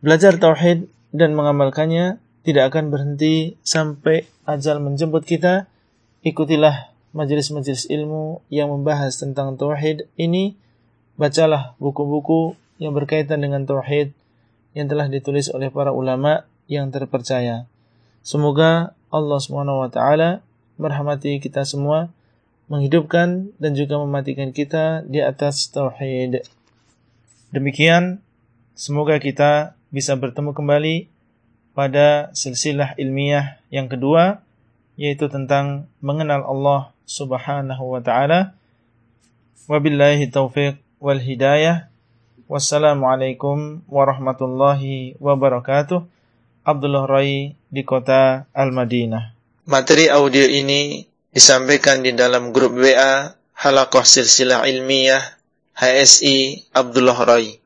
Belajar 0.00 0.40
tauhid 0.40 0.88
dan 1.12 1.36
mengamalkannya 1.36 2.20
tidak 2.44 2.72
akan 2.72 2.88
berhenti 2.88 3.60
sampai 3.60 4.24
ajal 4.48 4.80
menjemput 4.80 5.28
kita. 5.28 5.68
Ikutilah 6.20 6.89
majelis-majelis 7.10 7.90
ilmu 7.90 8.42
yang 8.52 8.70
membahas 8.70 9.18
tentang 9.18 9.58
tauhid 9.58 10.06
ini. 10.18 10.54
Bacalah 11.20 11.76
buku-buku 11.76 12.56
yang 12.80 12.96
berkaitan 12.96 13.44
dengan 13.44 13.68
tauhid 13.68 14.16
yang 14.72 14.86
telah 14.88 15.10
ditulis 15.10 15.52
oleh 15.52 15.68
para 15.68 15.92
ulama 15.92 16.48
yang 16.70 16.88
terpercaya. 16.88 17.68
Semoga 18.24 18.96
Allah 19.10 19.38
Subhanahu 19.42 19.84
wa 19.84 19.90
taala 19.90 20.40
merahmati 20.80 21.36
kita 21.44 21.66
semua, 21.68 22.08
menghidupkan 22.72 23.52
dan 23.60 23.72
juga 23.76 24.00
mematikan 24.00 24.54
kita 24.54 25.04
di 25.04 25.20
atas 25.20 25.68
tauhid. 25.68 26.40
Demikian 27.52 28.24
semoga 28.72 29.20
kita 29.20 29.76
bisa 29.92 30.16
bertemu 30.16 30.56
kembali 30.56 30.96
pada 31.76 32.32
silsilah 32.32 32.96
ilmiah 32.96 33.60
yang 33.68 33.90
kedua 33.90 34.40
yaitu 34.94 35.26
tentang 35.26 35.90
mengenal 35.98 36.46
Allah 36.46 36.94
Subhanahu 37.10 37.98
wa 37.98 37.98
taala. 37.98 38.54
Wabillahi 39.66 40.30
taufiq 40.30 40.78
wal 41.02 41.18
hidayah. 41.18 41.90
Wassalamualaikum 42.46 43.82
warahmatullahi 43.90 45.18
wabarakatuh. 45.18 46.06
Abdullah 46.62 47.10
Rai 47.10 47.58
di 47.66 47.82
kota 47.82 48.46
Al-Madinah. 48.54 49.34
Materi 49.66 50.06
audio 50.06 50.46
ini 50.46 51.02
disampaikan 51.34 52.02
di 52.02 52.14
dalam 52.14 52.54
grup 52.54 52.78
WA 52.78 53.34
Halaqah 53.58 54.06
Silsilah 54.06 54.66
Ilmiah 54.66 55.22
HSI 55.78 56.70
Abdullah 56.74 57.18
Rai. 57.22 57.59